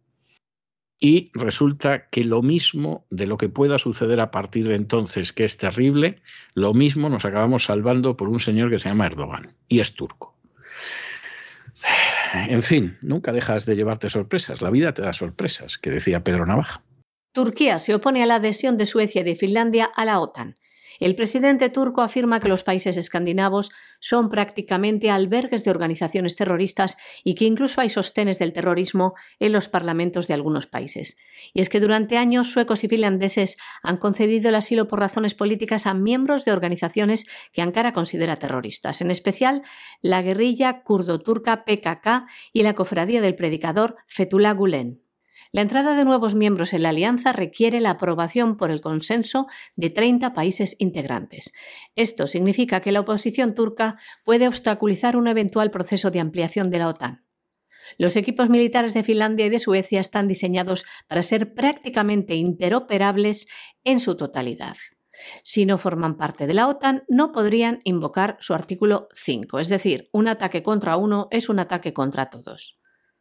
y 1.00 1.32
resulta 1.34 2.10
que 2.10 2.24
lo 2.24 2.42
mismo 2.42 3.06
de 3.10 3.28
lo 3.28 3.38
que 3.38 3.50
pueda 3.50 3.78
suceder 3.78 4.20
a 4.20 4.32
partir 4.32 4.68
de 4.68 4.76
entonces, 4.76 5.32
que 5.32 5.44
es 5.44 5.58
terrible, 5.58 6.22
lo 6.54 6.74
mismo 6.74 7.10
nos 7.10 7.26
acabamos 7.26 7.66
salvando 7.66 8.18
por 8.18 8.30
un 8.30 8.40
señor 8.40 8.70
que 8.70 8.80
se 8.80 8.90
llama 8.90 9.06
Erdogan 9.06 9.54
y 9.68 9.80
es 9.80 9.94
turco. 9.94 10.36
En 12.50 12.62
fin, 12.62 12.98
nunca 13.02 13.32
dejas 13.32 13.66
de 13.66 13.76
llevarte 13.76 14.10
sorpresas, 14.10 14.62
la 14.62 14.70
vida 14.70 14.94
te 14.94 15.02
da 15.02 15.14
sorpresas, 15.14 15.78
que 15.78 15.90
decía 15.90 16.26
Pedro 16.26 16.46
Navaja. 16.46 16.84
Turquía 17.32 17.80
se 17.80 17.96
opone 17.96 18.22
a 18.22 18.26
la 18.26 18.36
adhesión 18.36 18.78
de 18.78 18.86
Suecia 18.86 19.22
y 19.22 19.24
de 19.24 19.36
Finlandia 19.36 19.86
a 19.96 20.04
la 20.04 20.20
OTAN 20.20 20.58
el 21.00 21.16
presidente 21.16 21.70
turco 21.70 22.02
afirma 22.02 22.40
que 22.40 22.48
los 22.48 22.64
países 22.64 22.98
escandinavos 22.98 23.72
son 24.00 24.30
prácticamente 24.30 25.10
albergues 25.10 25.64
de 25.64 25.72
organizaciones 25.72 26.36
terroristas 26.36 26.98
y 27.24 27.36
que 27.36 27.46
incluso 27.46 27.82
hay 27.82 27.90
sostenes 27.90 28.40
del 28.40 28.54
terrorismo 28.54 29.14
en 29.40 29.52
los 29.52 29.68
parlamentos 29.68 30.28
de 30.28 30.34
algunos 30.34 30.68
países. 30.68 31.18
Y 31.54 31.62
es 31.62 31.70
que 31.70 31.80
durante 31.80 32.18
años 32.18 32.52
suecos 32.52 32.84
y 32.84 32.88
finlandeses 32.88 33.58
han 33.84 33.98
concedido 33.98 34.50
el 34.50 34.56
asilo 34.56 34.88
por 34.88 35.00
razones 35.00 35.34
políticas 35.34 35.86
a 35.86 35.94
miembros 35.94 36.46
de 36.46 36.52
organizaciones 36.52 37.28
que 37.54 37.62
Ankara 37.62 37.94
considera 37.94 38.38
terroristas, 38.38 39.02
en 39.02 39.12
especial 39.12 39.64
la 40.02 40.22
guerrilla 40.22 40.84
kurdo-turca 40.84 41.66
PKK 41.66 42.28
y 42.54 42.64
la 42.64 42.74
cofradía 42.74 43.22
del 43.22 43.36
predicador 43.36 43.98
Fethullah 44.08 44.54
Gulen. 44.54 45.07
La 45.58 45.64
entrada 45.64 45.96
de 45.96 46.06
nuevos 46.06 46.36
miembros 46.36 46.72
en 46.74 46.84
la 46.84 46.90
alianza 46.90 47.32
requiere 47.32 47.80
la 47.80 47.90
aprobación 47.90 48.58
por 48.58 48.70
el 48.70 48.80
consenso 48.80 49.48
de 49.76 49.90
30 49.90 50.36
países 50.36 50.76
integrantes. 50.78 51.52
Esto 51.96 52.28
significa 52.28 52.82
que 52.82 52.92
la 52.92 53.00
oposición 53.00 53.56
turca 53.56 53.98
puede 54.24 54.48
obstaculizar 54.48 55.18
un 55.18 55.28
eventual 55.28 55.72
proceso 55.72 56.12
de 56.12 56.20
ampliación 56.20 56.70
de 56.70 56.78
la 56.78 56.90
OTAN. 56.90 57.26
Los 57.98 58.18
equipos 58.18 58.52
militares 58.52 58.94
de 58.94 59.02
Finlandia 59.02 59.48
y 59.48 59.50
de 59.50 59.58
Suecia 59.58 60.00
están 60.00 60.28
diseñados 60.28 60.86
para 61.08 61.24
ser 61.24 61.56
prácticamente 61.56 62.36
interoperables 62.36 63.48
en 63.84 64.00
su 64.00 64.16
totalidad. 64.16 64.76
Si 65.42 65.66
no 65.66 65.80
forman 65.80 66.18
parte 66.18 66.46
de 66.46 66.54
la 66.54 66.68
OTAN, 66.68 67.04
no 67.08 67.32
podrían 67.32 67.82
invocar 67.84 68.38
su 68.42 68.54
artículo 68.54 69.08
5, 69.16 69.58
es 69.58 69.70
decir, 69.70 70.08
un 70.14 70.28
ataque 70.28 70.62
contra 70.62 70.98
uno 70.98 71.28
es 71.32 71.50
un 71.50 71.58
ataque 71.58 71.94
contra 71.94 72.30
todos. 72.30 72.77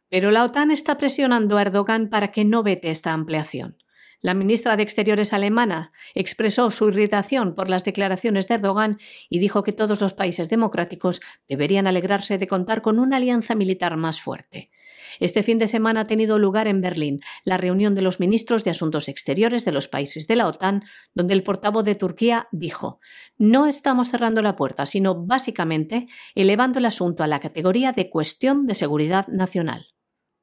Pero 0.09 0.31
la 0.31 0.43
OTAN 0.43 0.71
está 0.71 0.97
presionando 0.97 1.57
a 1.57 1.61
Erdogan 1.61 2.09
para 2.09 2.31
que 2.31 2.45
no 2.45 2.63
vete 2.63 2.91
esta 2.91 3.13
ampliación. 3.13 3.77
La 4.19 4.33
ministra 4.33 4.75
de 4.75 4.83
Exteriores 4.83 5.31
alemana 5.31 5.91
expresó 6.15 6.71
su 6.71 6.89
irritación 6.89 7.53
por 7.53 7.69
las 7.69 7.83
declaraciones 7.83 8.47
de 8.47 8.55
Erdogan 8.55 8.97
y 9.29 9.37
dijo 9.37 9.61
que 9.61 9.73
todos 9.73 10.01
los 10.01 10.13
países 10.13 10.49
democráticos 10.49 11.21
deberían 11.47 11.85
alegrarse 11.85 12.39
de 12.39 12.47
contar 12.47 12.81
con 12.81 12.97
una 12.97 13.17
alianza 13.17 13.53
militar 13.53 13.95
más 13.95 14.19
fuerte. 14.19 14.71
Este 15.19 15.43
fin 15.43 15.59
de 15.59 15.67
semana 15.67 16.01
ha 16.01 16.05
tenido 16.05 16.39
lugar 16.39 16.67
en 16.67 16.81
Berlín 16.81 17.19
la 17.43 17.57
reunión 17.57 17.93
de 17.93 18.01
los 18.01 18.19
ministros 18.19 18.63
de 18.63 18.71
Asuntos 18.71 19.07
Exteriores 19.07 19.65
de 19.65 19.71
los 19.71 19.87
países 19.87 20.25
de 20.25 20.35
la 20.35 20.47
OTAN, 20.47 20.83
donde 21.13 21.35
el 21.35 21.43
portavoz 21.43 21.85
de 21.85 21.95
Turquía 21.95 22.47
dijo 22.51 22.99
No 23.37 23.67
estamos 23.67 24.09
cerrando 24.09 24.41
la 24.41 24.55
puerta, 24.55 24.87
sino 24.87 25.25
básicamente 25.25 26.07
elevando 26.33 26.79
el 26.79 26.85
asunto 26.85 27.23
a 27.23 27.27
la 27.27 27.39
categoría 27.39 27.91
de 27.91 28.09
cuestión 28.09 28.65
de 28.65 28.73
seguridad 28.73 29.27
nacional. 29.27 29.96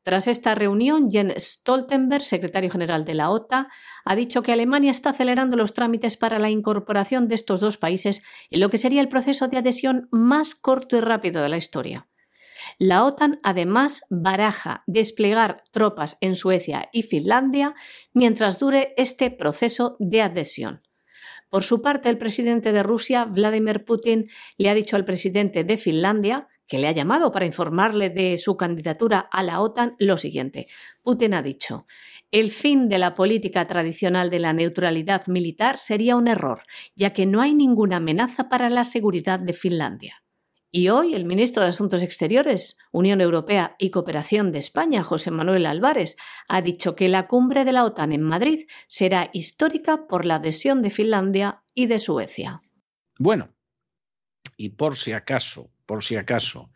Tras 0.04 0.28
esta 0.28 0.54
reunión, 0.54 1.10
Jens 1.10 1.34
Stoltenberg, 1.42 2.22
secretario 2.22 2.70
general 2.70 3.06
de 3.06 3.14
la 3.14 3.30
OTA, 3.30 3.68
ha 4.04 4.14
dicho 4.14 4.42
que 4.42 4.52
Alemania 4.52 4.90
está 4.90 5.10
acelerando 5.10 5.56
los 5.56 5.72
trámites 5.72 6.18
para 6.18 6.38
la 6.38 6.50
incorporación 6.50 7.26
de 7.26 7.34
estos 7.34 7.60
dos 7.60 7.78
países 7.78 8.22
en 8.50 8.60
lo 8.60 8.68
que 8.68 8.76
sería 8.76 9.00
el 9.00 9.08
proceso 9.08 9.48
de 9.48 9.56
adhesión 9.56 10.08
más 10.12 10.54
corto 10.54 10.98
y 10.98 11.00
rápido 11.00 11.42
de 11.42 11.48
la 11.48 11.56
historia. 11.56 12.06
La 12.78 13.04
OTAN 13.04 13.40
además 13.42 14.02
baraja 14.10 14.84
desplegar 14.86 15.64
tropas 15.72 16.18
en 16.20 16.34
Suecia 16.34 16.90
y 16.92 17.02
Finlandia 17.02 17.74
mientras 18.12 18.58
dure 18.58 18.92
este 18.98 19.30
proceso 19.30 19.96
de 20.00 20.20
adhesión. 20.20 20.82
Por 21.48 21.62
su 21.62 21.80
parte, 21.80 22.10
el 22.10 22.18
presidente 22.18 22.72
de 22.72 22.82
Rusia, 22.82 23.24
Vladimir 23.24 23.84
Putin, 23.84 24.28
le 24.58 24.68
ha 24.68 24.74
dicho 24.74 24.96
al 24.96 25.04
presidente 25.04 25.64
de 25.64 25.76
Finlandia 25.78 26.48
que 26.66 26.78
le 26.78 26.86
ha 26.86 26.92
llamado 26.92 27.32
para 27.32 27.46
informarle 27.46 28.10
de 28.10 28.36
su 28.38 28.56
candidatura 28.56 29.20
a 29.20 29.42
la 29.42 29.60
OTAN, 29.60 29.94
lo 29.98 30.16
siguiente. 30.18 30.66
Putin 31.02 31.34
ha 31.34 31.42
dicho, 31.42 31.86
el 32.30 32.50
fin 32.50 32.88
de 32.88 32.98
la 32.98 33.14
política 33.14 33.66
tradicional 33.66 34.30
de 34.30 34.38
la 34.38 34.52
neutralidad 34.52 35.26
militar 35.26 35.78
sería 35.78 36.16
un 36.16 36.28
error, 36.28 36.62
ya 36.94 37.10
que 37.10 37.26
no 37.26 37.40
hay 37.40 37.54
ninguna 37.54 37.96
amenaza 37.96 38.48
para 38.48 38.70
la 38.70 38.84
seguridad 38.84 39.38
de 39.38 39.52
Finlandia. 39.52 40.24
Y 40.76 40.88
hoy 40.88 41.14
el 41.14 41.24
ministro 41.24 41.62
de 41.62 41.68
Asuntos 41.68 42.02
Exteriores, 42.02 42.78
Unión 42.90 43.20
Europea 43.20 43.76
y 43.78 43.90
Cooperación 43.90 44.50
de 44.50 44.58
España, 44.58 45.04
José 45.04 45.30
Manuel 45.30 45.66
Álvarez, 45.66 46.16
ha 46.48 46.62
dicho 46.62 46.96
que 46.96 47.06
la 47.06 47.28
cumbre 47.28 47.64
de 47.64 47.70
la 47.70 47.84
OTAN 47.84 48.10
en 48.10 48.22
Madrid 48.22 48.66
será 48.88 49.30
histórica 49.32 50.08
por 50.08 50.24
la 50.24 50.34
adhesión 50.34 50.82
de 50.82 50.90
Finlandia 50.90 51.62
y 51.74 51.86
de 51.86 52.00
Suecia. 52.00 52.62
Bueno, 53.20 53.54
y 54.56 54.70
por 54.70 54.96
si 54.96 55.12
acaso 55.12 55.70
por 55.86 56.02
si 56.04 56.16
acaso, 56.16 56.70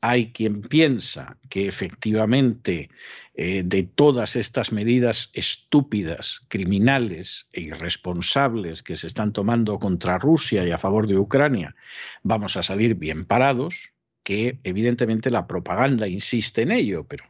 hay 0.00 0.32
quien 0.32 0.62
piensa 0.62 1.36
que 1.48 1.68
efectivamente 1.68 2.90
eh, 3.34 3.62
de 3.64 3.82
todas 3.82 4.36
estas 4.36 4.72
medidas 4.72 5.30
estúpidas, 5.34 6.40
criminales 6.48 7.48
e 7.52 7.62
irresponsables 7.62 8.82
que 8.82 8.96
se 8.96 9.06
están 9.06 9.32
tomando 9.32 9.78
contra 9.78 10.18
Rusia 10.18 10.66
y 10.66 10.70
a 10.70 10.78
favor 10.78 11.06
de 11.06 11.18
Ucrania, 11.18 11.76
vamos 12.22 12.56
a 12.56 12.62
salir 12.62 12.94
bien 12.94 13.26
parados, 13.26 13.92
que 14.22 14.58
evidentemente 14.64 15.30
la 15.30 15.46
propaganda 15.46 16.06
insiste 16.08 16.62
en 16.62 16.72
ello, 16.72 17.04
pero 17.04 17.24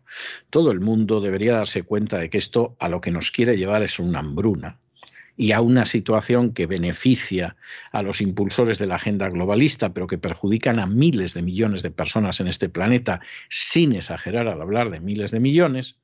todo 0.50 0.70
el 0.70 0.80
mundo 0.80 1.20
debería 1.20 1.54
darse 1.54 1.82
cuenta 1.82 2.18
de 2.18 2.30
que 2.30 2.38
esto 2.38 2.76
a 2.78 2.88
lo 2.88 3.00
que 3.00 3.10
nos 3.10 3.30
quiere 3.30 3.56
llevar 3.56 3.82
es 3.82 3.98
una 3.98 4.20
hambruna 4.20 4.78
y 5.40 5.52
a 5.52 5.62
una 5.62 5.86
situación 5.86 6.52
que 6.52 6.66
beneficia 6.66 7.56
a 7.92 8.02
los 8.02 8.20
impulsores 8.20 8.78
de 8.78 8.86
la 8.86 8.96
agenda 8.96 9.30
globalista, 9.30 9.94
pero 9.94 10.06
que 10.06 10.18
perjudican 10.18 10.78
a 10.78 10.84
miles 10.84 11.32
de 11.32 11.40
millones 11.40 11.82
de 11.82 11.90
personas 11.90 12.40
en 12.40 12.46
este 12.46 12.68
planeta, 12.68 13.22
sin 13.48 13.94
exagerar 13.94 14.48
al 14.48 14.60
hablar 14.60 14.90
de 14.90 15.00
miles 15.00 15.30
de 15.30 15.40
millones, 15.40 15.96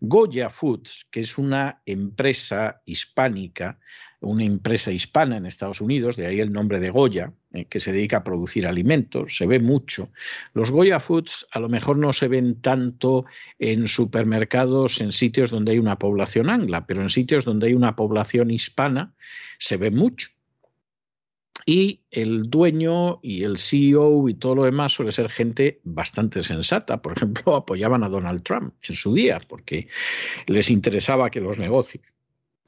Goya 0.00 0.48
Foods, 0.48 1.06
que 1.10 1.20
es 1.20 1.36
una 1.36 1.82
empresa 1.84 2.80
hispánica, 2.86 3.78
una 4.20 4.44
empresa 4.44 4.90
hispana 4.90 5.36
en 5.36 5.46
Estados 5.46 5.80
Unidos, 5.80 6.16
de 6.16 6.26
ahí 6.26 6.40
el 6.40 6.52
nombre 6.52 6.80
de 6.80 6.90
Goya, 6.90 7.32
eh, 7.52 7.66
que 7.66 7.80
se 7.80 7.92
dedica 7.92 8.18
a 8.18 8.24
producir 8.24 8.66
alimentos, 8.66 9.36
se 9.36 9.46
ve 9.46 9.60
mucho. 9.60 10.10
Los 10.54 10.70
Goya 10.70 10.98
Foods 10.98 11.46
a 11.52 11.60
lo 11.60 11.68
mejor 11.68 11.98
no 11.98 12.12
se 12.12 12.28
ven 12.28 12.60
tanto 12.60 13.26
en 13.58 13.86
supermercados, 13.86 15.00
en 15.00 15.12
sitios 15.12 15.50
donde 15.50 15.72
hay 15.72 15.78
una 15.78 15.98
población 15.98 16.50
angla, 16.50 16.86
pero 16.86 17.02
en 17.02 17.10
sitios 17.10 17.44
donde 17.44 17.68
hay 17.68 17.74
una 17.74 17.94
población 17.94 18.50
hispana 18.50 19.14
se 19.58 19.76
ve 19.76 19.90
mucho. 19.90 20.28
Y 21.64 22.00
el 22.10 22.48
dueño 22.48 23.20
y 23.22 23.44
el 23.44 23.58
CEO 23.58 24.28
y 24.28 24.34
todo 24.34 24.54
lo 24.54 24.64
demás 24.64 24.92
suele 24.92 25.12
ser 25.12 25.28
gente 25.28 25.80
bastante 25.84 26.42
sensata. 26.42 27.02
Por 27.02 27.12
ejemplo, 27.12 27.56
apoyaban 27.56 28.02
a 28.02 28.08
Donald 28.08 28.42
Trump 28.42 28.72
en 28.88 28.94
su 28.94 29.12
día 29.12 29.40
porque 29.46 29.86
les 30.46 30.70
interesaba 30.70 31.30
que 31.30 31.42
los 31.42 31.58
negocios 31.58 32.02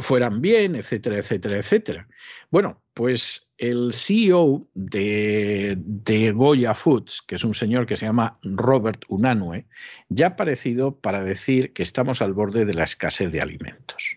fueran 0.01 0.41
bien, 0.41 0.75
etcétera, 0.75 1.19
etcétera, 1.19 1.59
etcétera. 1.59 2.09
Bueno, 2.51 2.83
pues 2.95 3.51
el 3.59 3.93
CEO 3.93 4.67
de, 4.75 5.77
de, 5.79 6.33
Goya 6.33 6.75
Foods, 6.75 7.23
que 7.27 7.35
es 7.35 7.45
un 7.45 7.55
señor 7.55 7.87
que 7.87 7.97
se 7.97 8.07
llama 8.07 8.39
Robert 8.43 9.05
Unanue, 9.09 9.67
ya 10.09 10.27
ha 10.27 10.31
aparecido 10.31 10.99
para 10.99 11.23
decir 11.23 11.73
que 11.73 11.83
estamos 11.83 12.23
al 12.23 12.35
borde 12.35 12.65
de 12.65 12.75
la 12.75 12.85
escasez 12.85 13.31
de 13.31 13.41
alimentos 13.41 14.17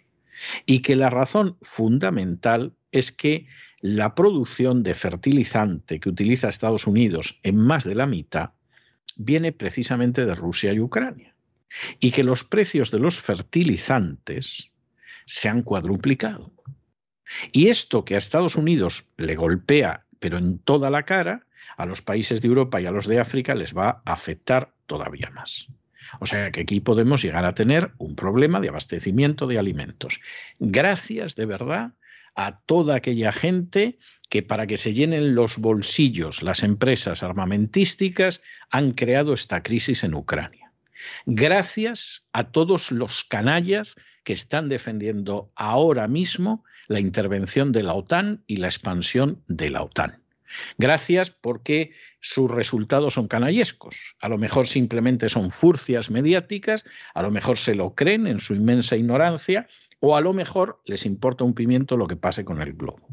y 0.65 0.79
que 0.79 0.95
la 0.95 1.09
razón 1.09 1.57
fundamental 1.61 2.73
es 2.91 3.11
que 3.11 3.47
la 3.81 4.15
producción 4.15 4.83
de 4.83 4.95
fertilizante 4.95 5.99
que 5.99 6.09
utiliza 6.09 6.49
Estados 6.49 6.87
Unidos 6.87 7.39
en 7.43 7.57
más 7.57 7.83
de 7.83 7.95
la 7.95 8.07
mitad 8.07 8.51
viene 9.17 9.51
precisamente 9.51 10.25
de 10.25 10.35
Rusia 10.35 10.73
y 10.73 10.79
Ucrania 10.79 11.35
y 11.99 12.11
que 12.11 12.23
los 12.23 12.43
precios 12.43 12.91
de 12.91 12.99
los 12.99 13.19
fertilizantes 13.19 14.71
se 15.25 15.49
han 15.49 15.61
cuadruplicado. 15.61 16.51
Y 17.51 17.69
esto 17.69 18.05
que 18.05 18.15
a 18.15 18.17
Estados 18.17 18.55
Unidos 18.55 19.05
le 19.17 19.35
golpea, 19.35 20.05
pero 20.19 20.37
en 20.37 20.59
toda 20.59 20.89
la 20.89 21.03
cara, 21.03 21.45
a 21.77 21.85
los 21.85 22.01
países 22.01 22.41
de 22.41 22.47
Europa 22.47 22.81
y 22.81 22.85
a 22.85 22.91
los 22.91 23.07
de 23.07 23.19
África 23.19 23.55
les 23.55 23.75
va 23.75 24.01
a 24.05 24.13
afectar 24.13 24.73
todavía 24.85 25.29
más. 25.31 25.67
O 26.19 26.25
sea 26.25 26.51
que 26.51 26.61
aquí 26.61 26.79
podemos 26.79 27.21
llegar 27.21 27.45
a 27.45 27.55
tener 27.55 27.91
un 27.97 28.15
problema 28.15 28.59
de 28.59 28.69
abastecimiento 28.69 29.47
de 29.47 29.57
alimentos. 29.57 30.19
Gracias 30.59 31.35
de 31.35 31.45
verdad 31.45 31.93
a 32.35 32.59
toda 32.59 32.95
aquella 32.95 33.31
gente 33.31 33.99
que 34.29 34.41
para 34.43 34.67
que 34.67 34.77
se 34.77 34.93
llenen 34.93 35.35
los 35.35 35.57
bolsillos 35.57 36.41
las 36.41 36.63
empresas 36.63 37.23
armamentísticas 37.23 38.41
han 38.69 38.91
creado 38.93 39.33
esta 39.33 39.63
crisis 39.63 40.03
en 40.03 40.15
Ucrania. 40.15 40.71
Gracias 41.25 42.25
a 42.33 42.45
todos 42.45 42.91
los 42.91 43.23
canallas 43.23 43.95
que 44.23 44.33
están 44.33 44.69
defendiendo 44.69 45.51
ahora 45.55 46.07
mismo 46.07 46.63
la 46.87 46.99
intervención 46.99 47.71
de 47.71 47.83
la 47.83 47.93
OTAN 47.93 48.43
y 48.47 48.57
la 48.57 48.67
expansión 48.67 49.43
de 49.47 49.69
la 49.69 49.83
OTAN. 49.83 50.19
Gracias 50.77 51.29
porque 51.29 51.91
sus 52.19 52.49
resultados 52.49 53.15
son 53.15 53.27
canallescos. 53.27 54.15
A 54.21 54.29
lo 54.29 54.37
mejor 54.37 54.67
simplemente 54.67 55.29
son 55.29 55.51
furcias 55.51 56.11
mediáticas, 56.11 56.85
a 57.13 57.21
lo 57.21 57.31
mejor 57.31 57.57
se 57.57 57.75
lo 57.75 57.95
creen 57.95 58.27
en 58.27 58.39
su 58.39 58.53
inmensa 58.53 58.95
ignorancia, 58.95 59.67
o 59.99 60.15
a 60.15 60.21
lo 60.21 60.33
mejor 60.33 60.81
les 60.85 61.05
importa 61.05 61.43
un 61.43 61.53
pimiento 61.53 61.97
lo 61.97 62.07
que 62.07 62.15
pase 62.15 62.45
con 62.45 62.61
el 62.61 62.73
globo. 62.73 63.07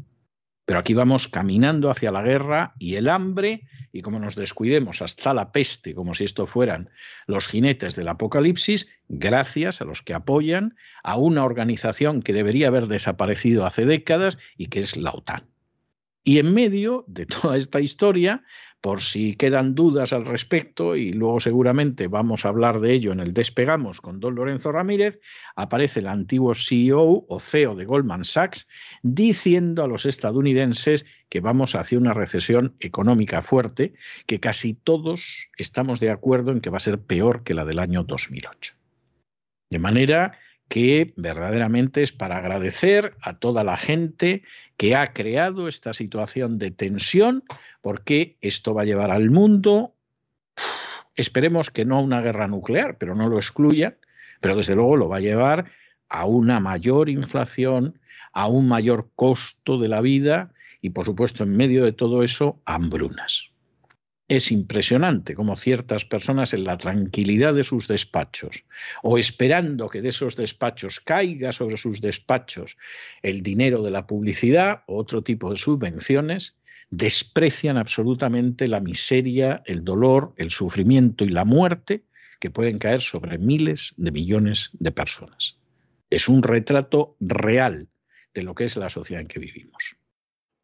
Pero 0.71 0.79
aquí 0.79 0.93
vamos 0.93 1.27
caminando 1.27 1.89
hacia 1.89 2.13
la 2.13 2.21
guerra 2.21 2.75
y 2.79 2.95
el 2.95 3.09
hambre, 3.09 3.67
y 3.91 3.99
como 3.99 4.19
nos 4.19 4.37
descuidemos 4.37 5.01
hasta 5.01 5.33
la 5.33 5.51
peste, 5.51 5.93
como 5.93 6.13
si 6.13 6.23
esto 6.23 6.47
fueran 6.47 6.89
los 7.27 7.49
jinetes 7.49 7.97
del 7.97 8.07
apocalipsis, 8.07 8.87
gracias 9.09 9.81
a 9.81 9.83
los 9.83 10.01
que 10.01 10.13
apoyan 10.13 10.77
a 11.03 11.17
una 11.17 11.43
organización 11.43 12.21
que 12.21 12.31
debería 12.31 12.69
haber 12.69 12.87
desaparecido 12.87 13.65
hace 13.65 13.85
décadas 13.85 14.37
y 14.55 14.67
que 14.67 14.79
es 14.79 14.95
la 14.95 15.11
OTAN. 15.11 15.43
Y 16.23 16.39
en 16.39 16.53
medio 16.53 17.03
de 17.05 17.25
toda 17.25 17.57
esta 17.57 17.81
historia, 17.81 18.45
por 18.81 18.99
si 18.99 19.35
quedan 19.35 19.75
dudas 19.75 20.11
al 20.11 20.25
respecto, 20.25 20.95
y 20.95 21.13
luego 21.13 21.39
seguramente 21.39 22.07
vamos 22.07 22.45
a 22.45 22.49
hablar 22.49 22.79
de 22.79 22.93
ello 22.93 23.11
en 23.11 23.19
el 23.19 23.31
Despegamos 23.31 24.01
con 24.01 24.19
don 24.19 24.33
Lorenzo 24.33 24.71
Ramírez, 24.71 25.19
aparece 25.55 25.99
el 25.99 26.07
antiguo 26.07 26.55
CEO 26.55 27.25
o 27.27 27.39
CEO 27.39 27.75
de 27.75 27.85
Goldman 27.85 28.25
Sachs 28.25 28.67
diciendo 29.03 29.83
a 29.83 29.87
los 29.87 30.07
estadounidenses 30.07 31.05
que 31.29 31.41
vamos 31.41 31.75
hacia 31.75 31.99
una 31.99 32.15
recesión 32.15 32.75
económica 32.79 33.43
fuerte, 33.43 33.93
que 34.25 34.39
casi 34.39 34.73
todos 34.73 35.49
estamos 35.57 35.99
de 35.99 36.09
acuerdo 36.09 36.51
en 36.51 36.59
que 36.59 36.71
va 36.71 36.77
a 36.77 36.81
ser 36.81 36.99
peor 36.99 37.43
que 37.43 37.53
la 37.53 37.65
del 37.65 37.79
año 37.79 38.03
2008. 38.03 38.73
De 39.69 39.79
manera 39.79 40.37
que 40.71 41.13
verdaderamente 41.17 42.01
es 42.01 42.13
para 42.13 42.37
agradecer 42.37 43.17
a 43.19 43.39
toda 43.39 43.65
la 43.65 43.75
gente 43.75 44.41
que 44.77 44.95
ha 44.95 45.11
creado 45.11 45.67
esta 45.67 45.93
situación 45.93 46.59
de 46.59 46.71
tensión, 46.71 47.43
porque 47.81 48.37
esto 48.39 48.73
va 48.73 48.83
a 48.83 48.85
llevar 48.85 49.11
al 49.11 49.31
mundo, 49.31 49.93
esperemos 51.13 51.71
que 51.71 51.83
no 51.83 51.97
a 51.97 52.01
una 52.01 52.21
guerra 52.21 52.47
nuclear, 52.47 52.97
pero 52.97 53.15
no 53.15 53.27
lo 53.27 53.35
excluyan, 53.35 53.97
pero 54.39 54.55
desde 54.55 54.75
luego 54.75 54.95
lo 54.95 55.09
va 55.09 55.17
a 55.17 55.19
llevar 55.19 55.69
a 56.07 56.25
una 56.25 56.61
mayor 56.61 57.09
inflación, 57.09 57.99
a 58.31 58.47
un 58.47 58.69
mayor 58.69 59.09
costo 59.17 59.77
de 59.77 59.89
la 59.89 59.99
vida 59.99 60.53
y 60.79 60.91
por 60.91 61.03
supuesto 61.03 61.43
en 61.43 61.57
medio 61.57 61.83
de 61.83 61.91
todo 61.91 62.23
eso, 62.23 62.61
hambrunas. 62.63 63.50
Es 64.31 64.49
impresionante 64.49 65.35
cómo 65.35 65.57
ciertas 65.57 66.05
personas 66.05 66.53
en 66.53 66.63
la 66.63 66.77
tranquilidad 66.77 67.53
de 67.53 67.65
sus 67.65 67.89
despachos 67.89 68.63
o 69.03 69.17
esperando 69.17 69.89
que 69.89 70.01
de 70.01 70.07
esos 70.07 70.37
despachos 70.37 71.01
caiga 71.01 71.51
sobre 71.51 71.75
sus 71.75 71.99
despachos 71.99 72.77
el 73.23 73.43
dinero 73.43 73.83
de 73.83 73.91
la 73.91 74.07
publicidad 74.07 74.83
o 74.87 74.95
otro 74.95 75.21
tipo 75.21 75.49
de 75.49 75.57
subvenciones, 75.57 76.55
desprecian 76.91 77.75
absolutamente 77.75 78.69
la 78.69 78.79
miseria, 78.79 79.63
el 79.65 79.83
dolor, 79.83 80.33
el 80.37 80.49
sufrimiento 80.49 81.25
y 81.25 81.27
la 81.27 81.43
muerte 81.43 82.05
que 82.39 82.51
pueden 82.51 82.79
caer 82.79 83.01
sobre 83.01 83.37
miles 83.37 83.93
de 83.97 84.11
millones 84.11 84.69
de 84.79 84.93
personas. 84.93 85.57
Es 86.09 86.29
un 86.29 86.41
retrato 86.41 87.17
real 87.19 87.89
de 88.33 88.43
lo 88.43 88.55
que 88.55 88.63
es 88.63 88.77
la 88.77 88.89
sociedad 88.89 89.23
en 89.23 89.27
que 89.27 89.39
vivimos. 89.39 89.97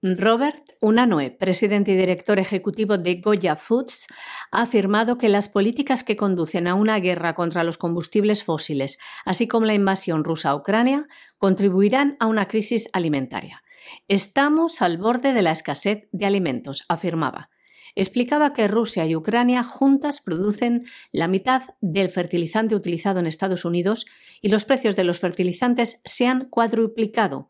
Robert 0.03 0.63
Unanue, 0.79 1.31
presidente 1.31 1.91
y 1.91 1.97
director 1.97 2.37
ejecutivo 2.37 2.99
de 2.99 3.15
Goya 3.15 3.55
Foods, 3.55 4.05
ha 4.51 4.61
afirmado 4.61 5.17
que 5.17 5.27
las 5.27 5.49
políticas 5.49 6.03
que 6.03 6.15
conducen 6.15 6.67
a 6.67 6.75
una 6.75 6.99
guerra 6.99 7.33
contra 7.33 7.63
los 7.63 7.79
combustibles 7.79 8.43
fósiles, 8.43 8.99
así 9.25 9.47
como 9.47 9.65
la 9.65 9.73
invasión 9.73 10.23
rusa 10.23 10.51
a 10.51 10.55
Ucrania, 10.55 11.07
contribuirán 11.39 12.15
a 12.19 12.27
una 12.27 12.47
crisis 12.47 12.89
alimentaria. 12.93 13.63
Estamos 14.07 14.83
al 14.83 14.99
borde 14.99 15.33
de 15.33 15.41
la 15.41 15.51
escasez 15.51 16.07
de 16.11 16.27
alimentos, 16.27 16.83
afirmaba. 16.89 17.49
Explicaba 17.95 18.53
que 18.53 18.67
Rusia 18.67 19.07
y 19.07 19.15
Ucrania 19.15 19.63
juntas 19.63 20.21
producen 20.21 20.85
la 21.11 21.27
mitad 21.27 21.63
del 21.81 22.09
fertilizante 22.09 22.75
utilizado 22.75 23.19
en 23.19 23.25
Estados 23.25 23.65
Unidos 23.65 24.05
y 24.41 24.49
los 24.49 24.63
precios 24.63 24.95
de 24.95 25.05
los 25.05 25.19
fertilizantes 25.19 26.01
se 26.05 26.27
han 26.27 26.45
cuadruplicado 26.49 27.49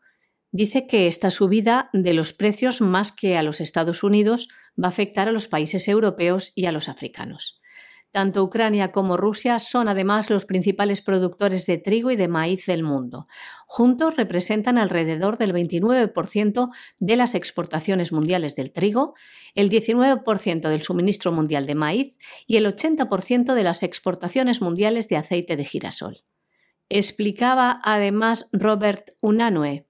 dice 0.50 0.86
que 0.86 1.06
esta 1.06 1.30
subida 1.30 1.90
de 1.92 2.14
los 2.14 2.32
precios 2.32 2.80
más 2.80 3.12
que 3.12 3.36
a 3.36 3.42
los 3.42 3.60
Estados 3.60 4.02
Unidos 4.02 4.48
va 4.82 4.86
a 4.86 4.90
afectar 4.90 5.28
a 5.28 5.32
los 5.32 5.48
países 5.48 5.88
europeos 5.88 6.52
y 6.54 6.66
a 6.66 6.72
los 6.72 6.88
africanos. 6.88 7.60
Tanto 8.10 8.42
Ucrania 8.42 8.90
como 8.90 9.18
Rusia 9.18 9.58
son 9.58 9.86
además 9.86 10.30
los 10.30 10.46
principales 10.46 11.02
productores 11.02 11.66
de 11.66 11.76
trigo 11.76 12.10
y 12.10 12.16
de 12.16 12.26
maíz 12.26 12.64
del 12.64 12.82
mundo. 12.82 13.28
Juntos 13.66 14.16
representan 14.16 14.78
alrededor 14.78 15.36
del 15.36 15.52
29% 15.52 16.70
de 16.98 17.16
las 17.16 17.34
exportaciones 17.34 18.10
mundiales 18.10 18.56
del 18.56 18.72
trigo, 18.72 19.14
el 19.54 19.68
19% 19.68 20.68
del 20.70 20.82
suministro 20.82 21.32
mundial 21.32 21.66
de 21.66 21.74
maíz 21.74 22.18
y 22.46 22.56
el 22.56 22.64
80% 22.66 23.52
de 23.52 23.62
las 23.62 23.82
exportaciones 23.82 24.62
mundiales 24.62 25.08
de 25.08 25.18
aceite 25.18 25.56
de 25.56 25.66
girasol. 25.66 26.24
Explicaba 26.88 27.78
además 27.84 28.48
Robert 28.52 29.10
Unanue, 29.20 29.87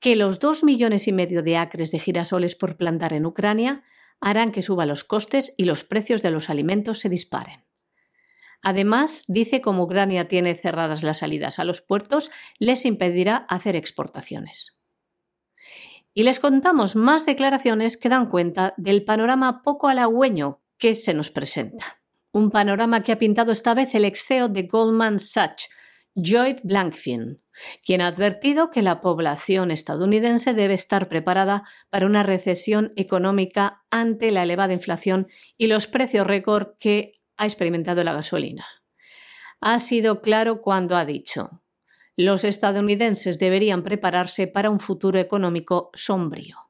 que 0.00 0.16
los 0.16 0.38
dos 0.40 0.62
millones 0.62 1.08
y 1.08 1.12
medio 1.12 1.42
de 1.42 1.56
acres 1.56 1.90
de 1.90 1.98
girasoles 1.98 2.54
por 2.54 2.76
plantar 2.76 3.12
en 3.12 3.26
Ucrania 3.26 3.82
harán 4.20 4.52
que 4.52 4.62
suban 4.62 4.88
los 4.88 5.04
costes 5.04 5.54
y 5.56 5.64
los 5.64 5.84
precios 5.84 6.22
de 6.22 6.30
los 6.30 6.50
alimentos 6.50 7.00
se 7.00 7.08
disparen. 7.08 7.64
Además, 8.62 9.24
dice 9.28 9.60
como 9.60 9.84
Ucrania 9.84 10.28
tiene 10.28 10.54
cerradas 10.54 11.02
las 11.02 11.18
salidas 11.18 11.58
a 11.58 11.64
los 11.64 11.80
puertos, 11.80 12.30
les 12.58 12.84
impedirá 12.84 13.36
hacer 13.48 13.76
exportaciones. 13.76 14.78
Y 16.14 16.22
les 16.22 16.40
contamos 16.40 16.96
más 16.96 17.26
declaraciones 17.26 17.96
que 17.96 18.08
dan 18.08 18.28
cuenta 18.30 18.74
del 18.76 19.04
panorama 19.04 19.62
poco 19.62 19.88
halagüeño 19.88 20.62
que 20.78 20.94
se 20.94 21.14
nos 21.14 21.30
presenta. 21.30 22.00
Un 22.32 22.50
panorama 22.50 23.02
que 23.02 23.12
ha 23.12 23.18
pintado 23.18 23.52
esta 23.52 23.74
vez 23.74 23.94
el 23.94 24.04
ex 24.04 24.24
CEO 24.26 24.48
de 24.48 24.62
Goldman 24.62 25.20
Sachs, 25.20 25.68
Lloyd 26.18 26.60
Blankfein, 26.62 27.42
quien 27.84 28.00
ha 28.00 28.06
advertido 28.06 28.70
que 28.70 28.80
la 28.80 29.02
población 29.02 29.70
estadounidense 29.70 30.54
debe 30.54 30.72
estar 30.72 31.08
preparada 31.08 31.64
para 31.90 32.06
una 32.06 32.22
recesión 32.22 32.94
económica 32.96 33.84
ante 33.90 34.30
la 34.30 34.42
elevada 34.42 34.72
inflación 34.72 35.28
y 35.58 35.66
los 35.66 35.86
precios 35.86 36.26
récord 36.26 36.78
que 36.80 37.20
ha 37.36 37.44
experimentado 37.44 38.02
la 38.02 38.14
gasolina. 38.14 38.64
Ha 39.60 39.78
sido 39.78 40.22
claro 40.22 40.62
cuando 40.62 40.96
ha 40.96 41.04
dicho, 41.04 41.62
los 42.16 42.44
estadounidenses 42.44 43.38
deberían 43.38 43.82
prepararse 43.82 44.46
para 44.46 44.70
un 44.70 44.80
futuro 44.80 45.18
económico 45.18 45.90
sombrío. 45.92 46.65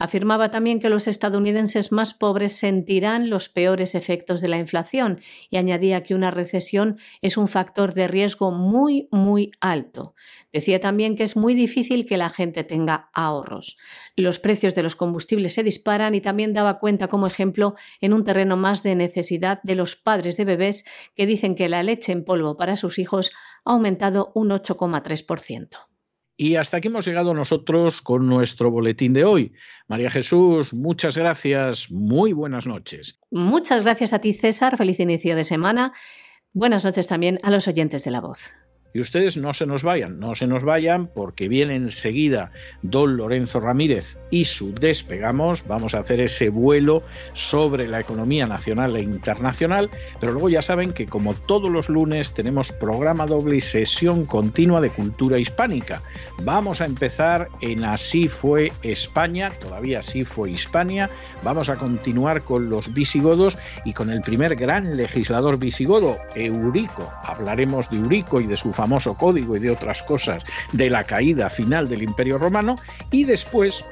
Afirmaba 0.00 0.50
también 0.50 0.80
que 0.80 0.88
los 0.88 1.06
estadounidenses 1.06 1.92
más 1.92 2.14
pobres 2.14 2.54
sentirán 2.54 3.28
los 3.28 3.50
peores 3.50 3.94
efectos 3.94 4.40
de 4.40 4.48
la 4.48 4.56
inflación 4.56 5.20
y 5.50 5.58
añadía 5.58 6.02
que 6.02 6.14
una 6.14 6.30
recesión 6.30 6.98
es 7.20 7.36
un 7.36 7.48
factor 7.48 7.92
de 7.92 8.08
riesgo 8.08 8.50
muy, 8.50 9.08
muy 9.12 9.52
alto. 9.60 10.14
Decía 10.54 10.80
también 10.80 11.16
que 11.16 11.24
es 11.24 11.36
muy 11.36 11.52
difícil 11.52 12.06
que 12.06 12.16
la 12.16 12.30
gente 12.30 12.64
tenga 12.64 13.10
ahorros. 13.12 13.76
Los 14.16 14.38
precios 14.38 14.74
de 14.74 14.84
los 14.84 14.96
combustibles 14.96 15.52
se 15.52 15.64
disparan 15.64 16.14
y 16.14 16.22
también 16.22 16.54
daba 16.54 16.78
cuenta 16.78 17.08
como 17.08 17.26
ejemplo 17.26 17.74
en 18.00 18.14
un 18.14 18.24
terreno 18.24 18.56
más 18.56 18.82
de 18.82 18.94
necesidad 18.94 19.60
de 19.64 19.74
los 19.74 19.96
padres 19.96 20.38
de 20.38 20.46
bebés 20.46 20.86
que 21.14 21.26
dicen 21.26 21.54
que 21.54 21.68
la 21.68 21.82
leche 21.82 22.12
en 22.12 22.24
polvo 22.24 22.56
para 22.56 22.76
sus 22.76 22.98
hijos 22.98 23.32
ha 23.66 23.72
aumentado 23.72 24.32
un 24.34 24.48
8,3%. 24.48 25.89
Y 26.42 26.56
hasta 26.56 26.78
aquí 26.78 26.88
hemos 26.88 27.06
llegado 27.06 27.34
nosotros 27.34 28.00
con 28.00 28.26
nuestro 28.26 28.70
boletín 28.70 29.12
de 29.12 29.26
hoy. 29.26 29.52
María 29.88 30.10
Jesús, 30.10 30.72
muchas 30.72 31.14
gracias, 31.14 31.90
muy 31.90 32.32
buenas 32.32 32.66
noches. 32.66 33.18
Muchas 33.30 33.82
gracias 33.82 34.14
a 34.14 34.20
ti, 34.20 34.32
César, 34.32 34.78
feliz 34.78 34.98
inicio 35.00 35.36
de 35.36 35.44
semana. 35.44 35.92
Buenas 36.54 36.82
noches 36.82 37.06
también 37.06 37.38
a 37.42 37.50
los 37.50 37.68
oyentes 37.68 38.04
de 38.04 38.10
la 38.10 38.22
voz. 38.22 38.54
Y 38.92 39.00
ustedes 39.00 39.36
no 39.36 39.54
se 39.54 39.66
nos 39.66 39.84
vayan, 39.84 40.18
no 40.18 40.34
se 40.34 40.46
nos 40.46 40.64
vayan 40.64 41.06
porque 41.06 41.48
viene 41.48 41.76
enseguida 41.76 42.50
don 42.82 43.16
Lorenzo 43.16 43.60
Ramírez 43.60 44.18
y 44.30 44.44
su 44.44 44.74
despegamos. 44.74 45.66
Vamos 45.66 45.94
a 45.94 45.98
hacer 45.98 46.20
ese 46.20 46.48
vuelo 46.48 47.02
sobre 47.32 47.86
la 47.86 48.00
economía 48.00 48.46
nacional 48.46 48.96
e 48.96 49.02
internacional, 49.02 49.90
pero 50.18 50.32
luego 50.32 50.48
ya 50.48 50.62
saben 50.62 50.92
que 50.92 51.06
como 51.06 51.34
todos 51.34 51.70
los 51.70 51.88
lunes 51.88 52.34
tenemos 52.34 52.72
programa 52.72 53.26
doble 53.26 53.56
y 53.56 53.60
sesión 53.60 54.26
continua 54.26 54.80
de 54.80 54.90
cultura 54.90 55.38
hispánica. 55.38 56.02
Vamos 56.42 56.80
a 56.80 56.86
empezar 56.86 57.48
en 57.60 57.84
Así 57.84 58.28
fue 58.28 58.72
España, 58.82 59.52
todavía 59.60 60.00
así 60.00 60.24
fue 60.24 60.50
Hispania. 60.50 61.10
Vamos 61.42 61.68
a 61.68 61.76
continuar 61.76 62.42
con 62.42 62.70
los 62.70 62.92
visigodos 62.92 63.58
y 63.84 63.92
con 63.92 64.10
el 64.10 64.20
primer 64.22 64.56
gran 64.56 64.96
legislador 64.96 65.58
visigodo, 65.58 66.18
Eurico. 66.34 67.12
Hablaremos 67.24 67.90
de 67.90 67.98
Eurico 67.98 68.40
y 68.40 68.46
de 68.46 68.56
su 68.56 68.72
famoso 68.80 69.12
código 69.12 69.54
y 69.56 69.58
de 69.58 69.70
otras 69.70 70.02
cosas 70.02 70.42
de 70.72 70.88
la 70.88 71.04
caída 71.04 71.50
final 71.50 71.86
del 71.86 72.02
Imperio 72.02 72.38
Romano 72.38 72.76
y 73.10 73.24
después 73.24 73.84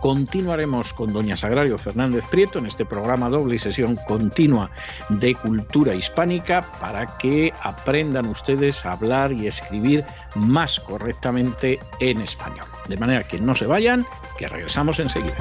continuaremos 0.00 0.92
con 0.92 1.10
doña 1.10 1.38
Sagrario 1.38 1.78
Fernández 1.78 2.26
Prieto 2.30 2.58
en 2.58 2.66
este 2.66 2.84
programa 2.84 3.30
doble 3.30 3.56
y 3.56 3.58
sesión 3.58 3.96
continua 4.06 4.70
de 5.08 5.34
cultura 5.34 5.94
hispánica 5.94 6.60
para 6.80 7.16
que 7.16 7.54
aprendan 7.62 8.26
ustedes 8.26 8.84
a 8.84 8.92
hablar 8.92 9.32
y 9.32 9.46
escribir 9.46 10.04
más 10.34 10.80
correctamente 10.80 11.80
en 11.98 12.20
español. 12.20 12.66
De 12.88 12.98
manera 12.98 13.26
que 13.26 13.40
no 13.40 13.54
se 13.54 13.64
vayan, 13.64 14.04
que 14.36 14.48
regresamos 14.48 14.98
enseguida. 14.98 15.36